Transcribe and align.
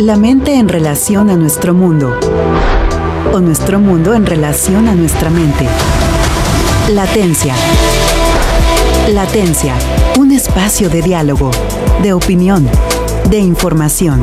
La 0.00 0.16
mente 0.18 0.54
en 0.54 0.68
relación 0.68 1.30
a 1.30 1.36
nuestro 1.36 1.72
mundo. 1.72 2.20
O 3.32 3.40
nuestro 3.40 3.80
mundo 3.80 4.12
en 4.12 4.26
relación 4.26 4.88
a 4.88 4.94
nuestra 4.94 5.30
mente. 5.30 5.66
Latencia. 6.90 7.54
Latencia. 9.08 9.74
Un 10.18 10.32
espacio 10.32 10.90
de 10.90 11.00
diálogo, 11.00 11.50
de 12.02 12.12
opinión, 12.12 12.68
de 13.30 13.38
información, 13.38 14.22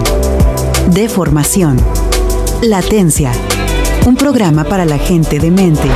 de 0.91 1.09
formación. 1.09 1.77
Latencia. 2.61 3.31
Un 4.05 4.15
programa 4.15 4.65
para 4.65 4.85
la 4.85 4.99
gente 4.99 5.39
de 5.39 5.49
mente. 5.49 5.89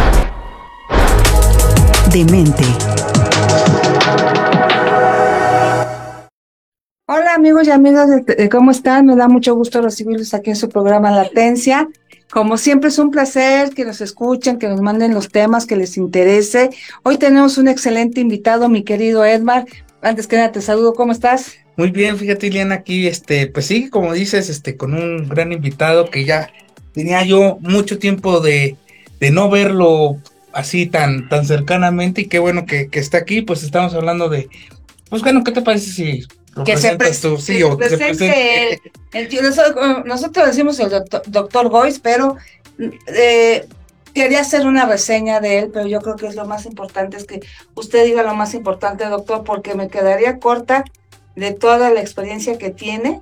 De 2.12 2.26
mente. 2.26 2.97
Amigos 7.38 7.68
y 7.68 7.72
amigas, 7.72 8.10
de- 8.26 8.50
¿cómo 8.50 8.72
están? 8.72 9.06
Me 9.06 9.16
da 9.16 9.28
mucho 9.28 9.54
gusto 9.54 9.80
recibirlos 9.82 10.34
aquí 10.34 10.50
en 10.50 10.56
su 10.56 10.70
programa 10.70 11.12
Latencia. 11.12 11.88
Como 12.32 12.58
siempre 12.58 12.90
es 12.90 12.98
un 12.98 13.12
placer 13.12 13.70
que 13.76 13.86
nos 13.86 14.02
escuchen, 14.02 14.58
que 14.58 14.68
nos 14.68 14.82
manden 14.82 15.14
los 15.14 15.30
temas 15.30 15.68
que 15.68 15.76
les 15.76 15.98
interese. 15.98 16.72
Hoy 17.04 17.18
tenemos 17.18 17.60
un 17.60 17.68
excelente 17.68 18.22
invitado, 18.22 18.70
mi 18.70 18.84
querido 18.84 19.24
Edmar. 19.24 19.66
Antes 20.02 20.26
que 20.26 20.36
nada 20.36 20.52
te 20.52 20.62
saludo, 20.62 20.94
¿cómo 20.96 21.12
estás? 21.12 21.54
Muy 21.78 21.92
bien, 21.92 22.18
fíjate, 22.18 22.48
Ileana, 22.48 22.76
aquí, 22.76 23.06
este, 23.06 23.46
pues 23.48 23.68
sí, 23.68 23.88
como 23.90 24.14
dices, 24.14 24.50
este, 24.50 24.76
con 24.76 24.96
un 24.96 25.30
gran 25.30 25.52
invitado 25.52 26.10
que 26.10 26.26
ya 26.26 26.50
tenía 26.94 27.24
yo 27.24 27.60
mucho 27.62 28.00
tiempo 28.00 28.40
de, 28.40 28.78
de 29.20 29.30
no 29.30 29.48
verlo 29.52 30.18
así 30.54 30.88
tan, 30.88 31.30
tan 31.30 31.46
cercanamente 31.46 32.22
y 32.22 32.26
qué 32.26 32.40
bueno 32.40 32.66
que, 32.66 32.88
que 32.90 33.00
está 33.00 33.20
aquí, 33.20 33.44
pues 33.44 33.62
estamos 33.62 33.94
hablando 33.94 34.28
de, 34.28 34.50
pues 35.12 35.22
bueno, 35.22 35.44
¿qué 35.44 35.52
te 35.52 35.62
parece 35.62 35.92
si 35.92 36.24
lo 36.58 36.64
Que 36.64 36.78
se, 36.78 36.98
tú? 37.22 37.38
Sí, 37.38 37.58
que 37.58 37.64
o 37.64 37.72
se 37.72 37.78
que 37.78 37.90
se 37.90 37.98
presente 37.98 38.92
presente. 39.12 39.38
el. 39.38 39.44
Nosotros, 39.44 40.06
nosotros 40.06 40.48
decimos 40.48 40.80
el 40.80 40.90
doctor, 40.90 41.22
doctor 41.28 41.70
Gois, 41.70 42.00
pero 42.00 42.38
eh, 43.08 43.68
quería 44.14 44.42
hacer 44.42 44.66
una 44.66 44.86
reseña 44.86 45.40
de 45.40 45.60
él, 45.60 45.70
pero 45.72 45.88
yo 45.88 46.02
creo 46.02 46.16
que 46.16 46.28
es 46.28 46.36
lo 46.36 46.46
más 46.46 46.66
importante, 46.66 47.18
es 47.18 47.26
que 47.26 47.42
usted 47.76 48.06
diga 48.06 48.24
lo 48.24 48.34
más 48.34 48.54
importante, 48.54 49.06
doctor, 49.06 49.44
porque 49.44 49.76
me 49.76 49.90
quedaría 49.90 50.40
corta 50.40 50.84
de 51.36 51.54
toda 51.54 51.92
la 51.92 52.02
experiencia 52.02 52.58
que 52.58 52.72
tiene 52.72 53.22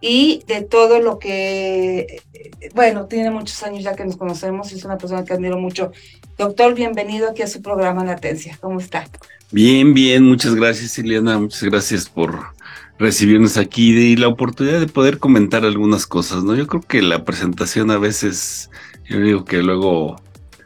y 0.00 0.42
de 0.46 0.62
todo 0.62 1.00
lo 1.00 1.18
que, 1.18 2.20
eh, 2.34 2.70
bueno, 2.74 3.06
tiene 3.06 3.30
muchos 3.30 3.62
años 3.62 3.82
ya 3.82 3.96
que 3.96 4.04
nos 4.04 4.16
conocemos, 4.16 4.70
es 4.72 4.84
una 4.84 4.98
persona 4.98 5.24
que 5.24 5.32
admiro 5.32 5.58
mucho. 5.58 5.92
Doctor, 6.36 6.74
bienvenido 6.74 7.30
aquí 7.30 7.42
a 7.42 7.48
su 7.48 7.62
programa 7.62 8.04
Latencia. 8.04 8.58
¿Cómo 8.60 8.78
está? 8.80 9.08
Bien, 9.50 9.94
bien, 9.94 10.24
muchas 10.24 10.54
gracias, 10.54 10.98
Ileana, 10.98 11.38
muchas 11.38 11.62
gracias 11.64 12.08
por 12.08 12.57
recibirnos 12.98 13.56
aquí 13.56 13.96
y 13.96 14.16
la 14.16 14.28
oportunidad 14.28 14.80
de 14.80 14.86
poder 14.86 15.18
comentar 15.18 15.64
algunas 15.64 16.06
cosas, 16.06 16.44
¿no? 16.44 16.54
Yo 16.54 16.66
creo 16.66 16.82
que 16.82 17.02
la 17.02 17.24
presentación 17.24 17.90
a 17.90 17.98
veces, 17.98 18.70
yo 19.08 19.20
digo 19.20 19.44
que 19.44 19.62
luego 19.62 20.20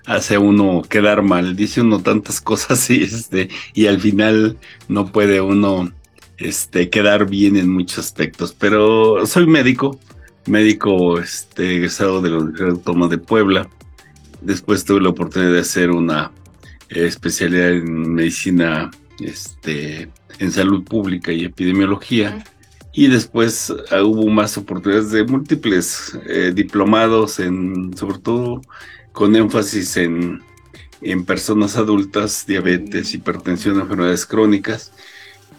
hace 0.07 0.39
uno 0.39 0.83
quedar 0.89 1.23
mal, 1.23 1.57
dice 1.57 1.81
uno 1.81 2.01
tantas 2.01 2.41
cosas 2.43 2.89
y 2.91 3.03
este, 3.03 3.49
y 3.75 3.87
al 3.87 4.01
final 4.01 4.59
no 4.89 5.13
puede 5.13 5.41
uno 5.41 5.93
este 6.39 6.91
quedar 6.91 7.29
bien 7.29 7.57
en 7.57 7.71
muchos 7.71 7.99
aspectos, 7.99 8.57
pero 8.59 9.27
soy 9.27 9.47
médico, 9.47 9.99
médico 10.47 11.19
este 11.19 11.77
egresado 11.77 12.21
de 12.21 12.31
la 12.31 12.39
Universidad 12.39 12.71
Autónoma 12.71 13.09
de 13.09 13.19
Puebla. 13.19 13.69
Después 14.41 14.85
tuve 14.85 15.01
la 15.01 15.11
oportunidad 15.11 15.53
de 15.53 15.61
hacer 15.61 15.91
una 15.91 16.33
eh, 16.89 17.07
especialidad 17.07 17.71
en 17.71 18.15
medicina 18.15 18.91
este, 19.21 20.11
en 20.43 20.51
salud 20.51 20.83
pública 20.83 21.33
y 21.33 21.45
epidemiología. 21.45 22.45
Y 22.93 23.07
después 23.07 23.73
ah, 23.91 24.03
hubo 24.03 24.29
más 24.29 24.59
oportunidades 24.59 25.13
de 25.13 25.25
múltiples 25.25 26.19
eh, 26.27 26.53
diplomados, 26.53 27.39
en, 27.39 27.97
sobre 27.97 28.19
todo 28.19 28.61
con 29.13 29.37
énfasis 29.37 29.97
en, 29.97 30.43
en 31.01 31.25
personas 31.25 31.77
adultas, 31.77 32.45
diabetes, 32.47 33.15
hipertensión, 33.15 33.81
enfermedades 33.81 34.27
crónicas. 34.27 34.93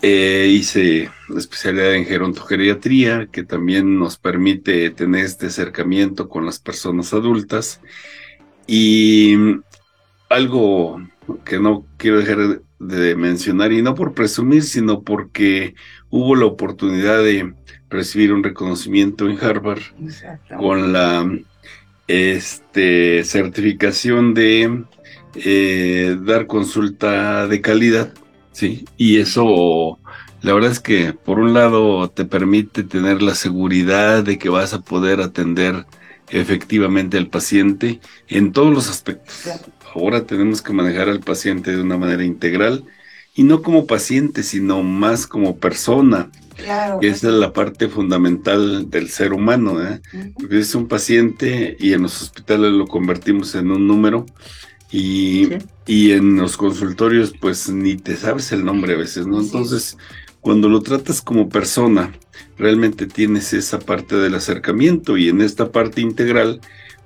Eh, 0.02 0.50
hice 0.52 1.10
especialidad 1.38 1.96
en 1.96 2.06
gerontogeriatría, 2.06 3.28
que 3.32 3.44
también 3.44 3.98
nos 3.98 4.18
permite 4.18 4.90
tener 4.90 5.24
este 5.24 5.46
acercamiento 5.48 6.28
con 6.28 6.46
las 6.46 6.60
personas 6.60 7.14
adultas. 7.14 7.80
Y 8.68 9.36
algo 10.30 11.02
que 11.46 11.60
no 11.60 11.86
quiero 11.98 12.20
dejar 12.20 12.62
de 12.80 13.16
mencionar, 13.16 13.72
y 13.72 13.82
no 13.82 13.96
por 13.96 14.14
presumir, 14.14 14.64
sino 14.64 15.04
porque 15.04 15.76
hubo 16.10 16.36
la 16.36 16.46
oportunidad 16.46 17.24
de 17.24 17.54
recibir 17.90 18.34
un 18.34 18.44
reconocimiento 18.44 19.30
en 19.30 19.40
Harvard 19.44 19.82
con 20.58 20.92
la 20.92 21.30
este, 22.08 23.24
certificación 23.24 24.34
de 24.34 24.84
eh, 25.36 26.18
dar 26.22 26.48
consulta 26.48 27.48
de 27.48 27.62
calidad, 27.62 28.14
¿sí? 28.52 28.86
Y 28.98 29.20
eso, 29.20 30.00
la 30.42 30.54
verdad 30.54 30.72
es 30.72 30.80
que 30.80 31.14
por 31.14 31.40
un 31.40 31.54
lado 31.54 32.10
te 32.10 32.26
permite 32.26 32.84
tener 32.84 33.22
la 33.22 33.36
seguridad 33.36 34.24
de 34.24 34.38
que 34.38 34.50
vas 34.50 34.74
a 34.74 34.82
poder 34.82 35.22
atender 35.22 35.86
efectivamente 36.30 37.18
al 37.18 37.28
paciente 37.28 38.00
en 38.28 38.52
todos 38.52 38.74
los 38.74 38.90
aspectos. 38.90 39.48
Ahora 39.96 40.26
tenemos 40.26 40.62
que 40.62 40.74
manejar 40.74 41.09
al 41.09 41.20
paciente 41.20 41.72
de 41.76 41.81
una 41.81 41.98
manera 41.98 42.24
integral 42.24 42.86
y 43.36 43.44
no 43.44 43.62
como 43.62 43.88
paciente, 43.88 44.44
sino 44.44 44.84
más 44.84 45.26
como 45.28 45.58
persona. 45.58 46.30
Claro. 46.56 47.00
Esa 47.02 47.28
es 47.30 47.34
la 47.34 47.52
parte 47.52 47.88
fundamental 47.90 48.90
del 48.90 49.09
ser 49.09 49.34
humano. 49.34 49.81
¿eh? 49.81 50.02
Porque 50.36 50.59
es 50.59 50.76
un 50.76 50.88
paciente 50.88 51.76
y 51.80 51.94
en 51.94 52.04
los 52.04 52.22
hospitales 52.22 52.72
lo 52.72 52.88
convertimos 52.88 53.56
en 53.56 53.72
un 53.72 53.88
número 53.88 54.26
y, 54.92 55.48
Sí. 55.48 55.58
y 55.88 56.12
en 56.12 56.38
los 56.38 56.58
consultorios 56.58 57.34
pues 57.40 57.70
ni 57.70 57.96
te 57.96 58.16
sabes 58.16 58.52
el 58.52 58.64
nombre 58.64 58.94
a 58.94 58.98
veces, 58.98 59.25
¿no? 59.25 59.40
Sí. 59.42 59.48
Entonces, 59.48 59.98
cuando 60.42 60.70
lo 60.70 60.81
tratas 60.81 61.22
como 61.22 61.50
persona, 61.50 62.12
realmente 62.58 63.08
tienes 63.08 63.54
esa 63.54 63.80
parte 63.80 64.16
del 64.18 64.36
acercamiento 64.36 65.18
y 65.18 65.30
en 65.30 65.42
esta 65.42 65.72
parte 65.72 66.02
integral 66.02 66.62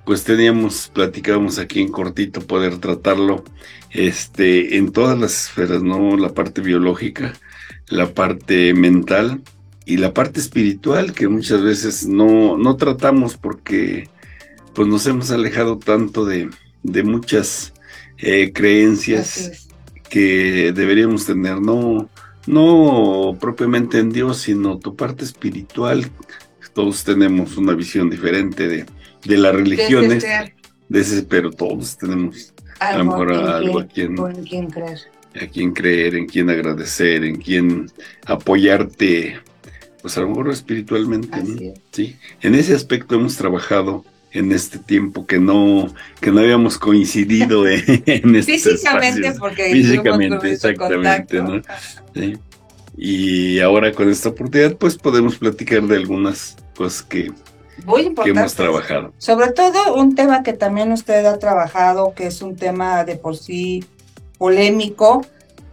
pues 0.08 0.24
teníamos, 0.24 0.90
platicábamos 0.94 1.58
aquí 1.58 1.82
en 1.82 1.92
cortito 1.92 2.40
poder 2.40 2.78
tratarlo 2.78 3.44
este, 3.90 4.78
en 4.78 4.90
todas 4.90 5.18
las 5.18 5.48
esferas, 5.48 5.82
¿no? 5.82 6.16
La 6.16 6.32
parte 6.32 6.62
biológica, 6.62 7.34
la 7.88 8.14
parte 8.14 8.72
mental 8.72 9.42
y 9.84 9.98
la 9.98 10.14
parte 10.14 10.40
espiritual 10.40 11.12
que 11.12 11.28
muchas 11.28 11.60
veces 11.62 12.06
no, 12.06 12.56
no 12.56 12.76
tratamos 12.76 13.36
porque 13.36 14.08
pues 14.74 14.88
nos 14.88 15.06
hemos 15.06 15.30
alejado 15.30 15.76
tanto 15.76 16.24
de, 16.24 16.48
de 16.82 17.02
muchas 17.02 17.74
eh, 18.16 18.50
creencias 18.54 19.36
es. 19.36 19.68
que 20.08 20.72
deberíamos 20.72 21.26
tener, 21.26 21.60
no, 21.60 22.08
no 22.46 23.36
propiamente 23.38 23.98
en 23.98 24.10
Dios, 24.10 24.38
sino 24.38 24.78
tu 24.78 24.96
parte 24.96 25.26
espiritual. 25.26 26.10
Todos 26.72 27.04
tenemos 27.04 27.58
una 27.58 27.74
visión 27.74 28.08
diferente 28.08 28.68
de, 28.68 28.86
de 29.24 29.36
las 29.38 29.54
religiones, 29.54 30.22
Desde 30.22 30.28
ser 30.38 30.54
de 30.88 31.00
ese, 31.00 31.22
pero 31.24 31.50
todos 31.50 31.96
tenemos 31.98 32.54
a 32.80 32.96
lo 32.98 33.04
mejor 33.04 33.32
en 33.32 33.40
algo 33.40 33.80
a 33.80 33.86
quien- 33.86 34.14
quien, 34.16 34.36
en 34.36 34.44
quien 34.44 34.66
creer. 34.70 34.98
a 35.34 35.46
quien 35.46 35.72
creer, 35.72 36.14
en 36.14 36.26
quien 36.26 36.50
agradecer, 36.50 37.24
en 37.24 37.36
quien 37.36 37.90
apoyarte, 38.26 39.38
pues 40.00 40.16
a 40.16 40.20
lo 40.22 40.28
mejor 40.28 40.50
espiritualmente, 40.50 41.36
¿no? 41.42 41.54
Así 41.54 41.66
es. 41.68 41.80
Sí, 41.92 42.16
en 42.40 42.54
ese 42.54 42.74
aspecto 42.74 43.16
hemos 43.16 43.36
trabajado 43.36 44.04
en 44.32 44.52
este 44.52 44.78
tiempo 44.78 45.26
que 45.26 45.38
no, 45.40 45.92
que 46.20 46.30
no 46.30 46.40
habíamos 46.40 46.78
coincidido 46.78 47.66
en, 47.68 47.82
en 48.06 48.36
estos 48.36 48.54
Físicamente, 48.62 49.20
espacios. 49.28 49.38
porque 49.38 49.72
Físicamente, 49.72 50.36
mucho 50.36 50.46
exactamente, 50.48 51.38
contacto. 51.38 51.42
¿no? 51.44 51.62
Sí. 52.22 52.36
Y 52.96 53.60
ahora 53.60 53.92
con 53.92 54.08
esta 54.10 54.30
oportunidad, 54.30 54.76
pues 54.76 54.96
podemos 54.96 55.36
platicar 55.36 55.82
de 55.82 55.96
algunas 55.96 56.56
cosas 56.76 57.02
que, 57.02 57.30
Muy 57.84 58.02
que 58.02 58.08
importante. 58.08 58.40
hemos 58.40 58.54
trabajado. 58.54 59.12
Sobre 59.18 59.52
todo 59.52 59.94
un 59.94 60.14
tema 60.14 60.42
que 60.42 60.52
también 60.52 60.92
usted 60.92 61.24
ha 61.26 61.38
trabajado, 61.38 62.14
que 62.14 62.26
es 62.26 62.42
un 62.42 62.56
tema 62.56 63.04
de 63.04 63.16
por 63.16 63.36
sí 63.36 63.84
polémico, 64.38 65.24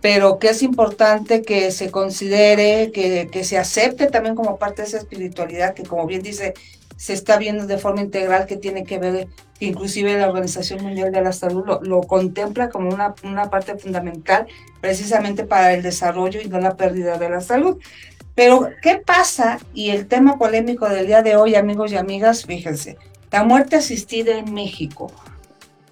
pero 0.02 0.38
que 0.38 0.50
es 0.50 0.62
importante 0.62 1.42
que 1.42 1.72
se 1.72 1.90
considere, 1.90 2.92
que, 2.92 3.28
que 3.32 3.44
se 3.44 3.58
acepte 3.58 4.08
también 4.08 4.36
como 4.36 4.58
parte 4.58 4.84
de 4.84 4.88
esa 4.88 4.98
espiritualidad 4.98 5.74
que, 5.74 5.84
como 5.84 6.06
bien 6.06 6.22
dice, 6.22 6.54
se 6.98 7.14
está 7.14 7.38
viendo 7.38 7.66
de 7.68 7.78
forma 7.78 8.02
integral, 8.02 8.46
que 8.46 8.56
tiene 8.56 8.84
que 8.84 9.00
ver, 9.00 9.28
que 9.60 9.66
inclusive 9.66 10.18
la 10.18 10.28
Organización 10.28 10.84
Mundial 10.84 11.12
de 11.12 11.22
la 11.22 11.34
Salud 11.34 11.66
lo, 11.66 11.82
lo 11.82 12.02
contempla 12.02 12.70
como 12.70 12.90
una, 12.90 13.16
una 13.24 13.50
parte 13.50 13.78
fundamental 13.78 14.48
precisamente 14.80 15.44
para 15.44 15.74
el 15.74 15.82
desarrollo 15.82 16.40
y 16.42 16.48
no 16.48 16.60
la 16.60 16.78
pérdida 16.78 17.18
de 17.18 17.30
la 17.30 17.42
salud. 17.42 17.78
Pero, 18.36 18.70
¿qué 18.82 18.98
pasa? 18.98 19.60
Y 19.74 19.90
el 19.90 20.08
tema 20.08 20.38
polémico 20.38 20.88
del 20.90 21.08
día 21.08 21.22
de 21.22 21.38
hoy, 21.38 21.56
amigos 21.56 21.92
y 21.92 21.98
amigas, 21.98 22.46
fíjense, 22.46 22.98
la 23.32 23.44
muerte 23.44 23.78
asistida 23.78 24.38
en 24.38 24.54
México. 24.54 25.12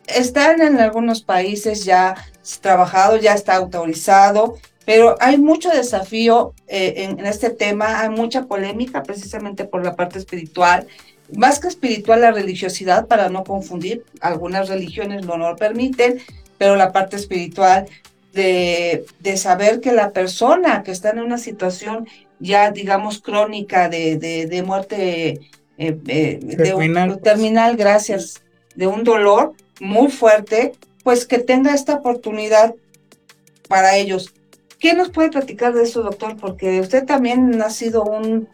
Están 0.08 0.62
en 0.62 0.80
algunos 0.80 1.24
países 1.24 1.86
ya 1.86 2.16
trabajado, 2.62 3.16
ya 3.18 3.34
está 3.34 3.56
autorizado 3.56 4.58
Pero 4.86 5.16
hay 5.22 5.38
mucho 5.38 5.70
desafío 5.70 6.54
eh, 6.68 6.96
en, 6.98 7.20
en, 7.20 7.26
este 7.26 7.50
tema, 7.50 8.02
hay 8.02 8.10
mucha 8.10 8.44
polémica 8.44 9.02
precisamente 9.02 9.64
por 9.64 9.82
la 9.82 9.96
parte 9.96 10.20
espiritual, 10.20 10.88
más 11.34 11.60
que 11.60 11.70
espiritual 11.70 12.20
la 12.20 12.32
religiosidad, 12.32 13.08
para 13.08 13.30
no 13.30 13.46
confundir, 13.46 14.04
algunas 14.20 14.68
religiones 14.68 15.26
no 15.26 15.38
lo 15.38 15.56
permiten, 15.56 16.20
pero 16.58 16.76
la 16.76 16.92
parte 16.92 17.16
espiritual 17.16 17.86
de, 18.34 19.06
de 19.20 19.38
saber 19.38 19.80
que 19.80 19.94
la 19.94 20.12
persona 20.12 20.84
que 20.84 20.92
está 20.92 21.12
en 21.12 21.20
una 21.20 21.38
situación 21.38 22.08
ya, 22.44 22.72
digamos, 22.72 23.22
crónica 23.22 23.88
de, 23.88 24.18
de, 24.18 24.48
de 24.48 24.64
muerte 24.64 25.40
eh, 25.78 25.98
eh, 26.08 26.40
terminal. 26.58 27.10
De 27.10 27.16
un, 27.16 27.22
terminal, 27.22 27.78
gracias, 27.78 28.44
de 28.76 28.86
un 28.86 29.04
dolor 29.06 29.54
muy 29.80 30.12
fuerte, 30.12 30.74
pues 31.04 31.26
que 31.26 31.40
tenga 31.40 31.74
esta 31.74 31.96
oportunidad 31.96 32.76
para 33.70 33.96
ellos. 33.96 34.34
¿Qué 34.78 34.94
nos 34.94 35.10
puede 35.10 35.30
platicar 35.30 35.74
de 35.74 35.84
eso, 35.84 36.04
doctor? 36.04 36.36
Porque 36.36 36.82
usted 36.82 37.06
también 37.06 37.62
ha 37.62 37.70
sido 37.70 38.04
un, 38.04 38.50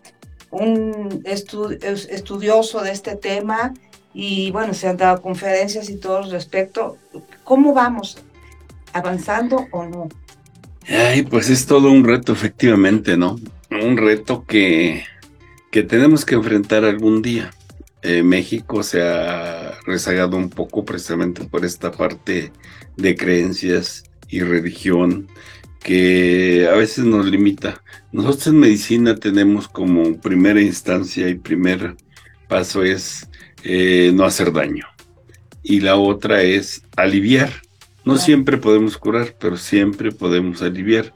un 0.52 1.24
estu 1.26 1.72
estudioso 1.72 2.82
de 2.82 2.92
este 2.92 3.16
tema 3.16 3.74
y 4.14 4.52
bueno, 4.52 4.76
se 4.76 4.88
han 4.88 4.98
dado 4.98 5.20
conferencias 5.24 5.90
y 5.90 5.98
todo 5.98 6.18
al 6.18 6.30
respecto. 6.30 6.98
¿Cómo 7.44 7.74
vamos? 7.74 8.20
¿Avanzando 8.94 9.66
o 9.72 9.84
no? 9.86 10.10
Ay, 10.88 11.24
pues 11.24 11.50
es 11.50 11.66
todo 11.66 11.92
un 11.92 12.04
reto, 12.04 12.34
efectivamente, 12.34 13.18
¿no? 13.18 13.38
Un 13.72 13.98
reto 13.98 14.46
que, 14.46 15.04
que 15.72 15.84
tenemos 15.84 16.26
que 16.26 16.36
enfrentar 16.36 16.86
algún 16.86 17.22
día. 17.22 17.52
Eh, 18.02 18.24
México 18.24 18.82
se 18.82 19.02
ha 19.04 19.78
rezagado 19.86 20.38
un 20.38 20.50
poco 20.50 20.86
precisamente 20.86 21.44
por 21.44 21.66
esta 21.66 21.92
parte 21.92 22.52
de 22.98 23.16
creencias 23.16 24.04
y 24.30 24.42
religión 24.42 25.28
que 25.82 26.68
a 26.72 26.76
veces 26.76 27.06
nos 27.06 27.26
limita. 27.26 27.82
Nosotros 28.12 28.48
en 28.48 28.60
medicina 28.60 29.16
tenemos 29.16 29.68
como 29.68 30.20
primera 30.20 30.62
instancia 30.62 31.30
y 31.30 31.36
primer 31.36 31.96
paso 32.48 32.84
es 32.84 33.28
eh, 33.64 34.12
no 34.14 34.26
hacer 34.26 34.52
daño. 34.52 34.86
Y 35.62 35.82
la 35.82 35.96
otra 35.96 36.42
es 36.42 36.84
aliviar. 36.96 37.52
No 38.06 38.18
siempre 38.18 38.58
podemos 38.58 38.98
curar, 38.98 39.36
pero 39.40 39.58
siempre 39.58 40.12
podemos 40.12 40.62
aliviar. 40.62 41.14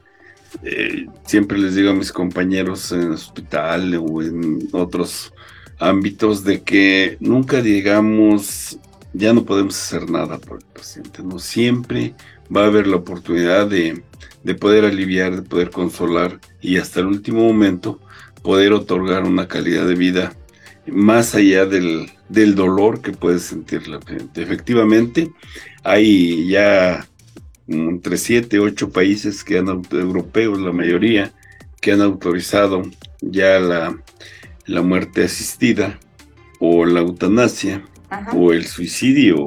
Eh, 0.62 1.06
siempre 1.26 1.58
les 1.58 1.74
digo 1.74 1.90
a 1.90 1.94
mis 1.94 2.12
compañeros 2.12 2.92
en 2.92 3.02
el 3.02 3.10
hospital 3.12 3.94
o 3.96 4.22
en 4.22 4.68
otros 4.72 5.32
ámbitos 5.78 6.44
de 6.44 6.62
que 6.62 7.16
nunca 7.20 7.60
digamos 7.60 8.78
ya 9.12 9.32
no 9.32 9.44
podemos 9.44 9.76
hacer 9.76 10.10
nada 10.10 10.38
por 10.38 10.58
el 10.58 10.66
paciente, 10.66 11.22
no 11.22 11.38
siempre 11.38 12.14
va 12.54 12.64
a 12.64 12.66
haber 12.66 12.86
la 12.86 12.96
oportunidad 12.96 13.68
de, 13.68 14.02
de 14.42 14.54
poder 14.54 14.84
aliviar, 14.84 15.36
de 15.36 15.42
poder 15.42 15.70
consolar 15.70 16.40
y 16.60 16.78
hasta 16.78 17.00
el 17.00 17.06
último 17.06 17.44
momento 17.44 18.00
poder 18.42 18.72
otorgar 18.72 19.24
una 19.24 19.48
calidad 19.48 19.86
de 19.86 19.94
vida 19.94 20.34
más 20.86 21.34
allá 21.34 21.64
del, 21.64 22.10
del 22.28 22.54
dolor 22.54 23.00
que 23.00 23.12
puede 23.12 23.38
sentir 23.38 23.88
la 23.88 24.00
gente. 24.06 24.42
Efectivamente, 24.42 25.32
hay 25.82 26.46
ya 26.48 27.06
entre 27.66 28.16
siete, 28.16 28.58
ocho 28.58 28.90
países 28.90 29.44
que 29.44 29.58
han, 29.58 29.82
europeos, 29.90 30.60
la 30.60 30.72
mayoría, 30.72 31.32
que 31.80 31.92
han 31.92 32.00
autorizado 32.02 32.82
ya 33.20 33.58
la, 33.58 33.96
la 34.66 34.82
muerte 34.82 35.24
asistida 35.24 35.98
o 36.60 36.84
la 36.84 37.00
eutanasia 37.00 37.84
Ajá. 38.10 38.32
o 38.32 38.52
el 38.52 38.66
suicidio 38.66 39.46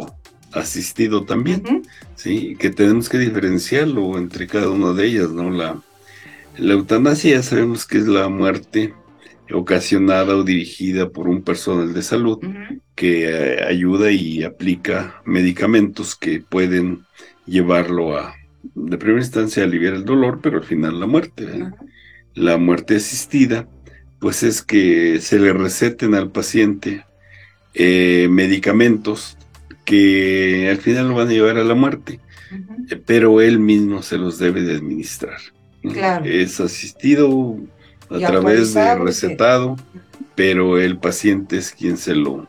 asistido 0.51 1.25
también, 1.25 1.61
uh 1.65 1.69
-huh. 1.69 1.83
¿sí? 2.15 2.55
Que 2.59 2.69
tenemos 2.69 3.09
que 3.09 3.19
diferenciarlo 3.19 4.17
entre 4.17 4.47
cada 4.47 4.69
una 4.69 4.93
de 4.93 5.05
ellas, 5.05 5.29
¿no? 5.29 5.51
La, 5.51 5.81
la 6.57 6.73
eutanasia 6.73 7.35
ya 7.35 7.43
sabemos 7.43 7.85
que 7.85 7.99
es 7.99 8.07
la 8.07 8.29
muerte 8.29 8.93
ocasionada 9.51 10.35
o 10.35 10.43
dirigida 10.43 11.09
por 11.09 11.27
un 11.27 11.41
personal 11.41 11.93
de 11.93 12.01
salud 12.01 12.39
uh 12.43 12.47
-huh. 12.47 12.81
que 12.95 13.29
eh, 13.29 13.63
ayuda 13.63 14.11
y 14.11 14.43
aplica 14.43 15.21
medicamentos 15.25 16.15
que 16.15 16.41
pueden 16.41 17.05
llevarlo 17.47 18.17
a, 18.17 18.35
de 18.75 18.97
primera 18.97 19.21
instancia, 19.21 19.63
aliviar 19.63 19.93
el 19.95 20.05
dolor, 20.05 20.39
pero 20.41 20.57
al 20.57 20.63
final 20.65 20.99
la 20.99 21.07
muerte. 21.07 21.45
-huh. 21.45 21.73
La 22.33 22.57
muerte 22.57 22.97
asistida, 22.97 23.67
pues 24.19 24.43
es 24.43 24.61
que 24.61 25.19
se 25.21 25.39
le 25.39 25.53
receten 25.53 26.13
al 26.13 26.29
paciente 26.31 27.05
eh, 27.73 28.27
medicamentos 28.29 29.37
que 29.85 30.69
al 30.69 30.77
final 30.77 31.09
lo 31.09 31.15
van 31.15 31.29
a 31.29 31.31
llevar 31.31 31.57
a 31.57 31.63
la 31.63 31.75
muerte, 31.75 32.19
uh 32.51 32.55
-huh. 32.55 33.01
pero 33.05 33.41
él 33.41 33.59
mismo 33.59 34.01
se 34.03 34.17
los 34.17 34.37
debe 34.37 34.61
de 34.61 34.75
administrar. 34.75 35.39
Claro. 35.81 36.25
Es 36.25 36.59
asistido 36.59 37.57
a 38.09 38.17
Y 38.17 38.25
través 38.25 38.73
de 38.73 38.95
recetado, 38.95 39.77
pero 40.35 40.77
el 40.77 40.97
paciente 40.97 41.57
es 41.57 41.71
quien 41.71 41.97
se 41.97 42.15
lo 42.15 42.47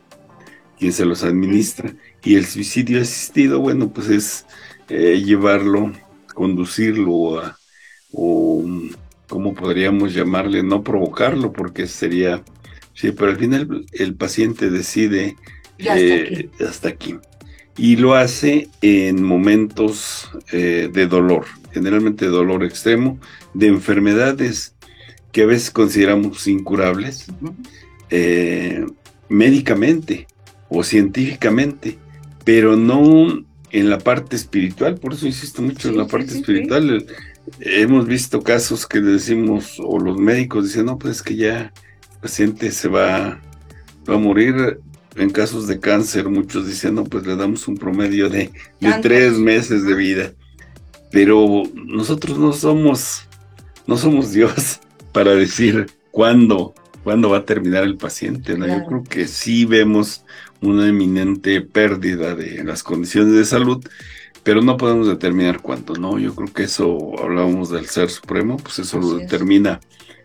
quien 0.78 0.92
se 0.92 1.04
los 1.04 1.24
administra. 1.24 1.92
Y 2.22 2.36
el 2.36 2.46
suicidio 2.46 3.00
asistido, 3.00 3.60
bueno, 3.60 3.88
pues 3.88 4.08
es 4.08 4.46
eh, 4.88 5.22
llevarlo, 5.24 5.92
conducirlo 6.34 7.40
a, 7.40 7.58
o 8.12 8.64
cómo 9.28 9.54
podríamos 9.54 10.14
llamarle, 10.14 10.62
no 10.62 10.82
provocarlo, 10.82 11.52
porque 11.52 11.86
sería, 11.86 12.42
sí, 12.94 13.12
pero 13.12 13.30
al 13.30 13.36
final 13.36 13.86
el 13.92 14.14
paciente 14.14 14.70
decide 14.70 15.36
hasta 15.78 15.98
eh, 15.98 16.50
aquí. 16.50 16.64
hasta 16.64 16.88
aquí. 16.88 17.16
Y 17.76 17.96
lo 17.96 18.14
hace 18.14 18.68
en 18.82 19.22
momentos 19.22 20.30
eh, 20.50 20.90
de 20.92 21.06
dolor, 21.06 21.44
generalmente 21.72 22.26
dolor 22.26 22.64
extremo, 22.64 23.20
de 23.54 23.68
enfermedades 23.68 24.74
que 25.30 25.42
a 25.42 25.46
veces 25.46 25.70
consideramos 25.70 26.48
incurables, 26.48 27.26
eh, 28.10 28.84
médicamente 29.28 30.26
o 30.68 30.82
científicamente, 30.82 31.98
pero 32.44 32.76
no 32.76 33.44
en 33.70 33.90
la 33.90 33.98
parte 33.98 34.36
espiritual, 34.36 34.98
por 34.98 35.14
eso 35.14 35.26
insisto 35.26 35.62
mucho 35.62 35.88
en 35.88 35.96
Sí, 35.96 35.98
la 35.98 36.08
sí, 36.08 36.08
parte 36.08 36.32
sí, 36.32 36.34
espiritual. 36.34 37.06
Hemos 37.60 38.06
visto 38.06 38.42
casos 38.42 38.86
que 38.86 39.00
decimos, 39.00 39.76
o 39.80 39.98
los 39.98 40.18
médicos 40.18 40.64
dicen, 40.66 40.86
no, 40.86 40.98
pues 40.98 41.16
es 41.18 41.22
que 41.22 41.36
ya 41.36 41.74
el 42.12 42.18
paciente 42.20 42.70
se 42.72 42.88
va, 42.88 43.40
va 44.08 44.14
a 44.14 44.18
morir. 44.18 44.80
En 45.16 45.30
casos 45.30 45.66
de 45.66 45.80
cáncer, 45.80 46.28
muchos 46.28 46.66
dicen, 46.68 46.94
no, 46.94 47.04
pues 47.04 47.26
le 47.26 47.36
damos 47.36 47.66
un 47.68 47.76
promedio 47.76 48.30
de, 48.30 48.52
de 48.80 48.94
tres 48.94 49.34
meses 49.38 49.84
de 49.84 49.94
vida. 49.94 50.34
Pero 51.10 51.62
nosotros 51.74 52.38
no 52.38 52.52
somos, 52.52 53.28
no 53.86 53.96
somos 53.96 54.32
Dios 54.32 54.80
para 55.12 55.34
decir 55.34 55.86
cuándo, 56.10 56.74
cuándo 57.02 57.30
va 57.30 57.38
a 57.38 57.44
terminar 57.46 57.84
el 57.84 57.96
paciente. 57.96 58.56
¿no? 58.56 58.68
Yo 58.68 58.84
Claro. 58.84 58.84
creo 58.84 59.04
que 59.04 59.26
sí 59.28 59.64
vemos 59.64 60.24
una 60.60 60.88
eminente 60.88 61.60
pérdida 61.60 62.34
de 62.34 62.64
las 62.64 62.82
condiciones 62.82 63.34
de 63.34 63.44
salud, 63.44 63.84
pero 64.42 64.62
no 64.62 64.76
podemos 64.76 65.06
determinar 65.08 65.60
cuánto, 65.60 65.94
¿no? 65.94 66.18
Yo 66.18 66.34
creo 66.34 66.52
que 66.52 66.64
eso, 66.64 67.12
hablábamos 67.22 67.70
del 67.70 67.86
Ser 67.86 68.10
Supremo, 68.10 68.56
pues 68.56 68.78
eso 68.78 68.98
lo 68.98 69.16
es. 69.18 69.22
determina 69.22 69.80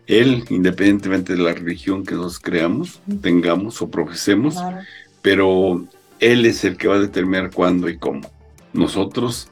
él, 0.06 0.44
independientemente 0.50 1.34
de 1.34 1.42
la 1.42 1.52
religión 1.54 2.04
que 2.04 2.14
nos 2.14 2.38
creamos, 2.38 3.00
tengamos 3.22 3.80
o 3.82 3.90
profesemos, 3.90 4.54
Claro. 4.54 4.78
pero 5.22 5.84
él 6.20 6.46
es 6.46 6.64
el 6.64 6.76
que 6.76 6.88
va 6.88 6.96
a 6.96 7.00
determinar 7.00 7.50
cuándo 7.50 7.88
y 7.88 7.98
cómo. 7.98 8.30
Nosotros 8.72 9.48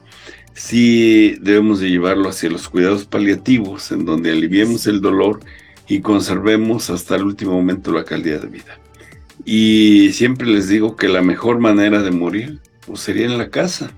sí 0.55 1.37
debemos 1.41 1.81
de 1.81 1.91
llevarlo 1.91 2.29
hacia 2.29 2.51
los 2.51 2.69
cuidados 2.69 3.05
paliativos, 3.07 3.93
en 3.93 4.05
donde 4.05 4.31
aliviemos 4.33 4.87
el 4.87 5.01
dolor 5.01 5.41
y 5.89 6.01
conservemos 6.01 6.91
hasta 6.91 7.17
el 7.17 7.25
último 7.25 7.53
momento 7.53 7.93
la 7.93 8.05
calidad 8.05 8.41
de 8.43 8.49
vida. 8.49 8.79
Y 9.45 10.13
siempre 10.13 10.47
les 10.47 10.69
digo 10.69 10.97
que 10.97 11.09
la 11.09 11.23
mejor 11.23 11.59
manera 11.59 12.03
de 12.03 12.11
morir 12.11 12.61
pues, 12.87 13.01
sería 13.01 13.27
en 13.27 13.39
la 13.39 13.51
casa, 13.51 13.91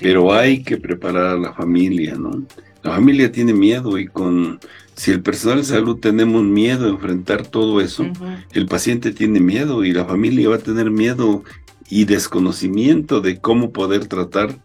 pero 0.00 0.32
hay 0.32 0.62
que 0.62 0.76
preparar 0.76 1.26
a 1.26 1.38
la 1.38 1.52
familia, 1.52 2.14
¿no? 2.14 2.44
La 2.82 2.92
familia 2.92 3.32
tiene 3.32 3.52
miedo 3.52 3.98
y 3.98 4.06
con 4.06 4.60
si 4.94 5.10
el 5.10 5.22
personal 5.22 5.58
de 5.58 5.64
salud 5.64 5.98
tenemos 5.98 6.42
miedo 6.42 6.86
a 6.86 6.90
enfrentar 6.90 7.46
todo 7.46 7.80
eso, 7.80 8.06
el 8.52 8.66
paciente 8.66 9.12
tiene 9.12 9.40
miedo 9.40 9.84
y 9.84 9.92
la 9.92 10.06
familia 10.06 10.48
va 10.48 10.56
a 10.56 10.60
tener 10.60 10.90
miedo 10.90 11.42
y 11.88 12.04
desconocimiento 12.04 13.20
de 13.20 13.38
cómo 13.38 13.72
poder 13.72 14.06
tratar 14.06 14.58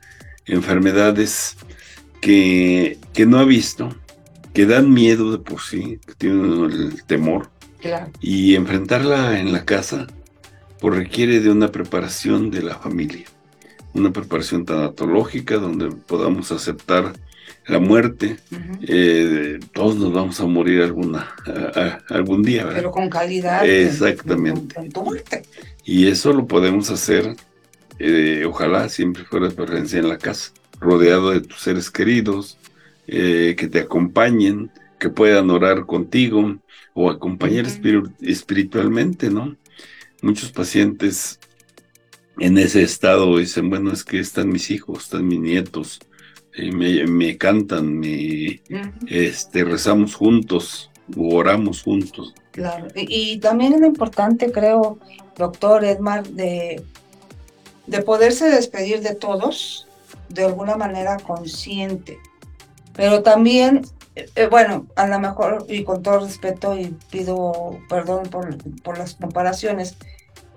enfermedades 0.46 1.58
que, 2.22 2.98
que 3.14 3.26
no 3.26 3.40
ha 3.40 3.46
visto, 3.46 3.90
que 4.54 4.66
dan 4.66 4.94
miedo 4.94 5.32
de 5.32 5.40
por 5.40 5.62
sí, 5.62 6.00
que 6.06 6.14
tienen 6.14 6.72
el 6.72 7.04
temor, 7.04 7.50
Claro. 7.82 8.12
y 8.22 8.56
enfrentarla 8.56 9.40
en 9.40 9.52
la 9.52 9.66
casa 9.66 10.08
pues 10.80 10.96
requiere 10.96 11.40
de 11.40 11.50
una 11.52 11.68
preparación 11.72 12.50
de 12.52 12.64
la 12.64 12.76
familia, 12.76 13.26
una 13.94 14.12
preparación 14.12 14.66
tanatológica 14.66 15.56
donde 15.58 15.90
podamos 15.92 16.52
aceptar 16.52 17.14
la 17.68 17.78
muerte, 17.80 18.38
eh, 18.82 19.60
todos 19.74 19.96
nos 19.96 20.12
vamos 20.12 20.40
a 20.40 20.46
morir 20.48 20.82
alguna, 20.82 21.36
a- 21.46 21.80
a- 21.80 22.16
algún 22.16 22.42
día, 22.42 22.64
¿verdad? 22.64 22.80
Pero 22.80 22.92
con 22.92 23.10
calidad. 23.10 23.64
Exactamente. 23.70 24.74
Con 24.76 24.90
tu 24.90 25.04
muerte. 25.04 25.44
Y 25.86 26.08
eso 26.08 26.34
lo 26.34 26.48
podemos 26.48 26.90
hacer, 26.90 27.36
eh, 28.00 28.44
ojalá 28.48 28.90
siempre 28.90 29.24
fuera 29.26 29.48
de 29.50 29.54
preferencia 29.56 30.00
en 30.00 30.10
la 30.10 30.18
casa, 30.18 30.52
rodeado 30.80 31.30
de 31.30 31.42
tus 31.42 31.60
seres 31.62 31.92
queridos, 31.92 32.58
eh, 33.08 33.56
que 33.58 33.68
te 33.68 33.82
acompañen, 33.82 34.72
que 35.00 35.10
puedan 35.10 35.50
orar 35.52 35.86
contigo 35.86 36.58
o 36.94 37.10
acompañar 37.10 37.66
espiritualmente, 38.22 39.30
¿no? 39.30 39.56
Muchos 40.22 40.52
pacientes 40.52 41.40
en 42.40 42.58
ese 42.58 42.84
estado 42.84 43.38
dicen, 43.38 43.70
bueno, 43.70 43.92
es 43.92 44.04
que 44.04 44.20
están 44.20 44.50
mis 44.50 44.72
hijos, 44.72 45.06
están 45.06 45.28
mis 45.28 45.40
nietos, 45.40 46.00
eh, 46.54 46.72
me, 46.72 47.38
cantan, 47.38 48.00
me, 48.00 48.62
este, 49.08 49.64
rezamos 49.64 50.16
juntos, 50.16 50.92
oramos 51.16 51.84
juntos. 51.84 52.34
Claro, 52.52 52.88
y, 52.96 53.40
también 53.40 53.74
es 53.74 53.82
importante, 53.82 54.52
creo, 54.52 55.00
doctor 55.38 55.86
Edmar, 55.86 56.28
de, 56.28 56.84
de 57.88 58.02
poderse 58.02 58.50
despedir 58.50 59.02
de 59.02 59.16
todos 59.16 59.88
de 60.28 60.46
alguna 60.46 60.76
manera 60.76 61.18
consciente, 61.18 62.20
pero 62.94 63.24
también, 63.24 63.82
eh, 64.16 64.48
bueno, 64.48 64.88
a 64.96 65.08
lo 65.08 65.20
mejor, 65.20 65.66
y 65.70 65.84
con 65.84 66.04
todo 66.04 66.20
respeto, 66.20 66.78
y 66.78 66.96
pido 67.10 67.80
perdón 67.88 68.24
por, 68.24 68.58
por 68.82 68.98
las 68.98 69.16
comparaciones, 69.16 69.96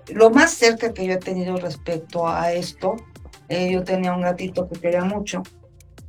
lo 0.07 0.29
más 0.29 0.51
cerca 0.51 0.93
que 0.93 1.05
yo 1.05 1.13
he 1.13 1.17
tenido 1.17 1.57
respecto 1.57 2.27
a 2.27 2.51
esto, 2.51 2.95
eh, 3.49 3.71
yo 3.71 3.83
tenía 3.83 4.13
un 4.13 4.21
gatito 4.21 4.67
que 4.67 4.79
quería 4.79 5.03
mucho, 5.03 5.43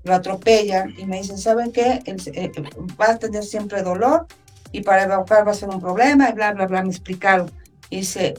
lo 0.05 0.15
atropellan 0.15 0.95
y 0.99 1.07
me 1.07 1.19
dicen, 1.19 1.38
¿saben 1.38 1.73
qué? 1.73 2.03
Eh, 2.07 2.53
va 3.00 3.11
a 3.11 3.19
tener 3.19 3.43
siempre 3.43 3.83
dolor 3.83 4.26
y 4.73 4.83
para 4.83 5.05
evacuar 5.05 5.47
va 5.47 5.53
a 5.53 5.55
ser 5.55 5.69
un 5.69 5.81
problema 5.81 6.31
y 6.31 6.33
bla, 6.33 6.53
bla, 6.53 6.67
bla, 6.67 6.83
me 6.83 6.91
explicaron. 6.91 7.50
dice, 7.91 8.35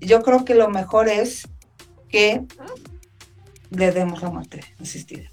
yo 0.00 0.22
creo 0.22 0.44
que 0.44 0.54
lo 0.54 0.68
mejor 0.68 1.08
es 1.08 1.46
que 2.08 2.44
le 3.70 3.92
demos 3.92 4.22
la 4.22 4.30
muerte 4.30 4.60
asistida. 4.80 5.28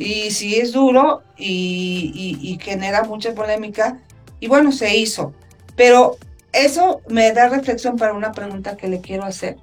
Y 0.00 0.30
si 0.30 0.60
es 0.60 0.72
duro 0.72 1.22
y, 1.36 2.38
y 2.40 2.58
genera 2.62 3.02
mucha 3.02 3.34
polémica, 3.34 3.98
y 4.38 4.46
bueno, 4.46 4.70
se 4.70 4.96
hizo. 4.96 5.34
Pero 5.74 6.16
eso 6.52 7.02
me 7.08 7.32
da 7.32 7.48
reflexión 7.48 7.96
para 7.96 8.12
una 8.12 8.32
pregunta 8.32 8.76
que 8.76 8.88
le 8.88 9.00
quiero 9.00 9.24
hacer, 9.24 9.56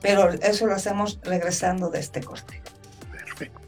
pero 0.00 0.30
eso 0.30 0.66
lo 0.66 0.74
hacemos 0.74 1.18
regresando 1.24 1.88
de 1.90 2.00
este 2.00 2.20
corte. 2.20 2.60
Perfecto. 3.10 3.60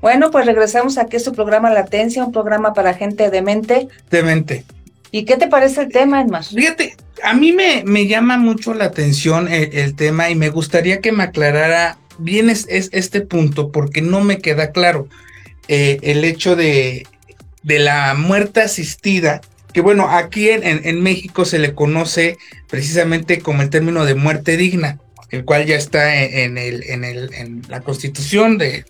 Bueno, 0.00 0.30
pues 0.30 0.46
regresamos 0.46 0.98
aquí 0.98 1.16
a 1.16 1.20
su 1.20 1.32
programa 1.32 1.70
Latencia, 1.70 2.24
un 2.24 2.32
programa 2.32 2.74
para 2.74 2.94
gente 2.94 3.30
demente. 3.30 3.88
Demente. 4.10 4.64
¿Y 5.10 5.24
qué 5.24 5.36
te 5.36 5.46
parece 5.46 5.82
el 5.82 5.92
tema, 5.92 6.20
Edmar? 6.20 6.44
Fíjate, 6.44 6.96
a 7.22 7.34
mí 7.34 7.52
me, 7.52 7.84
me 7.86 8.06
llama 8.06 8.36
mucho 8.36 8.74
la 8.74 8.86
atención 8.86 9.48
el, 9.48 9.94
tema 9.94 10.28
y 10.28 10.34
me 10.34 10.50
gustaría 10.50 11.00
que 11.00 11.12
me 11.12 11.22
aclarara 11.22 11.98
bien 12.18 12.50
es, 12.50 12.66
este 12.68 13.20
punto 13.20 13.70
porque 13.70 14.02
no 14.02 14.22
me 14.22 14.38
queda 14.38 14.72
claro 14.72 15.08
eh, 15.68 15.98
el 16.02 16.24
hecho 16.24 16.56
de, 16.56 17.06
de 17.62 17.78
la 17.78 18.14
muerte 18.14 18.60
asistida 18.60 19.40
que 19.74 19.80
bueno, 19.80 20.08
aquí 20.08 20.50
en, 20.50 21.02
México 21.02 21.44
se 21.44 21.58
le 21.58 21.74
conoce 21.74 22.38
precisamente 22.70 23.40
como 23.40 23.60
el 23.60 23.70
término 23.70 24.04
de 24.04 24.14
muerte 24.14 24.56
digna, 24.56 25.00
el 25.30 25.44
cual 25.44 25.66
ya 25.66 25.74
está 25.74 26.22
en, 26.22 26.56
el, 26.58 26.84
en, 26.84 27.02
el, 27.02 27.34
en 27.34 27.62
la 27.68 27.80
constitución 27.80 28.56
de, 28.56 28.84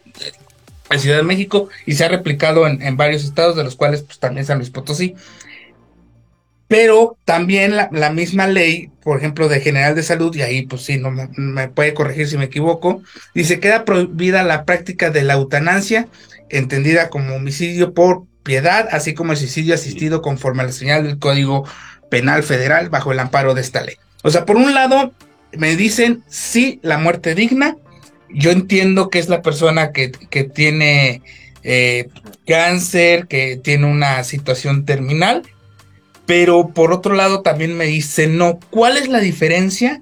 la 0.91 0.99
Ciudad 0.99 1.17
de 1.17 1.23
México 1.23 1.71
y 1.87 1.95
se 1.95 2.05
ha 2.05 2.09
replicado 2.09 2.67
en, 2.67 2.97
varios 2.99 3.25
estados, 3.25 3.57
de 3.57 3.65
los 3.65 3.77
cuales 3.77 4.03
pues, 4.03 4.19
también 4.19 4.45
San 4.45 4.59
Luis 4.59 4.69
Potosí. 4.69 5.15
Pero 6.77 7.17
también 7.25 7.77
la, 7.77 8.11
misma 8.11 8.49
ley, 8.49 8.91
por 9.01 9.17
ejemplo, 9.17 9.47
de 9.47 9.61
General 9.61 9.95
de 9.95 10.03
Salud, 10.03 10.35
y 10.35 10.43
ahí 10.43 10.67
pues 10.67 10.83
sí, 10.83 10.99
no 10.99 11.13
me, 11.13 11.69
puede 11.69 11.95
corregir 11.95 12.27
si 12.27 12.37
me 12.37 12.47
equivoco, 12.47 13.01
dice 13.33 13.61
queda 13.61 13.85
prohibida 13.85 14.43
la 14.43 14.65
práctica 14.65 15.11
de 15.11 15.23
la 15.23 15.35
eutanasia, 15.35 16.09
entendida 16.51 17.11
como 17.11 17.37
homicidio 17.37 17.95
por 17.95 18.25
piedad, 18.43 18.89
así 18.91 19.15
como 19.15 19.31
el 19.31 19.39
suicidio 19.39 19.73
asistido 19.73 20.21
conforme 20.21 20.65
a 20.65 20.67
la 20.67 20.73
señal 20.73 21.05
del 21.05 21.21
Código 21.21 21.65
Penal 22.11 22.43
Federal 22.43 22.89
bajo 22.91 23.13
el 23.13 23.21
amparo 23.21 23.55
de 23.55 23.61
esta 23.61 23.85
ley. 23.85 23.95
O 24.25 24.31
sea, 24.31 24.45
por 24.45 24.57
un 24.57 24.75
lado, 24.75 25.13
me 25.57 25.77
dicen 25.77 26.25
sí, 26.27 26.81
la 26.83 26.99
muerte 26.99 27.37
digna. 27.37 27.77
Yo 28.31 28.51
entiendo 28.51 29.11
que 29.11 29.21
es 29.21 29.29
la 29.29 29.43
persona 29.43 29.93
que, 29.93 30.11
que 30.11 30.43
tiene 30.43 31.23
eh, 31.63 32.09
cáncer, 32.49 33.29
que 33.29 33.61
tiene 33.63 33.87
una 33.87 34.25
situación 34.25 34.85
terminal, 34.85 35.45
pero 36.27 36.69
por 36.69 36.93
otro 36.93 37.15
lado 37.15 37.43
también 37.43 37.77
me 37.77 37.87
dicen 37.87 38.39
no. 38.39 38.59
¿Cuál 38.71 38.97
es 38.97 39.09
la 39.09 39.21
diferencia 39.21 40.01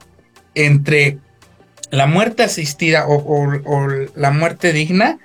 entre 0.55 1.19
la 1.91 2.07
muerte 2.07 2.43
asistida 2.43 3.07
o 3.09 3.49
la 4.15 4.31
muerte 4.31 4.73
digna? 4.73 5.19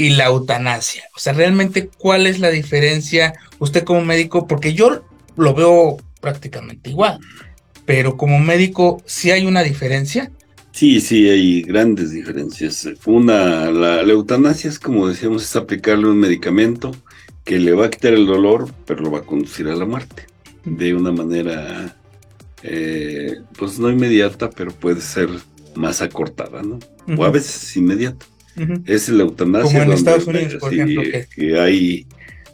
y 0.00 0.08
la 0.08 0.28
eutanasia. 0.28 1.04
O 1.14 1.18
sea, 1.18 1.34
realmente, 1.34 1.90
¿cuál 1.98 2.26
es 2.26 2.38
la 2.38 2.48
diferencia 2.48 3.34
usted 3.58 3.84
como 3.84 4.02
médico? 4.02 4.46
Porque 4.46 4.72
yo 4.72 5.04
lo 5.36 5.54
veo 5.54 5.98
prácticamente 6.22 6.88
igual, 6.88 7.18
pero 7.84 8.16
como 8.16 8.38
médico, 8.38 9.02
¿sí 9.04 9.30
hay 9.30 9.44
una 9.44 9.62
diferencia? 9.62 10.32
Sí, 10.72 11.02
sí, 11.02 11.28
hay 11.28 11.60
grandes 11.60 12.12
diferencias. 12.12 12.88
Una, 13.04 13.70
la, 13.70 14.00
eutanasia 14.00 14.70
es 14.70 14.78
como 14.78 15.06
decíamos, 15.06 15.44
es 15.44 15.54
aplicarle 15.54 16.06
un 16.06 16.18
medicamento 16.18 16.92
que 17.50 17.58
le 17.58 17.72
va 17.72 17.86
a 17.86 17.90
quitar 17.90 18.12
el 18.12 18.26
dolor, 18.26 18.72
pero 18.86 19.02
lo 19.02 19.10
va 19.10 19.18
a 19.18 19.22
conducir 19.22 19.66
a 19.66 19.74
la 19.74 19.84
muerte 19.84 20.24
de 20.64 20.94
una 20.94 21.10
manera, 21.10 21.96
eh, 22.62 23.40
pues 23.58 23.76
no 23.80 23.90
inmediata, 23.90 24.50
pero 24.50 24.70
puede 24.70 25.00
ser 25.00 25.28
más 25.74 26.00
acortada, 26.00 26.62
¿no? 26.62 26.78
O 27.18 27.24
a 27.24 27.30
veces 27.32 27.76
inmediata. 27.76 28.24
Es 28.86 29.08
la 29.08 29.24
eutanasia. 29.24 29.80
Como 29.80 29.82
en 29.82 29.98
Estados 29.98 30.28
Unidos, 30.28 30.54
por 30.60 30.72
ejemplo. 30.72 31.02
Que, 31.34 31.58
ahí 31.58 32.06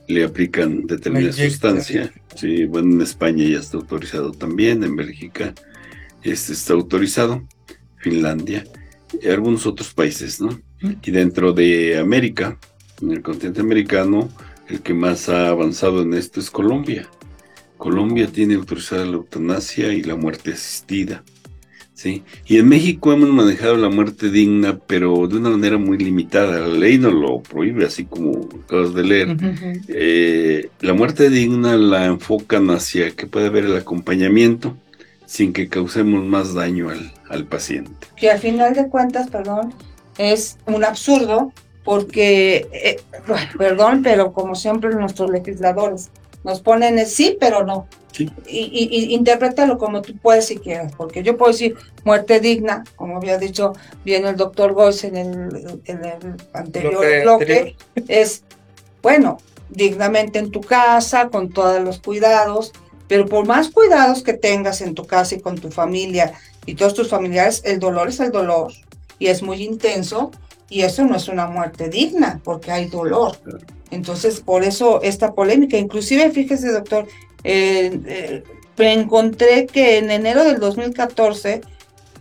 le 0.08 0.24
aplican 0.24 0.86
determinada 0.86 1.34
sustancia. 1.34 2.10
Sí, 2.34 2.64
bueno, 2.64 2.94
en 2.94 3.02
España 3.02 3.44
ya 3.44 3.58
está 3.58 3.76
autorizado 3.76 4.32
también, 4.32 4.82
en 4.82 4.96
Bélgica 4.96 5.52
este 6.22 6.54
está 6.54 6.72
autorizado, 6.72 7.46
Finlandia 7.98 8.64
y 9.20 9.28
algunos 9.28 9.66
otros 9.66 9.92
países, 9.92 10.40
¿no? 10.40 10.58
Y 10.80 11.10
dentro 11.10 11.52
de 11.52 11.98
América, 11.98 12.58
en 13.02 13.10
el 13.10 13.20
continente 13.20 13.60
americano, 13.60 14.30
el 14.68 14.80
que 14.80 14.94
más 14.94 15.28
ha 15.28 15.48
avanzado 15.48 16.02
en 16.02 16.14
esto 16.14 16.40
es 16.40 16.50
Colombia. 16.50 17.08
Colombia 17.78 18.26
tiene 18.26 18.54
autorizada 18.54 19.04
la 19.04 19.12
eutanasia 19.12 19.92
y 19.92 20.02
la 20.02 20.16
muerte 20.16 20.52
asistida. 20.52 21.22
Sí, 21.94 22.24
y 22.44 22.58
en 22.58 22.68
México 22.68 23.10
hemos 23.14 23.30
manejado 23.30 23.74
la 23.76 23.88
muerte 23.88 24.30
digna, 24.30 24.78
pero 24.86 25.26
de 25.26 25.38
una 25.38 25.48
manera 25.48 25.78
muy 25.78 25.96
limitada. 25.96 26.60
La 26.60 26.68
ley 26.68 26.98
no 26.98 27.10
lo 27.10 27.40
prohíbe, 27.42 27.86
así 27.86 28.04
como 28.04 28.50
acabas 28.64 28.92
de 28.92 29.02
leer. 29.02 29.36
Eh, 29.88 30.68
la 30.80 30.92
muerte 30.92 31.30
digna 31.30 31.74
la 31.76 32.04
enfocan 32.04 32.68
hacia 32.68 33.12
que 33.12 33.26
puede 33.26 33.46
haber 33.46 33.64
el 33.64 33.76
acompañamiento 33.76 34.76
sin 35.24 35.54
que 35.54 35.68
causemos 35.68 36.22
más 36.22 36.52
daño 36.52 36.90
al, 36.90 37.12
al 37.30 37.46
paciente. 37.46 38.06
Que 38.14 38.30
al 38.30 38.40
final 38.40 38.74
de 38.74 38.88
cuentas, 38.88 39.30
perdón, 39.30 39.72
es 40.18 40.58
un 40.66 40.84
absurdo 40.84 41.50
porque, 41.86 42.68
eh, 42.72 43.00
perdón, 43.56 44.02
pero 44.02 44.32
como 44.32 44.56
siempre 44.56 44.90
nuestros 44.90 45.30
legisladores 45.30 46.10
nos 46.42 46.60
ponen 46.60 46.98
el 46.98 47.06
sí, 47.06 47.36
pero 47.40 47.64
no. 47.64 47.86
Y, 48.18 48.28
y, 48.48 49.14
interprétalo 49.14 49.78
como 49.78 50.02
tú 50.02 50.16
puedes 50.16 50.46
si 50.46 50.56
quieras, 50.56 50.92
porque 50.96 51.22
yo 51.22 51.36
puedo 51.36 51.52
decir 51.52 51.76
muerte 52.02 52.40
digna, 52.40 52.82
como 52.96 53.18
había 53.18 53.38
dicho 53.38 53.72
bien 54.04 54.26
el 54.26 54.36
doctor 54.36 54.72
Goss 54.72 55.04
en 55.04 55.16
el, 55.16 55.80
en 55.84 56.04
el 56.04 56.36
anterior 56.52 57.04
bloque, 57.22 57.76
es, 58.08 58.42
bueno, 59.00 59.38
dignamente 59.70 60.40
en 60.40 60.50
tu 60.50 60.62
casa, 60.62 61.28
con 61.28 61.50
todos 61.50 61.80
los 61.82 62.00
cuidados, 62.00 62.72
pero 63.06 63.26
por 63.26 63.46
más 63.46 63.70
cuidados 63.70 64.24
que 64.24 64.32
tengas 64.32 64.80
en 64.80 64.94
tu 64.94 65.06
casa 65.06 65.36
y 65.36 65.40
con 65.40 65.56
tu 65.56 65.70
familia 65.70 66.32
y 66.64 66.74
todos 66.74 66.94
tus 66.94 67.08
familiares, 67.08 67.62
el 67.64 67.78
dolor 67.78 68.08
es 68.08 68.18
el 68.18 68.32
dolor 68.32 68.72
y 69.20 69.28
es 69.28 69.42
muy 69.42 69.62
intenso 69.62 70.32
y 70.68 70.82
eso 70.82 71.04
no 71.04 71.16
es 71.16 71.28
una 71.28 71.46
muerte 71.46 71.88
digna 71.88 72.40
porque 72.42 72.72
hay 72.72 72.86
dolor. 72.86 73.38
Entonces, 73.90 74.40
por 74.40 74.64
eso 74.64 75.00
esta 75.02 75.32
polémica, 75.32 75.76
inclusive 75.76 76.30
fíjese 76.30 76.72
doctor, 76.72 77.06
eh, 77.44 78.00
eh, 78.06 78.42
me 78.76 78.92
encontré 78.92 79.66
que 79.66 79.98
en 79.98 80.10
enero 80.10 80.44
del 80.44 80.58
2014 80.58 81.60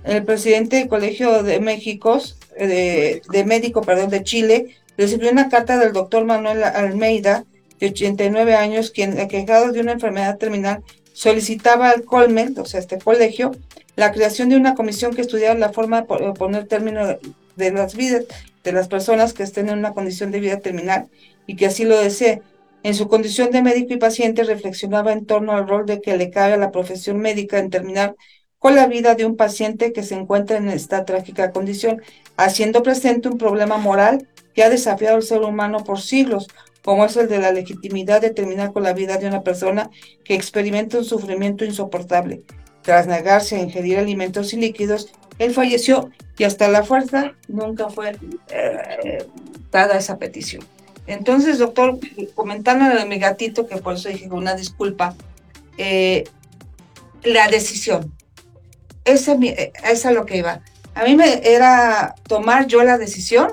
el 0.03 0.23
presidente 0.23 0.77
del 0.77 0.87
Colegio 0.87 1.43
de 1.43 1.59
México, 1.59 2.21
eh, 2.57 3.21
de, 3.31 3.45
médico, 3.45 3.81
perdón, 3.81 4.09
de 4.09 4.23
Chile, 4.23 4.75
recibió 4.97 5.31
una 5.31 5.49
carta 5.49 5.77
del 5.77 5.93
doctor 5.93 6.25
Manuel 6.25 6.63
Almeida, 6.63 7.43
de 7.79 7.87
89 7.87 8.55
años, 8.55 8.91
quien, 8.91 9.19
aquejado 9.19 9.71
de 9.71 9.81
una 9.81 9.93
enfermedad 9.93 10.37
terminal, 10.37 10.83
solicitaba 11.13 11.89
al 11.89 12.03
Colmen, 12.03 12.55
o 12.59 12.65
sea, 12.65 12.79
este 12.79 12.99
colegio, 12.99 13.51
la 13.95 14.11
creación 14.11 14.49
de 14.49 14.57
una 14.57 14.75
comisión 14.75 15.13
que 15.13 15.21
estudiara 15.21 15.57
la 15.57 15.73
forma 15.73 16.01
de 16.01 16.33
poner 16.33 16.67
término 16.67 17.17
de 17.55 17.71
las 17.71 17.95
vidas 17.95 18.25
de 18.65 18.71
las 18.71 18.87
personas 18.87 19.33
que 19.33 19.43
estén 19.43 19.69
en 19.69 19.77
una 19.77 19.93
condición 19.93 20.31
de 20.31 20.39
vida 20.39 20.59
terminal 20.59 21.07
y 21.47 21.55
que 21.55 21.67
así 21.67 21.85
lo 21.85 21.97
desee. 21.97 22.41
En 22.83 22.95
su 22.95 23.07
condición 23.07 23.51
de 23.51 23.61
médico 23.61 23.93
y 23.93 23.97
paciente 23.97 24.43
reflexionaba 24.43 25.13
en 25.13 25.25
torno 25.25 25.53
al 25.53 25.67
rol 25.67 25.85
de 25.85 26.01
que 26.01 26.17
le 26.17 26.31
cabe 26.31 26.53
a 26.53 26.57
la 26.57 26.71
profesión 26.71 27.19
médica 27.19 27.59
en 27.59 27.69
terminar 27.69 28.15
con 28.59 28.75
la 28.75 28.87
vida 28.87 29.15
de 29.15 29.25
un 29.25 29.37
paciente 29.37 29.93
que 29.93 30.03
se 30.03 30.15
encuentra 30.15 30.57
en 30.57 30.69
esta 30.69 31.05
trágica 31.05 31.51
condición, 31.51 32.01
haciendo 32.35 32.81
presente 32.83 33.29
un 33.29 33.37
problema 33.37 33.77
moral 33.77 34.27
que 34.53 34.63
ha 34.63 34.69
desafiado 34.69 35.17
al 35.17 35.23
ser 35.23 35.41
humano 35.41 35.83
por 35.83 35.99
siglos, 35.99 36.47
como 36.83 37.05
es 37.05 37.15
el 37.17 37.27
de 37.27 37.39
la 37.39 37.51
legitimidad 37.51 38.21
de 38.21 38.31
terminar 38.31 38.73
con 38.73 38.83
la 38.83 38.93
vida 38.93 39.17
de 39.17 39.27
una 39.27 39.43
persona 39.43 39.89
que 40.23 40.33
experimenta 40.33 40.97
un 40.97 41.05
sufrimiento 41.05 41.65
insoportable. 41.65 42.43
Tras 42.81 43.07
negarse 43.07 43.55
a 43.55 43.61
ingerir 43.61 43.97
alimentos 43.97 44.53
y 44.53 44.57
líquidos, 44.57 45.11
él 45.39 45.53
falleció 45.53 46.11
y 46.37 46.43
hasta 46.43 46.67
la 46.67 46.83
fuerza 46.83 47.33
nunca 47.47 47.89
fue 47.89 48.17
eh, 48.49 49.25
dada 49.71 49.97
esa 49.97 50.17
petición. 50.17 50.63
Entonces, 51.07 51.59
doctor, 51.59 51.99
comentando 52.33 52.95
de 52.95 53.05
mi 53.05 53.19
gatito, 53.19 53.67
que 53.67 53.77
por 53.77 53.95
eso 53.95 54.09
dije 54.09 54.27
una 54.29 54.55
disculpa, 54.55 55.15
eh, 55.77 56.23
la 57.23 57.47
decisión. 57.47 58.13
Eh, 59.05 59.13
esa 59.13 60.09
es 60.09 60.15
lo 60.15 60.25
que 60.25 60.37
iba. 60.37 60.61
A 60.95 61.03
mí 61.03 61.15
me 61.15 61.47
era 61.47 62.15
tomar 62.27 62.67
yo 62.67 62.83
la 62.83 62.97
decisión. 62.97 63.51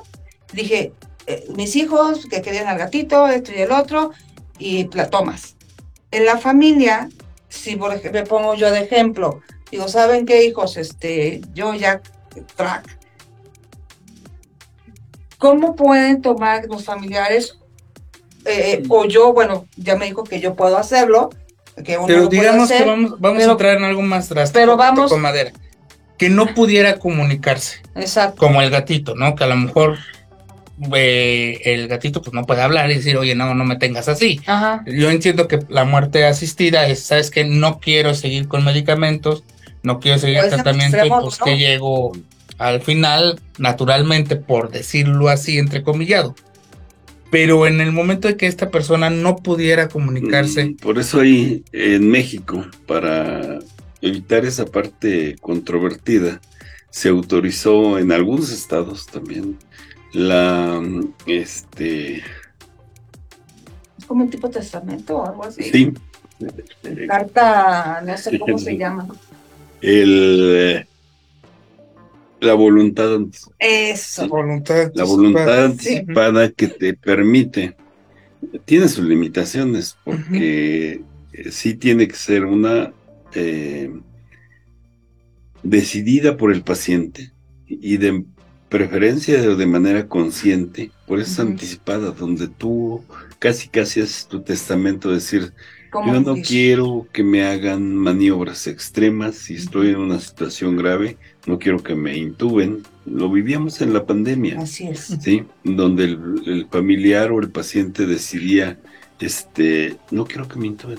Dije, 0.53 0.93
mis 1.55 1.77
hijos 1.77 2.27
que 2.27 2.43
querían 2.43 2.69
al 2.69 2.79
gatito, 2.79 3.27
esto 3.27 3.53
y 3.53 3.61
el 3.61 3.73
otro, 3.73 4.13
y 4.59 4.89
la 4.95 5.11
tomas. 5.11 5.57
En 6.11 6.25
la 6.25 6.39
familia, 6.39 7.09
si 7.49 7.77
por 7.77 7.93
ejemplo 7.93 8.21
me 8.21 8.27
pongo 8.27 8.55
yo 8.55 8.71
de 8.71 8.81
ejemplo, 8.81 9.43
digo, 9.73 9.89
¿saben 9.89 10.27
qué 10.27 10.45
hijos? 10.45 10.77
Este, 10.77 11.41
yo 11.55 11.75
ya 11.75 12.01
track. 12.57 12.99
¿Cómo 15.39 15.75
pueden 15.75 16.23
tomar 16.23 16.67
los 16.67 16.85
familiares? 16.85 17.59
Eh, 18.45 18.83
o 18.89 19.07
yo, 19.07 19.33
bueno, 19.33 19.67
ya 19.77 19.97
me 19.97 20.05
dijo 20.05 20.25
que 20.25 20.41
yo 20.41 20.55
puedo 20.55 20.77
hacerlo, 20.77 21.31
pero 21.75 22.29
digamos 22.29 22.71
que 22.71 22.85
vamos, 22.85 23.19
vamos 23.19 23.43
a 23.43 23.51
entrar 23.51 23.79
en 23.79 23.85
algo 23.85 24.03
más 24.03 24.29
drástico. 24.29 24.61
Pero 24.61 24.77
vamos. 24.77 25.11
Con 25.11 25.21
madera. 25.21 25.53
Que 26.19 26.29
no 26.29 26.55
pudiera 26.55 26.99
comunicarse. 26.99 27.81
Exacto. 27.97 28.37
Como 28.37 28.61
el 28.63 28.71
gatito, 28.71 29.15
¿no? 29.17 29.35
Que 29.35 29.45
a 29.45 29.49
lo 29.49 29.57
mejor 29.57 29.99
eh, 30.95 31.61
el 31.65 31.89
gatito 31.89 32.23
pues 32.23 32.35
no 32.35 32.45
puede 32.45 32.63
hablar 32.63 32.91
y 32.91 32.97
decir, 32.97 33.17
oye, 33.17 33.35
no, 33.35 33.55
no 33.55 33.65
me 33.65 33.77
tengas 33.77 34.09
así. 34.09 34.41
Ajá. 34.47 34.85
Yo 34.87 35.11
entiendo 35.11 35.49
que 35.49 35.61
la 35.69 35.85
muerte 35.85 36.25
asistida 36.27 36.87
es, 36.87 37.03
sabes 37.03 37.31
que 37.31 37.45
no 37.45 37.81
quiero 37.81 38.15
seguir 38.15 38.49
con 38.49 38.65
medicamentos, 38.65 39.45
no 39.83 40.01
quiero 40.01 40.19
seguir 40.19 40.39
el 40.39 40.51
tratamiento 40.51 41.05
y 41.05 41.11
pues 41.11 41.39
que 41.39 41.57
llego 41.57 42.13
al 42.59 42.81
final, 42.81 43.41
naturalmente, 43.59 44.37
por 44.37 44.71
decirlo 44.71 45.29
así, 45.29 45.59
entrecomillado 45.59 46.35
pero 47.33 47.67
en 47.67 47.81
el 47.81 47.93
momento 47.93 48.29
de 48.29 48.37
que 48.37 48.47
esta 48.47 48.69
persona 48.69 49.09
no 49.09 49.37
pudiera 49.37 49.89
comunicarse. 49.89 50.67
Mm, 50.67 50.77
por 50.77 50.99
eso 50.99 51.21
ahí 51.21 51.65
en 51.73 52.11
México, 52.11 52.67
para 52.87 53.59
evitar 54.03 54.45
esa 54.45 54.67
parte 54.67 55.37
controvertida, 55.41 56.43
se 56.91 57.09
autorizó 57.09 57.99
en 57.99 58.13
algunos 58.13 58.53
estados 58.53 59.07
también 59.07 59.57
la 60.13 60.83
este 61.25 62.19
es 63.99 64.05
como 64.07 64.25
un 64.25 64.31
tipo 64.31 64.49
de 64.49 64.61
testamento 64.61 65.17
o 65.17 65.27
algo 65.27 65.45
así. 65.45 65.63
Sí. 65.63 65.95
Carta, 67.09 68.03
no 68.05 68.19
sé 68.19 68.39
cómo 68.39 68.59
se 68.59 68.77
llama. 68.77 69.09
El 69.83 70.87
la 72.43 72.55
voluntad 72.55 73.15
anticipada. 73.15 73.57
Eso. 73.61 74.29
Voluntad 74.29 74.93
la 74.95 75.05
voluntad 75.05 75.65
anticipada 75.65 76.51
que 76.51 76.69
te 76.69 76.95
permite, 76.95 77.77
tiene 78.65 78.89
sus 78.89 79.05
limitaciones, 79.05 79.97
porque 80.05 81.03
sí 81.51 81.75
tiene 81.75 82.09
que 82.09 82.17
ser 82.17 82.45
una 82.45 82.93
eh, 83.35 83.93
decidida 85.63 86.37
por 86.37 86.53
el 86.53 86.63
paciente 86.63 87.33
y 87.69 87.97
de 87.97 88.25
preferencia 88.69 89.41
de, 89.41 89.55
de 89.55 89.67
manera 89.67 90.09
consciente, 90.09 90.91
por 91.07 91.21
eso 91.21 91.31
es 91.31 91.41
anticipada, 91.41 92.11
donde 92.11 92.49
tú 92.49 93.05
casi 93.39 93.69
casi 93.69 94.01
haces 94.01 94.27
tu 94.27 94.43
testamento, 94.43 95.13
decir, 95.13 95.53
yo 95.93 96.21
no 96.21 96.37
quiero 96.37 97.07
que 97.13 97.23
me 97.23 97.45
hagan 97.45 97.95
maniobras 97.95 98.67
extremas 98.67 99.37
si 99.37 99.55
estoy 99.55 99.91
en 99.91 99.97
una 99.97 100.19
situación 100.21 100.77
grave, 100.77 101.19
no 101.47 101.59
quiero 101.59 101.83
que 101.83 101.95
me 101.95 102.17
intuben. 102.17 102.83
Lo 103.05 103.31
vivíamos 103.31 103.81
en 103.81 103.93
la 103.93 104.07
pandemia. 104.07 104.61
Así 104.61 104.89
es. 104.89 105.17
Sí, 105.21 105.45
donde 105.65 106.05
el, 106.05 106.67
familiar 106.71 107.33
o 107.33 107.41
el 107.41 107.51
paciente 107.51 108.07
decidía, 108.07 108.79
este, 109.21 109.97
no 110.11 110.25
quiero 110.25 110.49
que 110.49 110.59
me 110.59 110.69
intuben. 110.69 110.99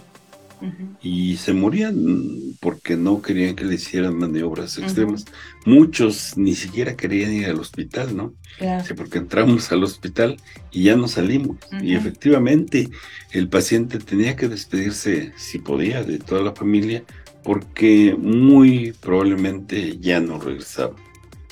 Y 1.01 1.37
se 1.37 1.53
morían 1.53 2.55
porque 2.59 2.95
no 2.95 3.21
querían 3.21 3.55
que 3.55 3.65
le 3.65 3.75
hicieran 3.75 4.17
maniobras 4.17 4.77
extremas. 4.77 5.25
Muchos 5.65 6.37
ni 6.37 6.55
siquiera 6.55 6.95
querían 6.95 7.33
ir 7.33 7.47
al 7.47 7.59
hospital, 7.59 8.15
¿no? 8.15 8.33
Sí, 8.59 8.93
porque 8.95 9.17
entramos 9.17 9.71
al 9.71 9.83
hospital 9.83 10.37
y 10.71 10.83
ya 10.83 10.95
no 10.95 11.07
salimos. 11.07 11.57
Y 11.81 11.95
efectivamente 11.95 12.89
el 13.31 13.49
paciente 13.49 13.99
tenía 13.99 14.35
que 14.35 14.47
despedirse, 14.47 15.33
si 15.35 15.59
podía, 15.59 16.03
de 16.03 16.19
toda 16.19 16.41
la 16.41 16.53
familia, 16.53 17.03
porque 17.43 18.15
muy 18.17 18.93
probablemente 19.01 19.97
ya 19.99 20.19
no 20.19 20.39
regresaba. 20.39 20.95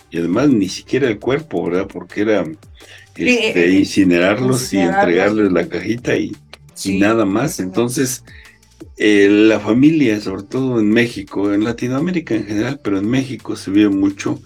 Y 0.09 0.17
además 0.17 0.49
ni 0.49 0.69
siquiera 0.69 1.07
el 1.07 1.19
cuerpo, 1.19 1.65
¿verdad? 1.65 1.87
Porque 1.87 2.21
era 2.21 2.45
este, 3.15 3.65
eh, 3.65 3.79
incinerarlos, 3.79 4.73
y 4.73 4.77
entregarles 4.77 5.51
la 5.51 5.67
cajita 5.67 6.15
y, 6.15 6.35
nada 6.85 7.25
más. 7.25 7.59
Entonces, 7.59 8.23
eh, 9.03 9.27
la 9.27 9.59
familia, 9.59 10.21
sobre 10.21 10.43
todo 10.43 10.79
en 10.79 10.91
México, 10.91 11.51
en 11.51 11.63
Latinoamérica 11.63 12.35
en 12.35 12.45
general, 12.45 12.79
pero 12.83 12.99
en 12.99 13.09
México 13.09 13.55
se 13.55 13.71
ve 13.71 13.89
mucho 13.89 14.39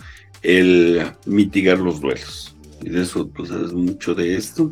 el 0.44 1.06
mitigar 1.26 1.80
los 1.80 2.00
duelos. 2.00 2.56
Y 2.82 2.88
de 2.88 3.02
eso 3.02 3.26
tú 3.26 3.46
sabes 3.46 3.74
mucho 3.74 4.16
de 4.16 4.38
esto, 4.38 4.70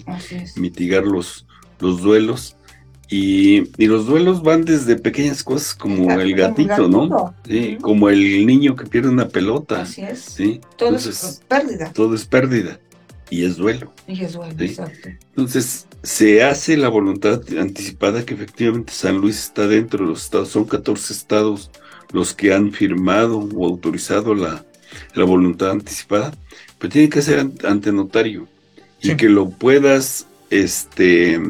mitigar 0.55 1.03
los, 1.03 1.45
los 1.81 2.01
duelos. 2.01 2.55
Y, 3.09 3.65
los 3.85 4.05
duelos 4.05 4.41
van 4.41 4.63
desde 4.63 4.95
pequeñas 4.95 5.43
cosas 5.43 5.75
como 5.75 6.09
el 6.13 6.33
gatito, 6.33 6.87
¿no? 6.87 7.35
Sí, 7.45 7.77
Como 7.81 8.07
el 8.07 8.45
niño 8.45 8.77
que 8.77 8.85
pierde 8.85 9.09
una 9.09 9.27
pelota. 9.27 9.81
Así 9.81 10.01
es. 10.01 10.19
¿sí? 10.19 10.61
Todo 10.77 10.95
es 10.95 11.41
pérdida. 11.45 11.91
Todo 11.91 12.15
es 12.15 12.25
pérdida. 12.25 12.79
Y 13.33 13.45
es 13.45 13.57
duelo. 13.57 13.91
Y 14.07 14.23
es 14.23 14.33
duelo, 14.33 14.53
exacto. 14.59 15.09
Entonces, 15.29 15.87
se 16.03 16.43
hace 16.43 16.77
la 16.77 16.87
voluntad 16.87 17.41
anticipada 17.57 18.23
que 18.23 18.35
efectivamente 18.35 18.93
San 18.93 19.17
Luis 19.17 19.39
está 19.39 19.67
dentro 19.67 20.05
de 20.05 20.11
los 20.11 20.25
estados. 20.25 20.49
Son 20.49 20.65
14 20.65 21.13
estados 21.13 21.71
los 22.11 22.35
que 22.35 22.53
han 22.53 22.71
firmado 22.71 23.39
o 23.39 23.65
autorizado 23.65 24.35
la, 24.35 24.63
la 25.15 25.23
voluntad 25.23 25.71
anticipada, 25.71 26.31
pero 26.77 26.93
tiene 26.93 27.09
que 27.09 27.23
ser 27.23 27.49
ante 27.63 27.91
notario 27.91 28.47
y 29.01 29.15
que 29.15 29.29
lo 29.29 29.49
puedas 29.49 30.27
este, 30.51 31.41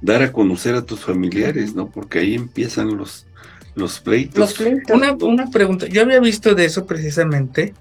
dar 0.00 0.22
a 0.22 0.30
conocer 0.30 0.76
a 0.76 0.82
tus 0.82 1.00
familiares, 1.00 1.74
¿no? 1.74 1.90
Porque 1.90 2.20
ahí 2.20 2.34
empiezan 2.36 2.96
los, 2.96 3.26
los 3.74 3.98
pleitos. 3.98 4.38
Los 4.38 4.54
pleitos. 4.54 4.96
Una, 4.96 5.12
una 5.14 5.50
pregunta, 5.50 5.88
yo 5.88 6.02
había 6.02 6.20
visto 6.20 6.54
de 6.54 6.66
eso 6.66 6.86
precisamente, 6.86 7.74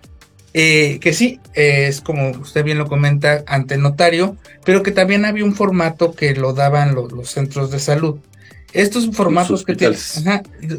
eh, 0.58 1.00
que 1.02 1.12
sí, 1.12 1.42
es 1.54 2.00
como 2.00 2.30
usted 2.30 2.64
bien 2.64 2.78
lo 2.78 2.88
comenta, 2.88 3.44
ante 3.46 3.76
notario, 3.76 4.38
pero 4.64 4.84
que 4.84 4.92
también 4.92 5.26
había 5.26 5.44
un 5.44 5.54
formato 5.54 6.14
que 6.14 6.34
lo 6.34 6.54
daban 6.54 6.96
los 6.96 7.30
centros 7.30 7.72
de 7.72 7.80
salud. 7.80 8.20
Estos 8.72 9.14
formatos 9.14 9.66
que 9.66 9.76
tienen, 9.76 10.00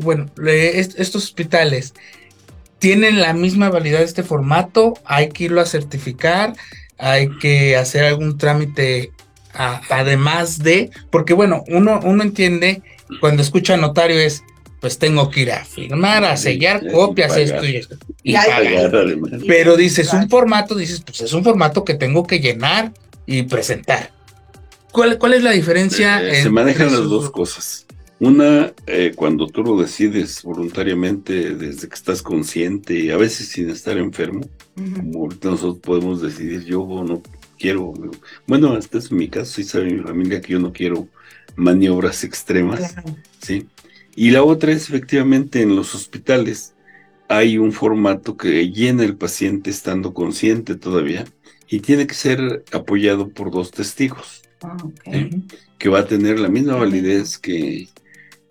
bueno, 0.01 0.31
estos 0.47 1.25
hospitales, 1.25 1.93
tienen 2.79 3.21
la 3.21 3.35
misma 3.35 3.69
validad 3.69 3.99
de 3.99 4.07
este 4.07 4.23
formato, 4.23 4.95
hay 5.05 5.29
que 5.29 5.45
irlo 5.45 5.61
a 5.61 5.67
certificar, 5.67 6.55
hay 6.97 7.29
que 7.39 7.77
hacer 7.77 8.05
algún 8.05 8.39
trámite 8.39 9.13
además 9.53 10.59
de, 10.59 10.91
porque 11.11 11.35
bueno, 11.35 11.65
uno, 11.69 12.01
uno 12.03 12.23
entiende 12.23 12.81
cuando 13.21 13.43
escucha 13.43 13.77
notario 13.77 14.19
es, 14.19 14.43
pues 14.81 14.99
tengo 14.99 15.31
que 15.31 15.43
ir 15.43 15.53
a 15.53 15.65
firmar, 15.65 16.25
a 16.25 16.37
sellar 16.37 16.83
copias, 16.91 17.37
esto 17.37 17.65
y 17.65 17.77
esto. 17.77 17.97
Y 18.23 18.35
Pero 19.47 19.77
dices, 19.77 20.13
un 20.13 20.29
formato, 20.29 20.75
dices, 20.75 21.03
pues 21.05 21.21
es 21.21 21.33
un 21.33 21.43
formato 21.43 21.85
que 21.85 21.95
tengo 21.95 22.27
que 22.27 22.41
llenar 22.41 22.93
y 23.27 23.43
presentar. 23.45 24.13
¿Cuál, 24.93 25.19
cuál 25.19 25.35
es 25.35 25.43
la 25.43 25.51
diferencia? 25.51 26.27
Eh, 26.27 26.43
se 26.43 26.51
manejan 26.51 26.87
las 26.87 27.05
dos 27.05 27.31
cosas. 27.31 27.87
Una, 28.19 28.73
eh, 28.87 29.13
cuando 29.15 29.47
tú 29.47 29.63
lo 29.63 29.77
decides 29.77 30.43
voluntariamente, 30.43 31.55
desde 31.55 31.89
que 31.89 31.95
estás 31.95 32.23
consciente, 32.23 32.95
y 32.95 33.11
a 33.11 33.19
veces 33.19 33.49
sin 33.49 33.69
estar 33.69 33.99
enfermo, 33.99 34.41
como 34.75 35.21
ahorita 35.21 35.51
nosotros 35.51 35.81
podemos 35.81 36.23
decidir, 36.23 36.65
yo 36.65 36.87
no 37.07 37.23
quiero, 37.59 37.93
bueno, 38.47 38.77
este 38.79 38.99
es 38.99 39.13
mi 39.13 39.29
caso, 39.29 39.53
sí 39.53 39.65
sabe 39.65 39.93
mi 39.93 40.03
familia 40.03 40.41
que 40.41 40.55
yo 40.55 40.59
no 40.59 40.73
quiero 40.73 41.09
maniobras 41.57 42.25
extremas, 42.25 42.95
¿sí? 43.41 43.67
Y 44.17 44.31
la 44.31 44.43
otra 44.43 44.73
es 44.73 44.89
efectivamente 44.89 45.63
en 45.63 45.77
los 45.77 45.95
hospitales 45.95 46.75
hay 47.29 47.59
un 47.59 47.73
formato 47.73 48.37
que 48.37 48.71
llena 48.71 49.05
el 49.05 49.17
paciente 49.17 49.71
estando 49.71 50.15
consciente 50.15 50.75
todavía 50.75 51.25
y 51.69 51.81
tiene 51.81 52.07
que 52.07 52.15
ser 52.15 52.65
apoyado 52.73 53.29
por 53.29 53.51
dos 53.51 53.73
testigos, 53.73 54.43
ah, 54.63 54.77
que 55.79 55.89
va 55.89 56.01
a 56.01 56.07
tener 56.07 56.39
la 56.39 56.49
misma 56.49 56.77
validez 56.77 57.39
que 57.39 57.89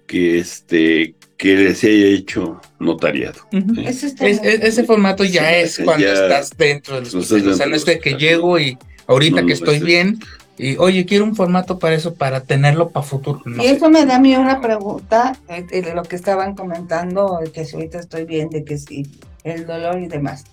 que 0.08 0.38
este 0.38 1.16
que 1.38 1.76
se 1.76 1.90
haya 1.90 2.08
hecho 2.08 2.62
notariado. 2.80 3.42
ese, 3.86 4.84
formato 4.86 5.26
ya 5.26 5.58
es 5.58 5.82
cuando 5.84 6.08
estás 6.08 6.52
dentro 6.58 6.96
del 6.96 7.04
hospital. 7.04 7.50
o 7.50 7.56
sea, 7.56 7.66
no 7.66 7.76
es 7.76 7.86
de 7.86 8.00
que 8.00 8.14
llego 8.14 8.58
y 8.58 8.78
ahorita 9.08 9.42
No 9.42 9.48
que 9.48 9.54
estoy 9.54 9.80
bien, 9.80 10.20
y 10.58 10.78
oye, 10.78 11.06
quiero 11.06 11.26
un 11.26 11.36
formato 11.36 11.80
para 11.80 11.96
eso, 11.96 12.14
para 12.14 12.42
tenerlo 12.42 12.90
para 12.90 13.06
futuro. 13.06 13.42
No 13.46 13.62
y 13.62 13.68
sé. 13.68 13.74
eso 13.74 13.90
me 13.90 14.06
da 14.06 14.16
a 14.16 14.20
mí 14.20 14.36
una 14.36 14.62
pregunta 14.62 15.38
eh, 15.50 15.66
eh, 15.70 15.82
de 15.82 15.94
lo 15.94 16.04
que 16.04 16.16
estaban 16.16 16.56
comentando, 16.56 17.40
de 17.44 17.52
que 17.52 17.66
si 17.66 17.76
ahorita 17.76 18.00
estoy 18.00 18.26
bien, 18.26 18.50
de 18.50 18.64
que 18.64 18.78
sí, 18.78 19.20
el 19.44 19.66
dolor 19.66 20.00
y 20.00 20.08
demás. 20.08 20.46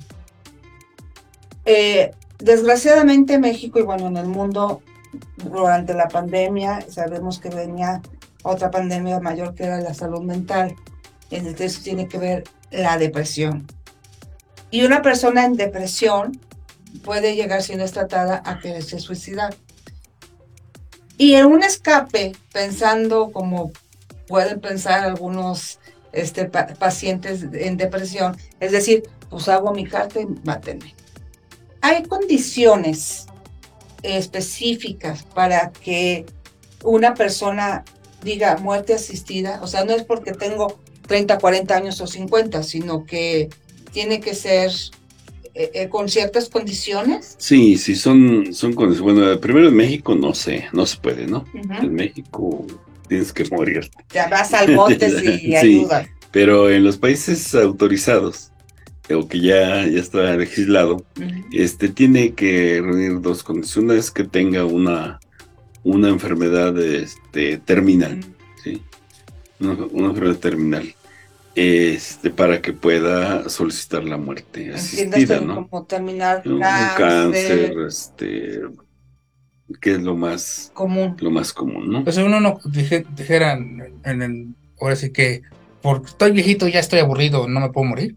Eh, 1.64 2.10
desgraciadamente 2.38 3.34
en 3.34 3.42
México 3.42 3.78
y 3.78 3.82
bueno, 3.82 4.08
en 4.08 4.16
el 4.16 4.26
mundo, 4.26 4.82
durante 5.36 5.94
la 5.94 6.08
pandemia, 6.08 6.80
sabemos 6.88 7.38
que 7.38 7.50
venía 7.50 8.02
otra 8.42 8.72
pandemia 8.72 9.20
mayor 9.20 9.54
que 9.54 9.64
era 9.64 9.80
la 9.80 9.94
salud 9.94 10.22
mental. 10.22 10.74
Entonces 11.30 11.80
tiene 11.82 12.08
que 12.08 12.18
ver 12.18 12.44
la 12.72 12.98
depresión. 12.98 13.66
Y 14.70 14.84
una 14.84 15.00
persona 15.00 15.44
en 15.44 15.54
depresión 15.54 16.40
puede 17.04 17.36
llegar, 17.36 17.62
si 17.62 17.76
no 17.76 17.84
es 17.84 17.92
tratada, 17.92 18.42
a 18.44 18.58
quererse 18.58 18.98
suicidar. 18.98 19.54
Y 21.22 21.36
en 21.36 21.46
un 21.46 21.62
escape, 21.62 22.32
pensando 22.52 23.30
como 23.30 23.70
pueden 24.26 24.60
pensar 24.60 25.04
algunos 25.04 25.78
este, 26.12 26.46
pa- 26.46 26.66
pacientes 26.66 27.44
en 27.52 27.76
depresión, 27.76 28.36
es 28.58 28.72
decir, 28.72 29.04
pues 29.30 29.46
hago 29.48 29.72
mi 29.72 29.86
carta 29.86 30.20
y 30.20 30.26
mátenme. 30.42 30.96
Hay 31.80 32.02
condiciones 32.02 33.26
específicas 34.02 35.22
para 35.22 35.70
que 35.70 36.26
una 36.82 37.14
persona 37.14 37.84
diga 38.24 38.56
muerte 38.56 38.94
asistida, 38.94 39.60
o 39.62 39.68
sea, 39.68 39.84
no 39.84 39.92
es 39.92 40.02
porque 40.02 40.32
tengo 40.32 40.80
30, 41.06 41.38
40 41.38 41.76
años 41.76 42.00
o 42.00 42.08
50, 42.08 42.64
sino 42.64 43.04
que 43.06 43.48
tiene 43.92 44.18
que 44.18 44.34
ser 44.34 44.72
eh, 45.54 45.70
eh, 45.74 45.88
con 45.88 46.08
ciertas 46.08 46.48
condiciones. 46.48 47.34
Sí, 47.38 47.76
sí, 47.76 47.94
son, 47.94 48.52
son 48.54 48.72
con- 48.72 48.96
Bueno, 48.98 49.38
primero 49.40 49.68
en 49.68 49.76
México 49.76 50.14
no 50.14 50.34
sé, 50.34 50.66
no 50.72 50.86
se 50.86 50.96
puede, 50.98 51.26
¿no? 51.26 51.44
En 51.82 51.94
México 51.94 52.66
tienes 53.08 53.32
que 53.32 53.44
morir. 53.50 53.90
Ya 54.12 54.28
vas 54.28 54.54
al 54.54 54.74
bote 54.74 55.08
y 55.08 55.38
Sí. 55.40 55.56
ayuda. 55.56 56.08
Pero 56.30 56.70
en 56.70 56.82
los 56.84 56.96
países 56.96 57.54
autorizados, 57.54 58.50
o 59.14 59.28
que 59.28 59.40
ya, 59.40 59.86
ya 59.86 60.00
está 60.00 60.34
legislado, 60.36 61.04
este 61.52 61.88
tiene 61.90 62.32
que 62.32 62.80
reunir 62.82 63.20
dos 63.20 63.42
condiciones. 63.42 63.90
Una 63.90 64.00
es 64.00 64.10
que 64.10 64.24
tenga 64.24 64.64
una, 64.64 65.20
una 65.84 66.08
enfermedad 66.08 66.78
este, 66.82 67.58
terminal, 67.58 68.20
¿sí? 68.64 68.80
Una, 69.60 69.72
una 69.90 70.06
enfermedad 70.08 70.36
terminal. 70.38 70.94
Este, 71.54 72.30
para 72.30 72.62
que 72.62 72.72
pueda 72.72 73.48
solicitar 73.50 74.04
la 74.04 74.16
muerte 74.16 74.72
asistida, 74.72 75.40
¿no? 75.40 75.68
como 75.68 75.84
terminar 75.84 76.42
Un 76.46 76.60
cáncer, 76.60 76.96
cáncer, 76.96 77.74
este, 77.86 78.60
que 79.80 79.92
es 79.92 80.00
lo 80.00 80.16
más, 80.16 80.70
común. 80.74 81.16
lo 81.20 81.30
más 81.30 81.52
común, 81.52 81.90
¿no? 81.90 82.04
Pues 82.04 82.16
si 82.16 82.22
uno 82.22 82.40
no 82.40 82.58
dije- 82.64 83.04
dijera 83.14 83.52
en, 83.52 84.00
en 84.04 84.22
el, 84.22 84.46
ahora 84.80 84.96
sí 84.96 85.10
que, 85.10 85.42
porque 85.82 86.06
estoy 86.06 86.32
viejito, 86.32 86.68
ya 86.68 86.80
estoy 86.80 87.00
aburrido, 87.00 87.46
no 87.48 87.60
me 87.60 87.70
puedo 87.70 87.86
morir. 87.86 88.16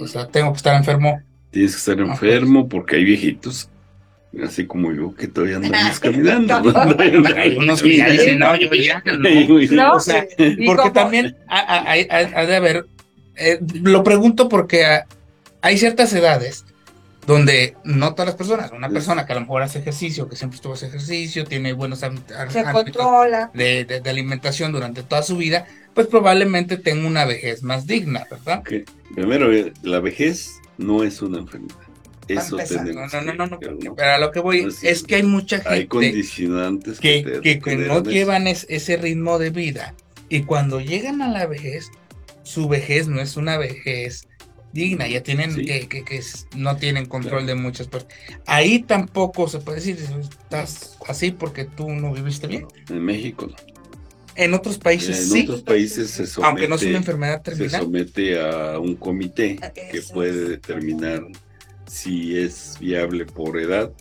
O 0.00 0.06
sea, 0.06 0.26
tengo 0.28 0.50
que 0.52 0.56
estar 0.58 0.76
enfermo. 0.76 1.20
Tienes 1.50 1.72
que 1.72 1.78
estar 1.78 1.98
Ah, 2.00 2.10
enfermo 2.12 2.68
porque 2.68 2.96
hay 2.96 3.04
viejitos, 3.04 3.70
así 4.44 4.66
como 4.66 4.92
yo, 4.92 5.14
que 5.14 5.28
todavía 5.28 5.56
andamos 5.62 6.00
caminando. 6.00 6.60
No. 6.60 6.96
Hay 7.36 7.56
unos 7.56 7.82
que 7.82 7.96
ya 7.96 8.10
dicen, 8.10 8.38
no, 8.38 8.56
yo 8.56 8.68
ya, 8.74 9.02
no. 9.06 9.18
No, 9.76 9.94
O 9.94 10.00
sea, 10.00 10.26
Porque 10.66 10.90
también 10.90 11.36
ha, 11.48 11.94
de 12.46 12.56
haber, 12.56 12.86
eh, 13.36 13.58
lo 13.82 14.02
pregunto 14.04 14.48
porque 14.48 14.84
ah, 14.86 15.06
hay 15.62 15.78
ciertas 15.78 16.12
edades 16.12 16.64
donde 17.26 17.74
no 17.82 18.12
todas 18.14 18.26
las 18.26 18.34
personas, 18.36 18.70
una 18.70 18.88
persona 18.88 19.26
que 19.26 19.32
a 19.32 19.34
lo 19.34 19.40
mejor 19.40 19.62
hace 19.62 19.80
ejercicio, 19.80 20.28
que 20.28 20.36
siempre 20.36 20.56
estuvo 20.56 20.74
hace 20.74 20.86
ejercicio, 20.86 21.44
tiene 21.44 21.72
buenos 21.72 22.02
hábitos 22.04 22.36
de, 23.52 23.84
de- 23.84 24.00
de 24.00 24.10
alimentación 24.10 24.70
durante 24.70 25.02
toda 25.02 25.22
su 25.22 25.36
vida, 25.36 25.66
pues 25.92 26.06
probablemente 26.06 26.76
tenga 26.76 27.06
una 27.08 27.24
vejez 27.24 27.62
más 27.64 27.86
digna, 27.86 28.26
¿verdad? 28.30 28.62
Primero, 29.14 29.52
eh, 29.52 29.72
la 29.82 29.98
vejez 29.98 30.60
no 30.78 31.02
es 31.02 31.20
una 31.20 31.38
enfermedad. 31.38 31.74
Eso 32.28 32.56
tenemos 32.56 33.12
no, 33.12 33.20
no, 33.22 33.34
no, 33.34 33.46
no, 33.46 33.58
que- 33.60 33.78
que- 33.78 33.90
pero 33.92 34.10
a 34.12 34.18
lo 34.18 34.30
que 34.32 34.40
voy 34.40 34.66
es 34.82 35.02
que 35.04 35.16
hay 35.16 35.22
mucha 35.22 35.56
Hay 35.66 35.80
gente 35.80 35.88
condicionantes 35.88 36.98
que, 37.00 37.22
que- 37.42 37.56
te 37.56 37.60
que 37.60 37.76
no 37.76 37.94
eso. 37.98 38.02
llevan 38.10 38.46
es- 38.46 38.66
ese 38.68 38.96
ritmo 38.96 39.38
de 39.38 39.50
vida 39.50 39.94
y 40.28 40.42
cuando 40.42 40.80
llegan 40.80 41.22
a 41.22 41.28
la 41.30 41.46
vejez, 41.46 41.90
su 42.42 42.68
vejez 42.68 43.06
no 43.08 43.20
es 43.20 43.36
una 43.36 43.58
vejez 43.58 44.26
digna, 44.72 45.06
ya 45.08 45.22
tienen 45.22 45.54
Sí. 45.54 45.64
que, 45.64 45.88
que- 45.88 46.04
que 46.04 46.20
no 46.56 46.76
tienen 46.76 47.06
control 47.06 47.44
Claro. 47.44 47.46
de 47.46 47.54
muchas 47.54 47.86
cosas. 47.88 48.08
Ahí 48.44 48.80
tampoco 48.80 49.48
se 49.48 49.60
puede 49.60 49.78
decir, 49.78 49.96
estás 50.20 50.98
así 51.08 51.30
porque 51.30 51.64
tú 51.64 51.88
no 51.90 52.12
viviste 52.12 52.46
bien. 52.46 52.66
En 52.90 53.04
México 53.04 53.46
no. 53.46 53.54
En 54.34 54.52
otros 54.52 54.76
países 54.76 55.18
En 55.18 55.24
sí, 55.30 55.42
otros 55.44 55.62
países 55.62 56.10
se 56.10 56.26
somete, 56.26 56.46
aunque 56.50 56.68
no 56.68 56.74
es 56.74 56.82
una 56.82 56.98
enfermedad 56.98 57.42
se 57.42 57.52
terminal. 57.52 57.80
somete 57.82 58.38
a 58.38 58.78
un 58.78 58.94
comité 58.96 59.58
que 59.90 60.02
puede 60.12 60.42
es. 60.42 60.48
determinar 60.50 61.24
si 61.86 62.38
es 62.38 62.76
viable 62.80 63.26
por 63.26 63.58
edad, 63.58 63.92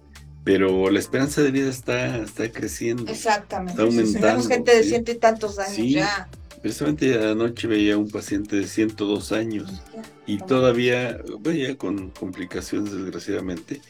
pero 0.43 0.89
la 0.91 0.99
esperanza 0.99 1.41
de 1.41 1.51
vida 1.51 1.69
está, 1.69 2.17
está 2.17 2.51
creciendo. 2.51 3.11
Exactamente. 3.11 3.71
Está 3.73 3.83
aumentando, 3.83 4.19
Tenemos 4.19 4.47
gente 4.47 4.75
de 4.75 4.83
sí. 4.83 4.89
ciento 4.89 5.11
y 5.11 5.15
tantos 5.15 5.59
años 5.59 5.75
Sí. 5.75 5.91
ya. 5.91 6.29
Precisamente 6.61 7.13
anoche 7.23 7.67
veía 7.67 7.95
un 7.97 8.09
paciente 8.09 8.55
de 8.55 8.67
102 8.67 9.31
años 9.31 9.83
y 10.25 10.39
todavía, 10.39 11.19
bueno, 11.39 11.59
ya 11.59 11.75
con 11.77 12.09
complicaciones 12.09 12.91
desgraciadamente, 12.91 13.81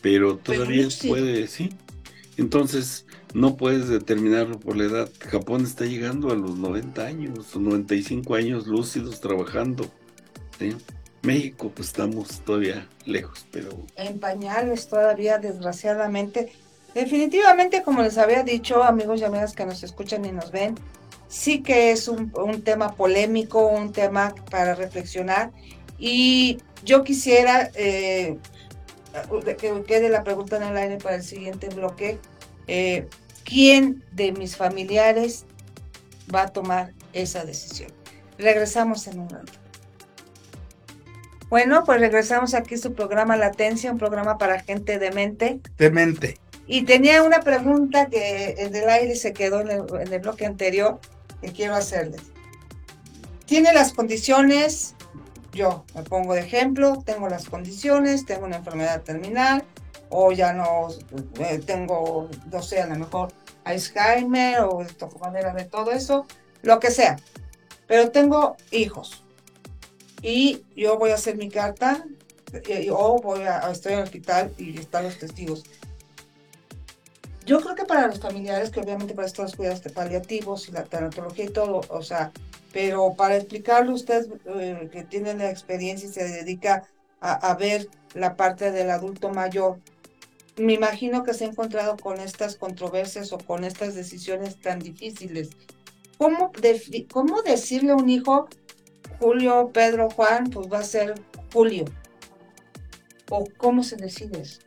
pero 0.00 0.38
todavía 0.38 0.88
puede, 1.06 1.46
sí. 1.46 1.70
Entonces, 2.38 3.04
no 3.34 3.56
puedes 3.58 3.88
determinarlo 3.88 4.58
por 4.58 4.76
la 4.76 4.84
edad. 4.84 5.10
Japón 5.30 5.64
está 5.64 5.84
llegando 5.84 6.30
a 6.30 6.34
los 6.34 6.56
90 6.56 7.04
años, 7.04 7.54
o 7.54 7.60
95 7.60 8.34
años 8.34 8.66
lúcidos 8.66 9.20
trabajando. 9.20 9.90
¿sí? 10.58 10.74
México, 11.22 11.70
pues 11.74 11.88
estamos 11.88 12.40
todavía 12.40 12.88
lejos, 13.06 13.46
pero 13.52 13.70
En 13.96 14.18
pañales 14.18 14.88
todavía, 14.88 15.38
desgraciadamente. 15.38 16.52
Definitivamente, 16.94 17.82
como 17.82 18.02
les 18.02 18.18
había 18.18 18.42
dicho, 18.42 18.82
amigos 18.82 19.20
y 19.20 19.24
amigas 19.24 19.54
que 19.54 19.64
nos 19.64 19.82
escuchan 19.82 20.24
y 20.24 20.32
nos 20.32 20.50
ven, 20.50 20.74
sí 21.28 21.62
que 21.62 21.92
es 21.92 22.08
un, 22.08 22.30
tema 22.62 22.94
polémico, 22.94 23.66
un 23.66 23.92
tema 23.92 24.34
para 24.50 24.74
reflexionar. 24.74 25.52
Y 25.98 26.58
yo 26.84 27.04
quisiera 27.04 27.70
eh, 27.74 28.36
que 29.58 29.82
quede 29.86 30.08
la 30.08 30.24
pregunta 30.24 30.56
en 30.56 30.64
el 30.64 30.76
aire 30.76 30.98
para 30.98 31.16
el 31.16 31.22
siguiente 31.22 31.68
bloque. 31.68 32.18
Eh, 32.66 33.06
¿Quién 33.44 34.04
de 34.12 34.32
mis 34.32 34.56
familiares 34.56 35.46
va 36.34 36.42
a 36.42 36.48
tomar 36.48 36.92
esa 37.12 37.44
decisión? 37.44 37.92
Regresamos 38.38 39.06
en 39.06 39.20
un 39.20 39.30
rato. 39.30 39.61
Bueno, 41.52 41.84
pues 41.84 42.00
regresamos 42.00 42.54
aquí 42.54 42.76
a 42.76 42.78
su 42.78 42.94
programa 42.94 43.36
Latencia, 43.36 43.92
un 43.92 43.98
programa 43.98 44.38
para 44.38 44.60
gente 44.60 44.98
demente. 44.98 45.60
Demente. 45.76 46.38
Y 46.66 46.84
tenía 46.86 47.22
una 47.22 47.40
pregunta 47.40 48.06
que 48.06 48.54
en 48.56 48.74
el 48.74 48.88
aire 48.88 49.14
se 49.16 49.34
quedó 49.34 49.60
en 49.60 49.70
el, 49.70 49.82
en 50.00 50.10
el 50.10 50.20
bloque 50.20 50.46
anterior 50.46 50.98
que 51.42 51.52
quiero 51.52 51.74
hacerles. 51.74 52.22
¿Tiene 53.44 53.74
las 53.74 53.92
condiciones? 53.92 54.94
Yo 55.52 55.84
me 55.94 56.02
pongo 56.04 56.32
de 56.32 56.40
ejemplo, 56.40 57.02
tengo 57.04 57.28
las 57.28 57.50
condiciones, 57.50 58.24
tengo 58.24 58.46
una 58.46 58.56
enfermedad 58.56 59.02
terminal, 59.02 59.62
o 60.08 60.32
ya 60.32 60.54
no 60.54 60.88
eh, 61.38 61.60
tengo, 61.66 62.30
no 62.50 62.62
sé, 62.62 62.80
a 62.80 62.86
lo 62.86 62.96
mejor 62.96 63.30
Alzheimer 63.64 64.60
o 64.60 64.82
de 64.82 65.18
manera 65.20 65.52
de 65.52 65.66
todo 65.66 65.92
eso, 65.92 66.26
lo 66.62 66.80
que 66.80 66.90
sea. 66.90 67.16
Pero 67.86 68.10
tengo 68.10 68.56
hijos 68.70 69.21
y 70.22 70.64
yo 70.76 70.98
voy 70.98 71.10
a 71.10 71.14
hacer 71.14 71.36
mi 71.36 71.50
carta 71.50 72.06
eh, 72.52 72.88
o 72.90 73.20
voy 73.20 73.42
a, 73.42 73.70
estoy 73.70 73.94
en 73.94 73.98
el 73.98 74.04
hospital 74.04 74.52
y 74.56 74.78
están 74.78 75.04
los 75.04 75.18
testigos. 75.18 75.64
Yo 77.44 77.60
creo 77.60 77.74
que 77.74 77.84
para 77.84 78.06
los 78.06 78.20
familiares, 78.20 78.70
que 78.70 78.80
obviamente 78.80 79.14
para 79.14 79.26
estos 79.26 79.56
cuidados 79.56 79.80
paliativos 79.92 80.68
y 80.68 80.72
la 80.72 80.84
tanatología 80.84 81.46
y 81.46 81.48
todo, 81.48 81.80
o 81.88 82.02
sea, 82.02 82.30
pero 82.72 83.14
para 83.14 83.36
explicarle 83.36 83.92
usted 83.92 84.28
eh, 84.46 84.88
que 84.92 85.02
tiene 85.02 85.34
la 85.34 85.50
experiencia 85.50 86.08
y 86.08 86.12
se 86.12 86.24
dedica 86.24 86.84
a, 87.20 87.50
a, 87.50 87.54
ver 87.56 87.88
la 88.14 88.36
parte 88.36 88.70
del 88.70 88.90
adulto 88.90 89.30
mayor, 89.30 89.80
me 90.56 90.74
imagino 90.74 91.24
que 91.24 91.34
se 91.34 91.44
ha 91.44 91.48
encontrado 91.48 91.96
con 91.96 92.20
estas 92.20 92.56
controversias 92.56 93.32
o 93.32 93.38
con 93.38 93.64
estas 93.64 93.94
decisiones 93.94 94.60
tan 94.60 94.78
difíciles. 94.78 95.50
¿Cómo, 96.18 96.52
cómo 97.10 97.42
decirle 97.42 97.92
a 97.92 97.96
un 97.96 98.08
hijo, 98.08 98.48
Julio, 99.22 99.70
Pedro, 99.72 100.10
Juan, 100.10 100.50
pues 100.50 100.66
va 100.66 100.80
a 100.80 100.82
ser 100.82 101.14
Julio? 101.52 101.84
¿O 103.30 103.46
cómo 103.56 103.84
se 103.84 103.94
decide 103.94 104.40
eso? 104.40 104.60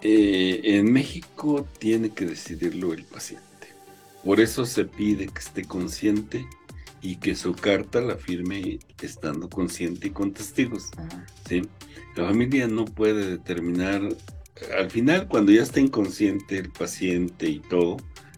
Eh, 0.00 0.62
en 0.64 0.90
México 0.90 1.66
tiene 1.78 2.08
que 2.08 2.24
decidirlo 2.24 2.94
el 2.94 3.04
paciente. 3.04 3.44
Por 4.24 4.40
eso 4.40 4.64
se 4.64 4.86
pide 4.86 5.26
que 5.26 5.40
esté 5.40 5.64
consciente 5.64 6.46
y 7.02 7.16
que 7.16 7.34
su 7.34 7.52
carta 7.52 8.00
la 8.00 8.16
firme 8.16 8.78
estando 9.02 9.50
consciente 9.50 10.08
y 10.08 10.10
con 10.10 10.32
testigos. 10.32 10.86
¿sí? 11.46 11.68
La 12.16 12.24
familia 12.24 12.66
no 12.66 12.86
puede 12.86 13.30
determinar 13.30 14.08
al 14.76 14.90
final, 14.90 15.28
cuando 15.28 15.52
ya 15.52 15.62
está 15.62 15.80
inconsciente 15.80 16.58
el 16.58 16.70
paciente 16.70 17.48
y 17.48 17.60
todo, 17.60 17.96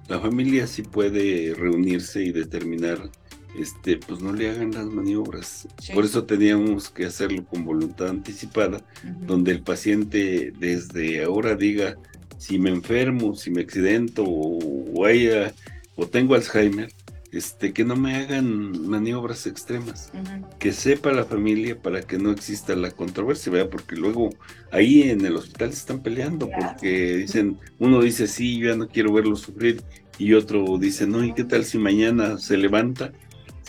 la 0.08 0.20
familia 0.20 0.66
sí 0.66 0.82
puede 0.82 1.54
reunirse 1.54 2.22
y 2.22 2.32
determinar, 2.32 3.10
este, 3.58 3.96
pues 3.98 4.20
no 4.20 4.32
le 4.32 4.50
hagan 4.50 4.70
las 4.72 4.86
maniobras. 4.86 5.68
Sí. 5.80 5.92
Por 5.92 6.04
eso 6.04 6.24
teníamos 6.24 6.90
que 6.90 7.06
hacerlo 7.06 7.44
con 7.44 7.64
voluntad 7.64 8.08
anticipada, 8.08 8.82
donde 9.26 9.52
el 9.52 9.62
paciente 9.62 10.52
desde 10.58 11.22
ahora 11.24 11.54
diga, 11.56 11.96
si 12.38 12.58
me 12.58 12.70
enfermo, 12.70 13.34
si 13.34 13.50
me 13.50 13.60
accidento 13.62 14.24
o, 14.26 15.04
haya- 15.04 15.52
o 15.96 16.06
tengo 16.06 16.34
Alzheimer, 16.34 16.90
este, 17.32 17.72
que 17.72 17.84
no 17.84 17.94
me 17.94 18.16
hagan 18.16 18.88
maniobras 18.88 19.46
extremas 19.46 20.10
que 20.58 20.72
sepa 20.72 21.12
la 21.12 21.24
familia 21.24 21.80
para 21.80 22.02
que 22.02 22.18
no 22.18 22.32
exista 22.32 22.74
la 22.74 22.90
controversia, 22.90 23.52
¿verdad? 23.52 23.70
Porque 23.70 23.94
luego 23.94 24.30
ahí 24.72 25.02
en 25.02 25.24
el 25.24 25.36
hospital 25.36 25.70
se 25.72 25.78
están 25.78 26.02
peleando 26.02 26.48
Claro. 26.48 26.72
porque 26.72 27.18
dicen, 27.18 27.56
uno 27.78 28.00
dice, 28.00 28.26
sí, 28.26 28.58
yo 28.58 28.70
ya 28.70 28.76
no 28.76 28.88
quiero 28.88 29.12
verlo 29.12 29.36
sufrir, 29.36 29.80
y 30.18 30.32
otro 30.34 30.76
dice, 30.78 31.06
no, 31.06 31.22
¿y 31.24 31.32
qué 31.32 31.44
tal 31.44 31.64
si 31.64 31.78
mañana 31.78 32.36
se 32.38 32.56
levanta? 32.56 33.12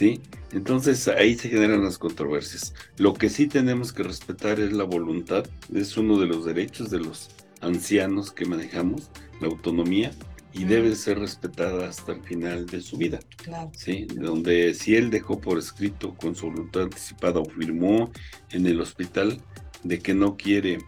¿Sí? 0.02 0.20
Entonces 0.52 1.08
ahí 1.08 1.36
se 1.36 1.48
generan 1.50 1.84
las 1.84 2.00
controversias. 2.00 2.74
Lo 2.98 3.14
que 3.14 3.30
sí 3.30 3.46
tenemos 3.46 3.94
que 3.94 4.02
respetar 4.02 4.60
es 4.60 4.74
la 4.74 4.84
voluntad, 4.84 5.46
es 5.76 5.96
uno 5.96 6.18
de 6.20 6.26
los 6.26 6.44
derechos 6.44 6.90
de 6.90 6.98
los 6.98 7.30
ancianos 7.60 8.32
que 8.32 8.46
manejamos, 8.46 9.12
la 9.40 9.48
autonomía, 9.48 10.12
y 10.54 10.66
Mm. 10.66 10.70
debe 10.70 10.96
ser 10.96 11.20
respetada 11.20 11.88
hasta 11.88 12.14
el 12.14 12.24
final 12.24 12.66
de 12.66 12.82
su 12.82 12.98
vida. 12.98 13.20
Claro. 13.44 13.70
Sí, 13.78 14.08
donde 14.16 14.74
si 14.74 14.96
él 14.96 15.12
dejó 15.12 15.40
por 15.40 15.60
escrito 15.60 16.16
con 16.16 16.34
su 16.36 16.48
voluntad 16.48 16.82
anticipada 16.82 17.40
o 17.40 17.46
firmó 17.46 18.12
en 18.50 18.66
el 18.66 18.82
hospital 18.82 19.40
de 19.84 20.00
que 20.00 20.16
no 20.16 20.36
quiere 20.36 20.80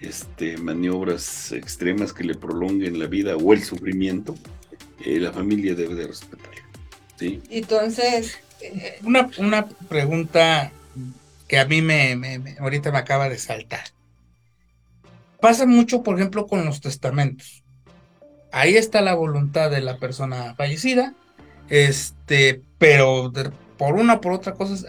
este, 0.00 0.56
maniobras 0.56 1.52
extremas 1.52 2.14
que 2.14 2.24
le 2.24 2.36
prolonguen 2.36 2.98
la 2.98 3.06
vida 3.06 3.36
o 3.36 3.52
el 3.52 3.62
sufrimiento, 3.62 4.34
eh, 5.04 5.20
la 5.20 5.30
familia 5.30 5.74
debe 5.74 5.94
de 5.94 6.06
respetarlo. 6.06 6.62
¿sí? 7.18 7.42
Entonces, 7.50 8.38
Una, 9.02 9.28
una 9.38 9.66
pregunta 9.66 10.70
que 11.48 11.58
a 11.58 11.66
mí 11.66 11.82
me, 11.82 12.56
ahorita 12.58 12.90
me 12.92 12.98
acaba 12.98 13.28
de 13.28 13.38
saltar. 13.38 13.84
Pasa 15.40 15.66
mucho, 15.66 16.02
por 16.02 16.16
ejemplo, 16.16 16.46
con 16.46 16.64
los 16.64 16.80
testamentos. 16.80 17.62
Ahí 18.52 18.76
está 18.76 19.00
la 19.00 19.14
voluntad 19.14 19.70
de 19.70 19.80
la 19.80 19.98
persona 19.98 20.54
fallecida, 20.54 21.14
este, 21.68 22.62
pero 22.78 23.32
por 23.76 23.94
una 23.94 24.14
o 24.14 24.20
por 24.20 24.32
otra 24.32 24.54
cosa, 24.54 24.86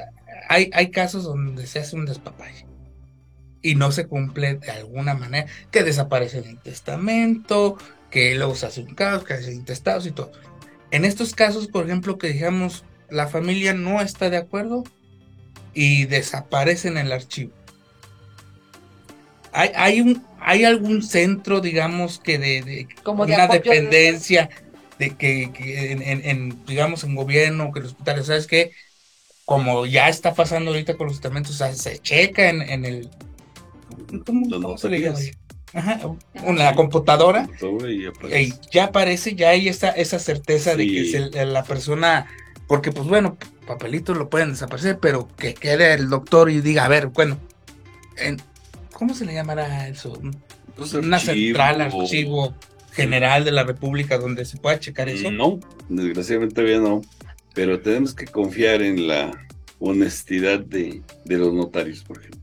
hay, 0.48 0.70
hay 0.74 0.92
casos 0.92 1.24
donde 1.24 1.66
se 1.66 1.80
hace 1.80 1.96
un 1.96 2.06
despapalle 2.06 2.66
y 3.62 3.76
no 3.76 3.92
se 3.92 4.06
cumple 4.08 4.56
de 4.56 4.72
alguna 4.72 5.16
manera, 5.16 5.50
que 5.72 5.84
desaparece 5.84 6.40
el 6.40 6.60
testamento, 6.60 7.78
que 8.12 8.36
luego 8.36 8.56
se 8.56 8.68
hace 8.68 8.82
un 8.82 8.94
caos, 8.94 9.24
que 9.24 9.42
se 9.42 9.54
intestados 9.54 10.06
y 10.06 10.12
todo. 10.12 10.32
En 10.92 11.06
estos 11.06 11.34
casos, 11.34 11.68
por 11.68 11.86
ejemplo, 11.86 12.18
que 12.18 12.28
digamos 12.28 12.84
la 13.14 13.28
familia 13.28 13.74
no 13.74 14.02
está 14.02 14.30
de 14.30 14.38
acuerdo 14.38 14.84
y 15.74 16.06
desaparece 16.06 16.88
en 16.88 16.98
el 16.98 17.12
archivo. 17.12 17.52
Hay, 19.52 19.70
hay, 19.76 20.02
un, 20.02 20.26
hay 20.40 20.66
algún 20.66 21.04
centro, 21.04 21.62
digamos, 21.62 22.20
que 22.20 22.40
de, 22.40 22.64
de 22.64 22.88
Como 23.04 23.26
de 23.26 23.34
una 23.36 23.48
de- 23.48 23.60
dependencia 23.60 24.50
de 24.98 25.12
que, 25.16 25.52
que 25.54 25.92
en, 25.92 26.02
en- 26.02 26.26
en, 26.26 26.66
digamos, 26.66 27.04
en 27.04 27.16
gobierno, 27.16 27.72
que 27.72 27.82
los 27.82 27.92
hospitales, 27.92 28.26
¿sabes 28.26 28.48
qué? 28.48 28.72
Como 29.46 29.86
ya 29.86 30.10
está 30.10 30.34
pasando 30.34 30.72
ahorita 30.72 30.96
con 30.98 31.08
los 31.08 31.20
o 31.24 31.44
sea, 31.54 31.74
se 31.74 32.00
checa 32.00 32.50
en, 32.50 32.62
en 32.64 32.86
el... 32.86 33.10
¿Cómo, 34.26 34.78
se 34.78 34.90
le 34.90 35.02
llama? 35.02 35.20
Ajá, 35.76 36.00
la 36.56 36.76
computadora 36.76 37.48
y 37.90 38.06
aparece. 38.06 38.42
y 38.44 38.54
ya 38.72 38.86
aparece, 38.86 39.36
ya 39.36 39.50
hay 39.50 39.68
esa, 39.68 39.90
esa 39.90 40.20
certeza 40.20 40.76
de 40.76 40.86
que 40.88 41.06
se- 41.06 41.46
la 41.46 41.64
persona, 41.64 42.28
porque 42.74 42.92
pues 42.92 43.08
bueno, 43.08 43.38
papelitos 43.68 44.18
lo 44.18 44.32
pueden 44.32 44.50
desaparecer, 44.50 44.98
pero 44.98 45.28
que 45.38 45.54
quede 45.54 45.94
el 45.94 46.10
doctor 46.10 46.50
y 46.50 46.60
diga, 46.60 46.86
a 46.86 46.88
ver, 46.88 47.06
bueno, 47.10 47.38
en- 48.18 48.42
¿cómo 48.92 49.14
se 49.14 49.26
le 49.28 49.34
llamará 49.36 49.88
eso? 49.88 50.20
Pues, 50.76 50.92
Una 50.96 51.18
archivo, 51.18 51.36
central, 51.60 51.82
archivo 51.82 52.56
general 52.94 53.46
de 53.46 53.52
la 53.52 53.64
República 53.64 54.18
donde 54.18 54.44
se 54.46 54.58
pueda 54.58 54.80
checar 54.80 55.08
eso. 55.08 55.30
No, 55.30 55.60
desgraciadamente 55.88 56.56
todavía 56.56 56.80
no, 56.80 57.02
pero 57.54 57.80
tenemos 57.80 58.16
que 58.16 58.26
confiar 58.26 58.82
en 58.82 59.08
la 59.08 59.40
honestidad 59.78 60.60
de, 60.60 61.04
de 61.26 61.38
los 61.38 61.54
notarios, 61.54 62.04
por 62.04 62.18
ejemplo. 62.22 62.42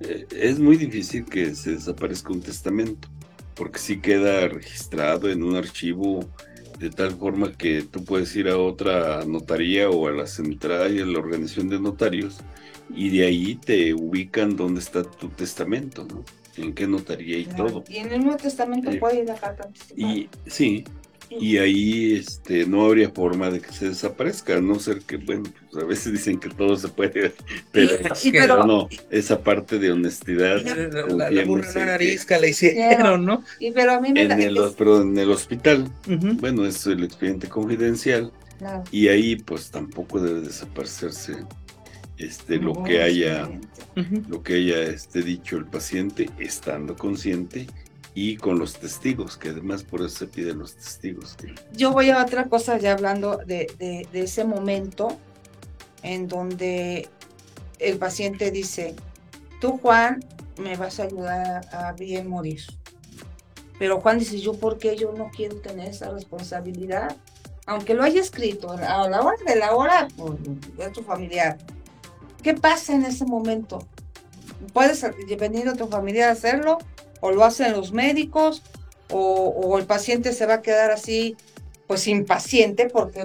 Eh, 0.00 0.26
es 0.38 0.58
muy 0.58 0.76
difícil 0.76 1.24
que 1.24 1.54
se 1.54 1.70
desaparezca 1.76 2.30
un 2.30 2.42
testamento, 2.42 3.08
porque 3.54 3.78
sí 3.78 4.00
queda 4.02 4.48
registrado 4.48 5.30
en 5.30 5.42
un 5.42 5.56
archivo 5.56 6.28
de 6.78 6.90
tal 6.90 7.12
forma 7.12 7.52
que 7.52 7.82
tú 7.82 8.04
puedes 8.04 8.34
ir 8.36 8.48
a 8.48 8.58
otra 8.58 9.24
notaría 9.24 9.88
o 9.90 10.08
a 10.08 10.12
la 10.12 10.26
central 10.26 10.96
y 10.96 11.00
a 11.00 11.06
la 11.06 11.18
organización 11.18 11.68
de 11.68 11.80
notarios 11.80 12.38
y 12.94 13.10
de 13.10 13.26
ahí 13.26 13.54
te 13.56 13.94
ubican 13.94 14.56
dónde 14.56 14.80
está 14.80 15.02
tu 15.02 15.28
testamento, 15.28 16.04
¿no? 16.04 16.24
En 16.56 16.72
qué 16.74 16.86
notaría 16.86 17.38
y 17.38 17.44
Claro. 17.46 17.66
todo. 17.66 17.84
Y 17.88 17.96
en 17.98 18.12
el 18.12 18.22
Nuevo 18.22 18.38
Testamento 18.38 18.90
Eh, 18.90 18.98
puede 18.98 19.22
ir 19.22 19.30
a 19.30 19.34
carta 19.34 19.64
anticipada. 19.64 20.12
Y 20.12 20.28
sí, 20.46 20.84
y 21.30 21.58
ahí 21.58 22.14
este 22.16 22.66
no 22.66 22.84
habría 22.86 23.10
forma 23.10 23.50
de 23.50 23.60
que 23.60 23.72
se 23.72 23.88
desaparezca, 23.88 24.56
a 24.56 24.60
no 24.60 24.78
ser 24.78 25.00
que, 25.02 25.16
bueno, 25.16 25.44
pues 25.72 25.84
a 25.84 25.86
veces 25.86 26.12
dicen 26.12 26.38
que 26.38 26.48
todo 26.48 26.76
se 26.76 26.88
puede, 26.88 27.32
pero, 27.72 27.92
Y- 28.22 28.28
y 28.28 28.32
que 28.32 28.38
pero- 28.38 28.64
no, 28.66 28.88
esa 29.10 29.42
parte 29.42 29.78
de 29.78 29.92
honestidad. 29.92 30.62
La, 30.62 31.06
la, 31.06 31.30
la 31.30 31.44
burra 31.44 31.72
que- 31.72 31.80
arisca, 31.80 32.38
la 32.38 32.46
hicieron, 32.48 33.24
¿no? 33.24 33.42
y 33.60 33.72
pero 33.72 33.92
a 33.92 34.00
mí 34.00 34.12
me 34.12 34.22
En 34.22 34.28
da- 34.28 34.36
el, 34.38 34.56
es- 34.56 34.72
pero 34.78 35.02
en 35.02 35.16
el 35.18 35.30
hospital, 35.30 35.90
bueno, 36.40 36.64
es 36.66 36.86
el 36.86 37.02
expediente 37.04 37.48
confidencial 37.48 38.32
claro. 38.58 38.84
y 38.90 39.08
ahí 39.08 39.36
pues 39.36 39.70
tampoco 39.70 40.20
debe 40.20 40.40
desaparecerse 40.40 41.34
este 42.18 42.56
lo 42.56 42.82
que 42.82 43.02
haya 43.02 43.46
lo 44.30 44.42
que 44.42 44.54
haya 44.54 44.82
este 44.84 45.20
dicho 45.22 45.58
el 45.58 45.66
paciente 45.66 46.30
estando 46.38 46.96
consciente 46.96 47.66
y 48.16 48.36
con 48.38 48.58
los 48.58 48.72
testigos, 48.74 49.36
que 49.36 49.50
además 49.50 49.84
por 49.84 50.00
eso 50.00 50.08
se 50.20 50.26
piden 50.26 50.58
los 50.58 50.74
testigos. 50.74 51.36
Yo 51.74 51.92
voy 51.92 52.08
a 52.10 52.22
otra 52.22 52.46
cosa 52.48 52.78
ya 52.78 52.92
hablando 52.92 53.36
de, 53.36 53.66
de- 53.78 54.08
de 54.10 54.20
ese 54.22 54.42
momento 54.44 55.08
en 56.02 56.26
donde 56.26 57.08
el 57.78 57.98
paciente 57.98 58.50
dice, 58.50 58.96
tú 59.60 59.78
Juan 59.82 60.24
me 60.58 60.76
vas 60.76 60.98
a 60.98 61.02
ayudar 61.04 61.68
a 61.72 61.92
bien 61.92 62.26
morir. 62.26 62.62
Pero 63.78 64.00
Juan 64.00 64.18
dice, 64.18 64.40
yo 64.40 64.54
por 64.54 64.78
qué 64.78 64.96
yo 64.96 65.12
no 65.12 65.30
quiero 65.30 65.56
tener 65.56 65.90
esa 65.90 66.10
responsabilidad, 66.10 67.14
aunque 67.66 67.92
lo 67.92 68.02
haya 68.02 68.22
escrito 68.22 68.70
a 68.72 69.08
la 69.08 69.20
hora 69.20 69.36
de 69.46 69.56
la 69.56 69.74
hora, 69.74 70.08
pues, 70.16 70.32
es 70.78 70.92
tu 70.94 71.02
familiar. 71.02 71.58
¿Qué 72.42 72.54
pasa 72.54 72.94
en 72.94 73.04
ese 73.04 73.26
momento? 73.26 73.80
¿Puedes 74.72 75.04
venir 75.38 75.68
a 75.68 75.74
tu 75.74 75.86
familiar 75.88 76.30
a 76.30 76.32
hacerlo? 76.32 76.78
¿O 77.20 77.30
lo 77.32 77.44
hacen 77.44 77.72
los 77.72 77.92
médicos? 77.92 78.62
o, 79.08 79.18
o 79.50 79.78
el 79.78 79.86
paciente 79.86 80.32
se 80.32 80.46
va 80.46 80.54
a 80.54 80.62
quedar 80.62 80.90
así, 80.90 81.36
pues 81.86 82.08
impaciente, 82.08 82.88
porque 82.92 83.24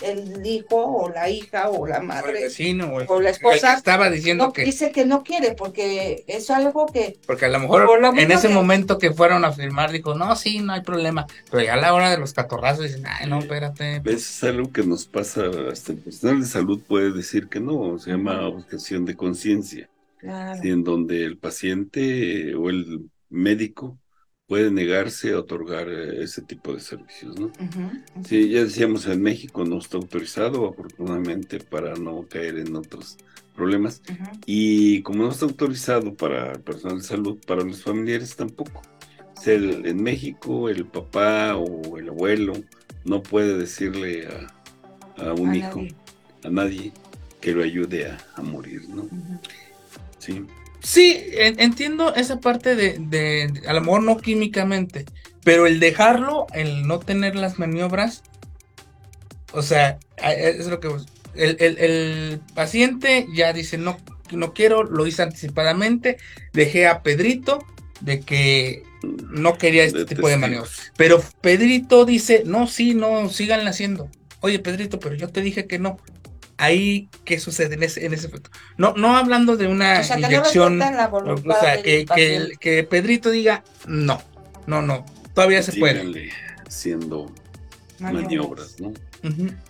el 0.00 0.44
hijo 0.46 0.76
o 0.76 1.08
la 1.08 1.28
hija 1.28 1.70
o 1.70 1.86
la 1.86 1.98
O 1.98 2.00
el 2.00 2.06
madre 2.06 2.32
vecino, 2.34 2.86
o, 2.86 3.00
el- 3.00 3.06
o 3.08 3.20
la 3.20 3.30
esposa 3.30 3.74
estaba 3.74 4.10
diciendo 4.10 4.46
no, 4.46 4.52
que, 4.52 4.64
dice 4.64 4.90
que 4.92 5.04
no 5.04 5.22
quiere, 5.24 5.54
porque 5.54 6.24
es 6.28 6.50
algo 6.50 6.86
que 6.86 7.16
porque 7.26 7.46
a 7.46 7.48
lo 7.48 7.58
mejor 7.60 8.00
lo 8.00 8.08
en 8.16 8.30
ese 8.32 8.46
que- 8.48 8.54
momento 8.54 8.98
que 8.98 9.12
fueron 9.12 9.44
a 9.44 9.52
firmar 9.52 9.90
dijo, 9.92 10.14
no, 10.14 10.34
sí, 10.36 10.60
no 10.60 10.72
hay 10.72 10.82
problema, 10.82 11.26
pero 11.50 11.64
ya 11.64 11.74
a 11.74 11.78
la 11.78 11.94
hora 11.94 12.10
de 12.10 12.18
los 12.18 12.32
catorrazos 12.32 12.84
dicen, 12.86 13.04
ay, 13.06 13.28
no, 13.28 13.38
espérate, 13.40 13.96
Eso 14.04 14.14
es 14.14 14.44
algo 14.44 14.70
que 14.72 14.84
nos 14.84 15.06
pasa, 15.06 15.42
hasta 15.72 15.92
el 15.92 15.98
personal 15.98 16.40
de 16.40 16.46
salud 16.46 16.80
puede 16.86 17.12
decir 17.12 17.48
que 17.48 17.58
no, 17.60 17.98
se 17.98 18.10
llama 18.10 18.46
objeción 18.46 19.04
de 19.04 19.16
conciencia, 19.16 19.88
claro, 20.22 20.62
¿sí? 20.62 20.68
en 20.70 20.84
donde 20.84 21.24
el 21.24 21.38
paciente 21.38 22.50
eh, 22.50 22.54
o 22.54 22.70
el 22.70 23.10
médico 23.28 23.98
puede 24.46 24.70
negarse 24.70 25.32
a 25.32 25.40
otorgar 25.40 25.88
eh, 25.90 26.22
ese 26.22 26.42
tipo 26.42 26.74
de 26.74 26.80
servicios, 26.80 27.36
¿no? 27.38 27.46
ujú, 27.58 28.04
Sí, 28.22 28.50
ya 28.50 28.64
decíamos, 28.64 29.06
en 29.06 29.22
México 29.22 29.64
no 29.64 29.78
está 29.78 29.96
autorizado, 29.98 30.68
afortunadamente, 30.68 31.60
para 31.60 31.96
no 31.96 32.26
caer 32.28 32.58
en 32.58 32.76
otros 32.76 33.16
problemas. 33.52 34.02
Y 34.46 35.02
como 35.02 35.24
no 35.24 35.30
está 35.30 35.44
autorizado 35.46 36.16
para 36.16 36.52
el 36.52 36.62
personal 36.62 36.98
de 36.98 37.04
salud, 37.04 37.40
para 37.46 37.62
los 37.64 37.82
familiares 37.82 38.36
tampoco. 38.36 38.80
O 38.80 39.40
sea, 39.40 39.54
el- 39.54 39.86
en 39.86 40.02
México, 40.02 40.68
el 40.68 40.88
papá 40.90 41.56
o 41.56 41.98
el 41.98 42.08
abuelo 42.10 42.66
no 43.04 43.22
puede 43.22 43.58
decirle 43.58 44.28
a, 44.28 44.54
a 45.16 45.34
un 45.34 45.50
a 45.50 45.56
hijo, 45.56 45.78
nadie, 45.80 45.96
a 46.44 46.50
nadie, 46.50 46.92
que 47.40 47.52
lo 47.52 47.62
ayude 47.64 48.06
a, 48.06 48.18
a 48.36 48.42
morir, 48.42 48.88
¿no? 48.88 49.08
Sí. 50.24 50.44
Sí, 50.80 51.24
en- 51.32 51.60
entiendo 51.60 52.14
esa 52.14 52.40
parte 52.40 52.74
de, 52.76 52.96
de- 52.98 53.62
a 53.66 53.72
lo 53.72 53.80
mejor 53.80 54.02
no 54.02 54.16
químicamente, 54.18 55.04
pero 55.44 55.66
el 55.66 55.80
dejarlo, 55.80 56.46
el 56.54 56.86
no 56.86 56.98
tener 56.98 57.34
las 57.36 57.58
maniobras, 57.58 58.22
o 59.52 59.62
sea, 59.62 59.98
a- 60.20 60.32
es 60.32 60.66
lo 60.66 60.80
que 60.80 60.88
el, 61.34 61.56
el- 61.60 61.78
el 61.78 62.40
paciente 62.54 63.26
ya 63.34 63.52
dice, 63.52 63.78
no, 63.78 63.98
no 64.32 64.54
quiero, 64.54 64.82
lo 64.84 65.06
hice 65.06 65.22
anticipadamente, 65.22 66.16
dejé 66.52 66.86
a 66.86 67.02
Pedrito 67.02 67.58
de 68.00 68.20
que 68.20 68.82
no 69.30 69.58
quería 69.58 69.84
este 69.84 70.04
tipo 70.04 70.28
de 70.28 70.36
maniobras. 70.36 70.92
Pero 70.96 71.22
Pedrito 71.40 72.04
dice, 72.04 72.42
no, 72.46 72.66
sí, 72.66 72.94
no, 72.94 73.28
sigan 73.28 73.66
haciendo. 73.68 74.08
Oye, 74.40 74.58
Pedrito, 74.58 74.98
pero 74.98 75.14
yo 75.14 75.28
te 75.28 75.40
dije 75.42 75.66
que 75.66 75.78
no. 75.78 75.98
Ahí, 76.58 77.08
¿qué 77.24 77.38
sucede 77.40 77.74
en 77.74 77.82
ese, 77.82 78.04
en 78.06 78.14
ese 78.14 78.26
efecto? 78.28 78.50
No, 78.76 78.94
no 78.96 79.16
hablando 79.16 79.56
de 79.56 79.66
una 79.66 80.00
O 80.00 80.04
sea, 80.04 80.16
que 80.16 80.22
no 80.22 80.28
inyección, 80.28 80.78
respetan 80.78 80.96
la 80.96 81.08
o 81.08 81.60
sea, 81.60 81.82
que, 81.82 82.04
que, 82.06 82.52
que 82.60 82.84
Pedrito 82.84 83.30
diga, 83.30 83.64
no, 83.86 84.22
no, 84.66 84.82
no, 84.82 85.04
todavía 85.34 85.62
se 85.62 85.72
puede. 85.72 86.30
Haciendo 86.66 87.32
Maniobras. 87.98 88.22
maniobras, 88.24 88.80
¿no? 88.80 88.92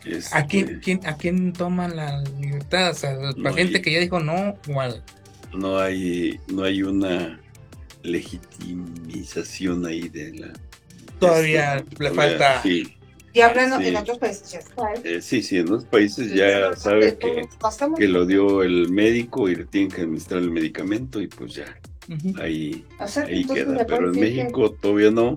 Este, 0.05 0.35
¿A 0.37 0.47
quién, 0.47 0.81
quién- 0.83 1.07
¿A 1.07 1.17
quién 1.17 1.53
toman 1.53 1.95
la 1.97 2.23
libertad? 2.41 2.91
O 2.91 2.95
sea, 2.95 3.13
la 3.15 3.33
No, 3.37 3.53
gente 3.55 3.83
que 3.83 3.93
ya 3.93 4.01
dijo 4.01 4.19
no, 4.21 4.57
o 4.69 4.81
al- 4.81 5.03
No 5.53 5.79
hay, 5.79 6.41
no 6.49 6.65
hay 6.65 6.83
una 6.83 7.39
legitimización 8.03 9.87
ahí 9.87 10.09
de 10.09 10.33
la. 10.39 10.53
Todavía 11.19 11.77
este, 11.77 12.03
le 12.05 12.11
todavía, 12.11 12.39
falta- 12.39 12.63
Sí, 12.63 12.97
Y 13.35 13.41
hablando 13.41 13.79
Sí. 13.79 13.87
en 13.87 13.97
otros 13.97 14.19
países 14.19 14.51
ya 14.53 14.59
¿eh? 14.59 15.01
eh, 15.05 15.23
sí, 15.23 15.43
sí, 15.43 15.57
en 15.59 15.67
otros 15.67 15.85
países 15.85 16.33
ya 16.35 16.77
sabe 16.77 17.17
que, 17.17 17.49
que 17.97 18.09
lo 18.09 18.27
dio 18.27 18.63
el 18.63 18.91
médico 18.91 19.49
y 19.49 19.57
le 19.57 19.65
tienen 19.65 19.91
que 19.91 20.03
administrar 20.03 20.43
el 20.43 20.51
medicamento 20.51 21.21
y 21.21 21.29
pues 21.29 21.55
ya, 21.55 21.65
ahí, 22.41 22.85
O 23.01 23.09
sea, 23.09 23.25
ahí 23.25 23.45
queda. 23.47 23.87
Pero 23.87 24.09
en 24.09 24.15
que- 24.15 24.21
México 24.21 24.73
todavía 24.73 25.11
no. 25.11 25.37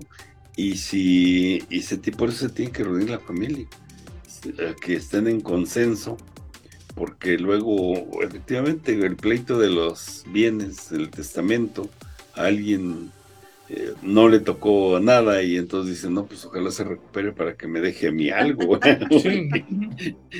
Y 0.56 0.76
si, 0.76 1.62
y 1.70 1.82
se, 1.82 1.96
por 1.98 2.28
eso 2.30 2.48
se 2.48 2.54
tiene 2.54 2.72
que 2.72 2.84
reunir 2.84 3.10
la 3.10 3.18
familia, 3.20 3.66
eh, 4.58 4.74
que 4.80 4.94
estén 4.94 5.26
en 5.28 5.40
consenso, 5.40 6.16
porque 6.94 7.36
luego, 7.38 8.22
efectivamente, 8.22 8.92
el 8.92 9.16
pleito 9.16 9.58
de 9.58 9.68
los 9.70 10.24
bienes, 10.32 10.92
el 10.92 11.10
testamento, 11.10 11.90
alguien 12.34 13.10
eh, 13.68 13.94
no 14.02 14.28
le 14.28 14.38
tocó 14.40 15.00
nada 15.00 15.42
y 15.42 15.56
entonces 15.56 15.96
dicen, 15.96 16.14
no, 16.14 16.26
pues 16.26 16.44
ojalá 16.44 16.70
se 16.70 16.84
recupere 16.84 17.32
para 17.32 17.56
que 17.56 17.66
me 17.66 17.80
deje 17.80 18.08
a 18.08 18.12
mí 18.12 18.30
algo. 18.30 18.78
Sí. 19.20 19.48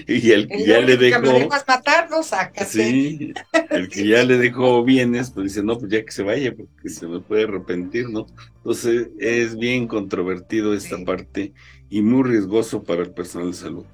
y 0.06 0.30
el 0.30 0.46
que 0.48 0.54
El 0.62 0.66
ya 0.66 0.80
le 0.80 0.98
que 0.98 1.04
dejó, 1.18 1.48
matarlo, 1.66 2.22
sácate. 2.22 2.64
sí, 2.66 3.32
el 3.70 3.88
que 3.88 4.06
ya 4.06 4.22
le 4.24 4.38
dejó 4.38 4.84
bienes, 4.84 5.30
pues 5.30 5.48
dice, 5.48 5.62
no, 5.64 5.78
pues 5.78 5.90
ya 5.90 6.04
que 6.04 6.12
se 6.12 6.22
vaya, 6.22 6.54
porque 6.54 6.88
se 6.88 7.06
me 7.06 7.20
puede 7.20 7.44
arrepentir, 7.44 8.08
¿no? 8.10 8.26
Entonces 8.58 9.08
es 9.18 9.56
bien 9.56 9.88
controvertido 9.88 10.74
esta 10.74 10.96
Sí. 10.98 11.04
parte 11.04 11.52
y 11.90 12.02
muy 12.02 12.22
riesgoso 12.28 12.82
para 12.84 13.02
el 13.02 13.10
personal 13.10 13.50
de 13.50 13.56
salud. 13.56 13.84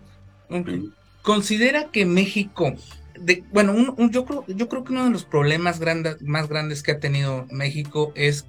Considera 1.22 1.90
que 1.90 2.04
México, 2.04 2.74
de, 3.18 3.44
bueno, 3.52 3.72
un- 3.72 3.94
un- 3.96 4.10
yo, 4.10 4.24
creo, 4.24 4.44
yo 4.48 4.68
creo 4.68 4.82
que 4.84 4.92
uno 4.92 5.04
de 5.04 5.10
los 5.10 5.24
problemas 5.24 5.78
grandes, 5.78 6.20
más 6.22 6.48
grandes 6.48 6.82
que 6.82 6.92
ha 6.92 7.00
tenido 7.00 7.46
México 7.50 8.12
es, 8.16 8.46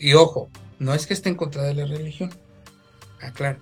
y 0.00 0.14
ojo, 0.14 0.50
no 0.78 0.94
es 0.94 1.06
que 1.06 1.14
esté 1.14 1.28
en 1.28 1.34
contra 1.36 1.62
de 1.62 1.74
la 1.74 1.84
religión, 1.86 2.30
aclaro, 3.20 3.58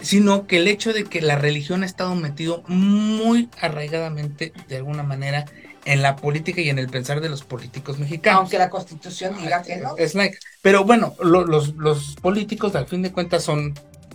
sino 0.00 0.46
que 0.46 0.56
el 0.56 0.68
hecho 0.68 0.92
de 0.92 1.04
que 1.04 1.20
la 1.20 1.36
religión 1.36 1.82
ha 1.82 1.86
estado 1.86 2.14
metido 2.14 2.62
muy 2.66 3.48
arraigadamente, 3.60 4.52
de 4.68 4.76
alguna 4.78 5.02
manera, 5.02 5.44
en 5.84 6.00
la 6.02 6.16
política 6.16 6.60
y 6.60 6.70
en 6.70 6.78
el 6.78 6.88
pensar 6.88 7.20
de 7.20 7.28
los 7.28 7.42
políticos 7.42 7.98
mexicanos. 7.98 8.40
Aunque 8.42 8.58
la 8.58 8.70
constitución 8.70 9.36
diga 9.40 9.62
que 9.62 9.76
no. 9.76 9.96
Es 9.96 10.14
like. 10.14 10.38
Pero 10.62 10.84
bueno, 10.84 11.14
lo- 11.20 11.44
los, 11.44 11.74
los 11.76 12.14
políticos 12.16 12.74
al 12.76 12.86
fin 12.86 13.02
de 13.02 13.12
cuentas 13.12 13.42
son 13.44 13.74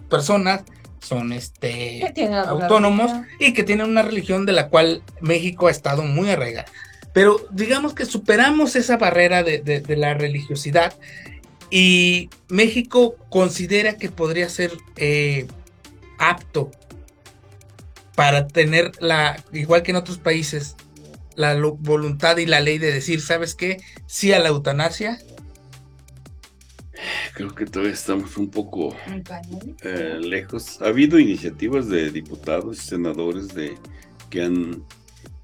personas, 0.09 0.63
son 1.01 1.31
este 1.33 2.03
autónomos 2.47 3.11
y 3.39 3.53
que 3.53 3.63
tienen 3.63 3.87
una 3.87 4.01
religión 4.01 4.45
de 4.45 4.53
la 4.53 4.69
cual 4.69 5.03
México 5.21 5.67
ha 5.67 5.71
estado 5.71 6.03
muy 6.03 6.29
arraigada. 6.29 6.65
Pero 7.13 7.37
digamos 7.51 7.93
que 7.93 8.05
superamos 8.05 8.75
esa 8.75 8.97
barrera 8.97 9.43
de, 9.43 9.59
de- 9.59 9.81
de 9.81 9.95
la 9.97 10.13
religiosidad 10.13 10.93
y 11.69 12.29
México 12.49 13.15
considera 13.29 13.97
que 13.97 14.09
podría 14.09 14.49
ser 14.49 14.71
eh, 14.95 15.47
apto 16.17 16.71
para 18.15 18.47
tener 18.47 18.91
la, 18.99 19.43
igual 19.53 19.83
que 19.83 19.91
en 19.91 19.97
otros 19.97 20.17
países, 20.17 20.75
la 21.35 21.55
voluntad 21.55 22.37
y 22.37 22.45
la 22.45 22.61
ley 22.61 22.79
de 22.79 22.91
decir, 22.91 23.21
¿sabes 23.21 23.53
qué? 23.53 23.77
Sí 24.07 24.33
a 24.33 24.39
la 24.39 24.49
eutanasia. 24.49 25.19
Creo 27.35 27.53
que 27.53 27.65
todavía 27.65 27.93
estamos 27.93 28.35
un 28.37 28.49
poco 28.49 28.95
eh, 29.83 30.17
lejos. 30.19 30.81
Ha 30.81 30.87
habido 30.87 31.19
iniciativas 31.19 31.89
de 31.89 32.09
diputados 32.09 32.83
y 32.83 32.87
senadores 32.87 33.49
de, 33.49 33.75
que 34.31 34.41
han 34.41 34.83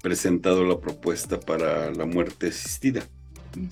presentado 0.02 0.64
la 0.64 0.80
propuesta 0.80 1.38
para 1.38 1.92
la 1.92 2.06
muerte 2.06 2.48
asistida. 2.48 3.06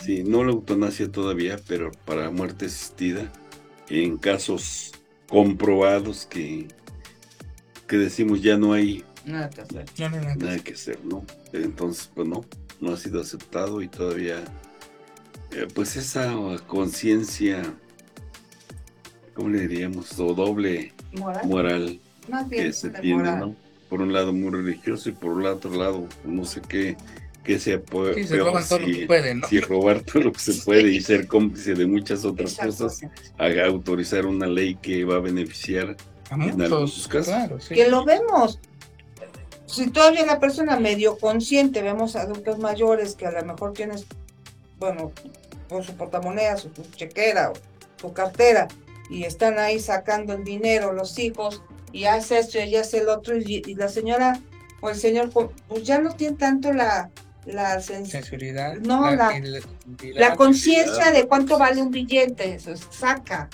Sí, 0.05 0.23
no 0.25 0.45
la 0.45 0.53
eutanasia 0.53 1.11
todavía, 1.11 1.57
pero 1.67 1.91
para 2.05 2.31
muerte 2.31 2.67
asistida, 2.67 3.33
en 3.89 4.17
casos 4.17 4.93
comprobados 5.29 6.27
que, 6.27 6.69
que 7.87 7.97
decimos 7.97 8.43
ya 8.43 8.57
no 8.57 8.73
hay 8.73 9.05
Nada 9.25 9.49
que 9.51 9.61
hacer. 9.63 9.85
No, 9.99 10.09
no, 10.11 10.21
no. 10.21 10.35
nada 10.35 10.59
que 10.59 10.73
hacer, 10.73 10.99
¿no? 11.05 11.25
Entonces, 11.53 12.11
pues 12.15 12.27
no, 12.27 12.45
no 12.81 12.93
ha 12.93 12.97
sido 12.97 13.21
aceptado 13.21 13.83
y 13.83 13.89
todavía, 13.89 14.43
eh, 15.53 15.69
pues 15.73 15.97
esa 15.97 16.35
conciencia, 16.67 17.63
¿cómo 19.35 19.49
le 19.49 19.67
diríamos? 19.69 20.19
O 20.19 20.35
doble 20.35 20.93
Moral. 21.13 21.47
moral 21.47 22.01
Más 22.29 22.49
bien 22.49 22.65
que 22.65 22.73
se 22.73 22.91
tiene, 22.91 23.19
moral. 23.19 23.41
¿no? 23.41 23.57
Por 23.89 24.01
un 24.01 24.13
lado 24.13 24.33
muy 24.33 24.51
religioso 24.51 25.09
y 25.09 25.13
por 25.13 25.33
un 25.33 25.47
otro 25.47 25.73
lado 25.75 26.09
no 26.25 26.45
sé 26.45 26.63
qué, 26.63 26.97
Sí, 27.45 27.59
se 27.59 28.37
roban 28.39 28.67
todo 28.69 28.79
lo 28.81 28.87
si- 28.87 29.01
que 29.01 29.07
pueden, 29.07 29.41
¿no? 29.41 29.49
si 29.49 29.61
robar 29.61 30.01
todo 30.03 30.23
lo 30.25 30.33
que 30.33 30.39
se 30.41 30.55
puede 30.65 30.91
y 30.93 31.01
ser 31.01 31.27
cómplice 31.27 31.75
de 31.75 31.87
muchas 31.87 32.25
otras 32.25 32.55
cosas, 32.55 33.03
Exactamente. 33.03 33.61
a 33.63 33.67
autorizar 33.67 34.27
una 34.27 34.47
ley 34.47 34.77
que 34.77 35.05
va 35.05 35.17
a 35.17 35.21
beneficiar 35.21 35.97
A 36.31 36.37
muchos, 36.37 37.09
casos. 37.09 37.27
claro, 37.27 37.61
sí. 37.61 37.75
Que 37.75 37.89
lo 37.89 38.05
vemos. 38.05 38.59
Si 39.67 39.89
todavía 39.91 40.27
la 40.27 40.39
persona 40.39 40.79
medio 40.79 41.17
consciente, 41.19 41.83
vemos 41.83 42.15
adultos 42.17 42.59
mayores 42.59 43.15
que 43.17 43.27
a 43.27 43.31
lo 43.33 43.45
mejor 43.45 43.73
tienes, 43.73 44.05
bueno, 44.79 45.13
con 45.69 45.83
su 45.83 45.95
portamonedas, 45.97 46.61
su, 46.63 46.69
su 46.75 46.83
chequera 46.95 47.51
o 47.51 47.55
su 48.01 48.13
cartera, 48.13 48.69
y 49.11 49.25
están 49.25 49.59
ahí 49.59 49.81
sacando 49.81 50.35
el 50.35 50.45
dinero 50.45 50.93
los 50.93 51.19
hijos, 51.19 51.63
y 51.91 52.05
hace 52.05 52.39
esto 52.39 52.59
y 52.61 52.77
hace 52.77 52.99
el 52.99 53.09
otro, 53.09 53.37
y, 53.39 53.63
y 53.67 53.75
la 53.75 53.89
señora 53.89 54.41
o 54.83 54.91
el 54.91 54.97
señor, 54.97 55.31
pues 55.31 55.49
ya 55.85 55.99
no 56.01 56.15
tiene 56.17 56.37
tanto 56.37 56.73
la, 56.73 57.11
la 57.47 57.77
sens- 57.81 58.07
Sensibilidad. 58.11 58.75
No, 58.77 59.11
la- 59.17 59.31
la 60.15 60.37
conciencia 60.37 61.11
de 61.13 61.27
cuánto 61.27 61.59
vale 61.59 61.83
un 61.83 61.91
billete, 61.91 62.55
eso 62.55 62.75
saca. 62.77 63.49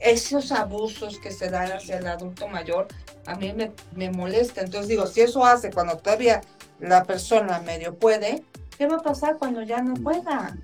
Esos 0.00 0.52
abusos 0.52 1.18
que 1.18 1.30
se 1.30 1.48
dan 1.48 1.72
hacia 1.72 1.98
el 1.98 2.06
adulto 2.06 2.46
mayor, 2.48 2.88
a 3.26 3.36
mí 3.36 3.52
me, 3.54 3.72
me 3.96 4.10
molesta. 4.10 4.60
Entonces 4.60 4.88
digo, 4.88 5.06
si 5.06 5.22
eso 5.22 5.44
hace 5.46 5.70
cuando 5.70 5.96
todavía 5.96 6.42
la 6.80 7.04
persona 7.04 7.60
medio 7.60 7.94
puede, 7.94 8.42
¿qué 8.76 8.86
va 8.86 8.96
a 8.96 9.02
pasar 9.02 9.38
cuando 9.38 9.62
ya 9.62 9.80
no 9.80 9.94
pueda? 9.94 10.56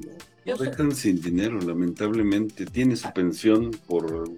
Yo 0.44 0.57
soy- 0.57 0.68
dejan 0.68 0.94
sin 0.94 1.20
dinero, 1.23 1.59
lamentablemente. 1.61 2.66
Tiene 2.66 2.96
su 2.96 3.11
pensión, 3.12 3.70
por 3.87 4.29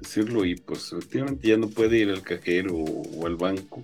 decirlo, 0.00 0.44
y 0.44 0.54
pues 0.56 0.92
efectivamente 0.92 1.48
ya 1.48 1.56
no 1.56 1.68
puede 1.68 1.98
ir 1.98 2.10
al 2.10 2.22
cajero 2.22 2.76
o, 2.76 3.02
o 3.22 3.26
al 3.26 3.36
banco. 3.36 3.82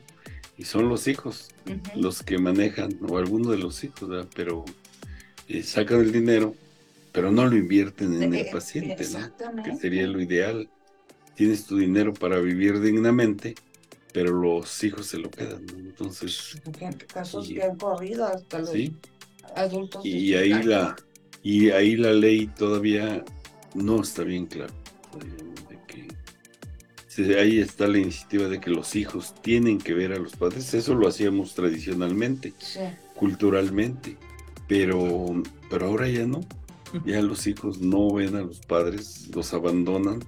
Y 0.58 0.64
son 0.64 0.88
los 0.88 1.06
hijos 1.08 1.48
los 1.94 2.22
que 2.22 2.38
manejan, 2.38 2.96
o 3.08 3.18
alguno 3.18 3.50
de 3.50 3.58
los 3.58 3.84
hijos, 3.84 4.08
¿verdad? 4.08 4.28
pero 4.34 4.64
eh, 5.48 5.62
sacan 5.62 6.00
el 6.00 6.12
dinero, 6.12 6.54
pero 7.12 7.30
no 7.30 7.46
lo 7.46 7.56
invierten 7.56 8.14
en 8.22 8.34
el 8.34 8.46
Eh, 8.46 8.48
paciente, 8.52 8.94
¿no? 8.96 9.18
Exactamente. 9.18 9.70
que 9.70 9.76
sería 9.76 10.06
lo 10.06 10.20
ideal. 10.20 10.68
Tienes 11.34 11.66
tu 11.66 11.76
dinero 11.76 12.14
para 12.14 12.38
vivir 12.38 12.80
dignamente, 12.80 13.54
pero 14.12 14.32
los 14.32 14.82
hijos 14.82 15.06
se 15.06 15.18
lo 15.18 15.30
quedan. 15.30 15.66
¿no? 15.66 15.78
Entonces, 15.78 16.60
en 16.80 16.92
casos 17.06 17.50
Y- 17.50 17.54
que 17.54 17.62
han 17.62 17.76
corrido 17.76 18.24
hasta 18.24 18.58
los 18.60 18.70
sí. 18.70 18.94
adultos. 19.54 20.04
Y 20.04 20.34
ahí 20.34 20.62
la 20.62 20.96
y 21.42 21.70
ahí 21.70 21.96
la 21.96 22.12
ley 22.12 22.46
todavía 22.48 23.24
no 23.74 24.00
está 24.00 24.24
bien 24.24 24.46
claro. 24.46 24.72
Ahí 27.18 27.58
está 27.58 27.86
la 27.88 27.98
iniciativa 27.98 28.48
de 28.48 28.60
que 28.60 28.70
los 28.70 28.94
hijos 28.96 29.34
tienen 29.42 29.78
que 29.78 29.94
ver 29.94 30.12
a 30.12 30.18
los 30.18 30.36
padres. 30.36 30.72
Eso 30.74 30.94
lo 30.94 31.08
hacíamos 31.08 31.54
tradicionalmente, 31.54 32.52
Sí. 32.58 32.80
culturalmente, 33.14 34.16
pero 34.68 35.42
pero 35.70 35.86
ahora 35.86 36.08
ya 36.08 36.26
no. 36.26 36.40
Ya 37.04 37.20
los 37.20 37.46
hijos 37.46 37.80
no 37.80 38.12
ven 38.12 38.36
a 38.36 38.40
los 38.42 38.60
padres, 38.60 39.28
los 39.34 39.52
abandonan 39.52 40.20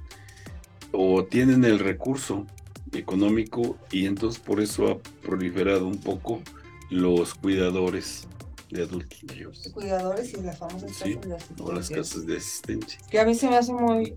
o 0.93 1.25
tienen 1.25 1.65
el 1.65 1.79
recurso 1.79 2.47
económico 2.93 3.77
y 3.93 4.07
entonces 4.07 4.41
por 4.41 4.61
eso 4.61 4.89
ha 4.89 4.99
proliferado 5.27 5.87
un 5.87 5.99
poco 5.99 6.43
los 6.91 7.35
cuidadores 7.35 8.27
de 8.71 8.83
adultos 8.83 9.25
mayores 9.25 9.71
Cuidadores 9.73 10.33
y 10.35 10.43
las 10.43 10.59
famosas 10.59 10.91
Sí, 10.93 11.15
casas 11.17 11.57
de 11.57 11.63
o 11.63 11.73
las 11.73 11.79
asistencia. 11.81 11.97
casas 11.97 12.27
de 12.27 12.37
asistencia. 12.37 13.01
que 13.11 13.19
a 13.21 13.25
mí 13.25 13.35
se 13.35 13.49
me 13.49 13.57
hace 13.57 13.73
muy... 13.73 14.15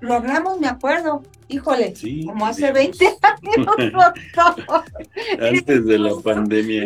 Lo 0.00 0.14
hablamos, 0.14 0.60
me 0.60 0.66
acuerdo, 0.68 1.22
híjole, 1.48 1.94
Sí, 1.96 2.24
como 2.26 2.46
hace 2.46 2.72
digamos, 2.72 2.98
20 2.98 3.06
años. 3.22 3.68
Antes 5.40 5.84
de 5.86 5.98
la 5.98 6.14
pandemia, 6.24 6.82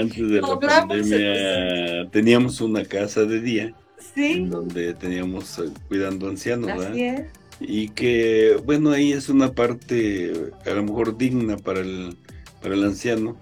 antes 0.00 0.28
de 0.28 0.40
la 0.40 0.58
pandemia 0.60 2.10
teníamos 2.10 2.60
una 2.60 2.84
casa 2.84 3.24
de 3.24 3.40
día 3.40 3.74
Sí. 4.14 4.44
donde 4.46 4.94
teníamos 4.94 5.58
eh, 5.58 5.70
cuidando 5.88 6.28
ancianos, 6.28 6.66
¿verdad? 6.68 6.92
Así 6.92 7.02
es. 7.04 7.22
Y 7.60 7.88
que, 7.90 8.60
bueno, 8.64 8.90
ahí 8.90 9.12
es 9.12 9.28
una 9.28 9.52
parte 9.52 10.32
a 10.66 10.70
lo 10.70 10.82
mejor 10.84 11.16
digna 11.16 11.56
para 11.56 11.80
el, 11.80 12.16
para 12.62 12.74
el 12.74 12.84
anciano, 12.84 13.36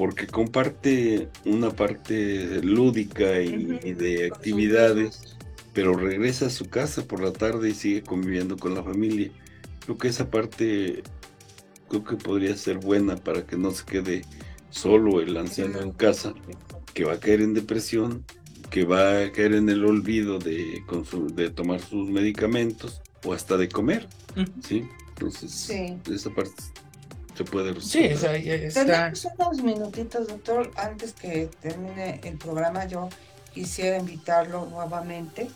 porque 0.00 0.26
comparte 0.26 1.28
una 1.44 1.68
parte 1.68 2.62
lúdica 2.62 3.38
y, 3.42 3.92
de 3.92 4.30
actividades, 4.32 5.36
pero 5.74 5.92
regresa 5.92 6.46
a 6.46 6.50
su 6.50 6.70
casa 6.70 7.06
por 7.06 7.22
la 7.22 7.34
tarde 7.34 7.68
y 7.68 7.74
sigue 7.74 8.02
conviviendo 8.02 8.56
con 8.56 8.74
la 8.74 8.82
familia. 8.82 9.30
Creo 9.84 9.98
que 9.98 10.08
esa 10.08 10.30
parte 10.30 11.02
creo 11.90 12.02
que 12.02 12.16
podría 12.16 12.56
ser 12.56 12.78
buena 12.78 13.16
para 13.16 13.46
que 13.46 13.58
no 13.58 13.72
se 13.72 13.84
quede 13.84 14.22
solo 14.70 15.20
el 15.20 15.36
anciano 15.36 15.82
en 15.82 15.92
casa, 15.92 16.32
que 16.94 17.04
va 17.04 17.12
a 17.12 17.20
caer 17.20 17.42
en 17.42 17.52
depresión, 17.52 18.24
que 18.70 18.86
va 18.86 19.24
a 19.24 19.32
caer 19.32 19.52
en 19.52 19.68
el 19.68 19.84
olvido 19.84 20.38
de, 20.38 20.82
tomar 21.54 21.78
sus 21.78 22.08
medicamentos 22.08 23.02
o 23.22 23.34
hasta 23.34 23.58
de 23.58 23.68
comer. 23.68 24.08
¿sí? 24.66 24.82
Entonces, 25.10 25.50
Sí. 25.50 25.98
esa 26.10 26.30
parte 26.30 26.54
se 27.40 27.50
puede 27.50 27.80
Sí, 27.80 28.12
o 28.12 28.18
sea, 28.18 28.36
está. 28.36 29.12
Tenemos 29.12 29.24
unos 29.38 29.62
minutitos, 29.62 30.28
doctor. 30.28 30.70
Antes 30.76 31.14
que 31.14 31.48
termine 31.60 32.20
el 32.22 32.36
programa, 32.36 32.86
yo 32.86 33.08
quisiera 33.54 33.98
invitarlo 33.98 34.66
nuevamente, 34.66 35.48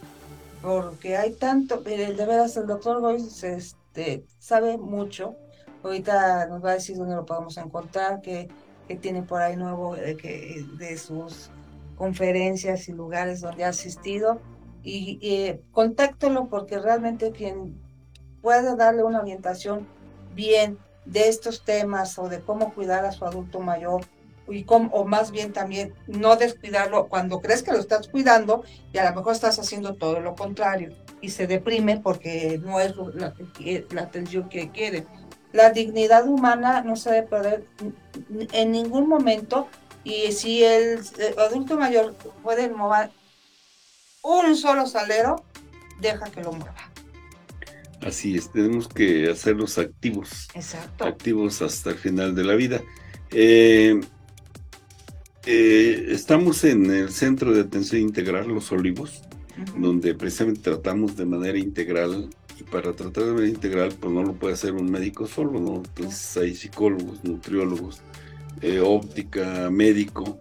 porque 0.63 1.17
hay 1.17 1.33
tanto, 1.35 1.83
mire, 1.85 2.15
de 2.15 2.27
veras, 2.27 2.57
el 2.57 2.67
doctor 2.67 3.01
Boyce 3.03 3.55
este, 3.55 4.25
sabe 4.39 4.79
mucho. 4.79 5.37
Ahorita 5.83 6.47
nos 6.47 6.65
va 6.65 6.71
a 6.71 6.75
decir 6.75 6.97
dónde 6.97 7.17
lo 7.17 7.27
podemos 7.27 7.59
encontrar, 7.59 8.23
que, 8.23 8.49
que 8.89 8.97
tiene 8.97 9.23
por 9.23 9.43
ahí 9.43 9.57
nuevo 9.57 9.95
de, 9.95 10.17
que, 10.17 10.65
de 10.79 10.97
sus 10.97 11.51
conferencias 11.97 12.89
y 12.89 12.93
lugares 12.93 13.43
donde 13.43 13.65
ha 13.65 13.69
asistido. 13.69 14.41
Y, 14.83 15.19
y 15.21 15.61
contáctelo 15.71 16.49
porque 16.49 16.79
realmente 16.79 17.31
quien 17.33 17.79
puede 18.41 18.75
darle 18.77 19.03
una 19.03 19.21
orientación 19.21 19.87
bien 20.35 20.79
de 21.05 21.29
estos 21.29 21.65
temas 21.65 22.19
o 22.19 22.29
de 22.29 22.41
cómo 22.41 22.73
cuidar 22.75 23.05
a 23.05 23.13
su 23.13 23.25
adulto 23.25 23.61
mayor 23.61 24.03
y 24.49 24.67
o 24.69 25.05
más 25.05 25.31
bien 25.31 25.53
también 25.53 25.95
no 26.07 26.37
descuidarlo 26.37 27.09
cuando 27.09 27.41
crees 27.41 27.63
que 27.63 27.73
lo 27.73 27.79
estás 27.79 28.09
cuidando 28.09 28.63
y 28.93 28.99
a 28.99 29.09
lo 29.09 29.17
mejor 29.17 29.33
estás 29.33 29.59
haciendo 29.59 29.95
todo 29.95 30.21
lo 30.21 30.35
contrario 30.35 30.95
y 31.21 31.31
se 31.31 31.47
deprime 31.47 31.99
porque 31.99 32.61
no 32.63 32.79
es 32.81 32.95
la, 33.15 33.35
la 33.91 34.03
atención 34.03 34.49
que 34.51 34.71
quiere. 34.71 35.07
La 35.53 35.71
dignidad 35.71 36.29
humana 36.29 36.83
no 36.83 36.97
se 36.97 37.11
debe 37.11 37.27
perder 37.27 37.65
en 38.53 38.73
ningún 38.73 39.09
momento 39.09 39.69
y 40.05 40.33
si 40.33 40.63
el, 40.63 41.01
adulto 41.39 41.77
mayor 41.79 42.15
puede 42.43 42.69
mover 42.69 43.11
un 44.23 44.55
solo 44.57 44.87
salero, 44.87 45.43
deja 46.01 46.31
que 46.31 46.43
lo 46.43 46.53
mueva. 46.53 46.94
Así 48.05 48.37
es, 48.37 48.53
tenemos 48.53 48.87
que 48.87 49.31
hacerlos 49.31 49.79
activos. 49.79 50.49
Exacto. 50.55 51.05
activos 51.05 51.63
hasta 51.63 51.91
el 51.91 51.97
final 51.97 52.35
de 52.35 52.45
la 52.45 52.55
vida. 52.55 52.83
Eh, 53.31 53.99
eh, 55.47 56.07
estamos 56.11 56.65
en 56.65 56.91
el 56.91 57.11
Centro 57.11 57.55
de 57.55 57.63
Atención 57.63 58.03
Integral 58.03 58.49
Los 58.49 58.71
Olivos, 58.73 59.23
donde 59.79 60.15
precisamente 60.15 60.61
tratamos 60.61 61.17
de 61.17 61.25
manera 61.25 61.59
integral 61.59 62.29
y 62.61 62.63
para 62.65 62.93
tratar 62.93 63.25
de 63.25 63.33
manera 63.33 63.49
integral 63.49 63.95
pues 63.99 64.13
no 64.13 64.23
lo 64.23 64.35
puede 64.35 64.55
hacer 64.55 64.75
un 64.75 64.91
médico 64.91 65.27
solo, 65.27 65.59
¿no? 65.59 65.77
Entonces 65.77 66.37
hay 66.37 66.55
psicólogos, 66.55 67.25
nutriólogos, 67.25 68.03
eh, 68.61 68.81
óptica, 68.81 69.71
médico, 69.71 70.39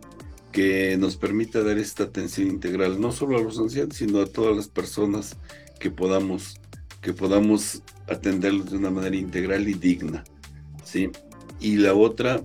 que 0.51 0.97
nos 0.97 1.16
permita 1.16 1.64
dar 1.64 1.78
esta 1.78 2.03
atención 2.03 2.47
integral, 2.47 3.01
no 3.01 3.11
solo 3.11 3.38
a 3.38 3.41
los 3.41 3.57
ancianos, 3.57 3.95
sino 3.95 4.22
a 4.22 4.28
todas 4.28 4.55
las 4.55 4.68
personas 4.68 5.36
que 5.80 5.89
podamos, 5.89 6.59
que 7.04 7.14
podamos 7.14 7.84
atenderlos 8.08 8.72
de 8.72 8.78
una 8.78 8.91
manera 8.91 9.16
integral 9.18 9.68
y 9.70 9.76
digna, 9.76 10.24
¿sí? 10.86 11.12
Y 11.60 11.78
la 11.78 11.93
otra, 11.95 12.41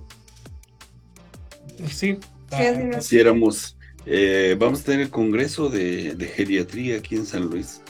Sí. 1.91 2.19
Divertido. 2.51 2.99
quisiéramos, 2.99 3.77
eh, 4.07 4.57
vamos 4.59 4.81
a 4.81 4.85
tener 4.85 5.01
el 5.03 5.11
Congreso 5.11 5.69
de, 5.69 6.15
de 6.15 6.27
Geriatría 6.27 6.99
aquí 6.99 7.15
en 7.17 7.27
San 7.27 7.45
Luis, 7.47 7.83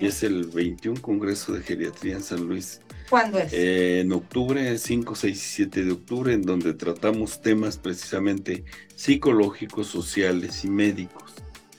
y 0.00 0.06
es 0.06 0.22
el 0.22 0.46
21 0.46 1.00
Congreso 1.02 1.52
de 1.52 1.62
Geriatría 1.62 2.14
en 2.16 2.22
San 2.22 2.46
Luis, 2.46 2.80
¿Cuándo 3.10 3.38
es? 3.38 3.52
eh, 3.52 4.00
en 4.00 4.12
octubre, 4.12 4.78
5, 4.78 5.14
6 5.14 5.36
y 5.36 5.40
7 5.40 5.84
de 5.84 5.92
octubre, 5.92 6.32
en 6.32 6.42
donde 6.42 6.74
tratamos 6.74 7.40
temas 7.42 7.76
precisamente 7.78 8.64
psicológicos, 8.94 9.86
sociales 9.88 10.64
y 10.64 10.70
médicos. 10.70 11.34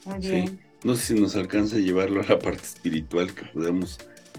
Muy 0.05 0.21
sí. 0.21 0.59
No 0.83 0.95
sé 0.95 1.15
si 1.15 1.19
nos 1.19 1.35
alcanza 1.35 1.77
a 1.77 1.79
llevarlo 1.79 2.21
a 2.21 2.25
la 2.25 2.39
parte 2.39 2.63
espiritual 2.63 3.33
que 3.33 3.43
podemos, 3.45 3.97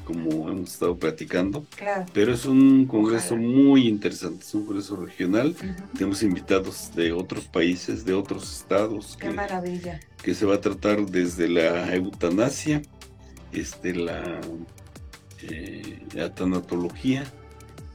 como 0.09 0.49
hemos 0.49 0.73
estado 0.73 0.97
platicando, 0.97 1.67
Claro. 1.77 2.07
pero 2.15 2.33
es 2.33 2.47
un 2.47 2.87
congreso 2.87 3.35
Ojalá. 3.35 3.47
muy 3.47 3.87
interesante, 3.87 4.43
es 4.43 4.55
un 4.55 4.65
congreso 4.65 4.97
regional. 4.97 5.55
Tenemos 5.93 6.23
invitados 6.23 6.91
de 6.97 7.13
otros 7.13 7.45
países, 7.45 8.07
de 8.07 8.15
otros 8.15 8.51
estados, 8.61 9.19
Qué 9.21 9.29
que, 9.29 9.35
maravilla. 9.35 10.01
que 10.23 10.35
se 10.35 10.47
va 10.47 10.55
a 10.55 10.61
tratar 10.63 11.05
desde 11.05 11.47
la 11.49 11.95
eutanasia, 11.95 12.81
este, 13.53 13.95
la, 13.95 14.41
eh, 15.43 16.01
la 16.15 16.35
tanatología 16.35 17.25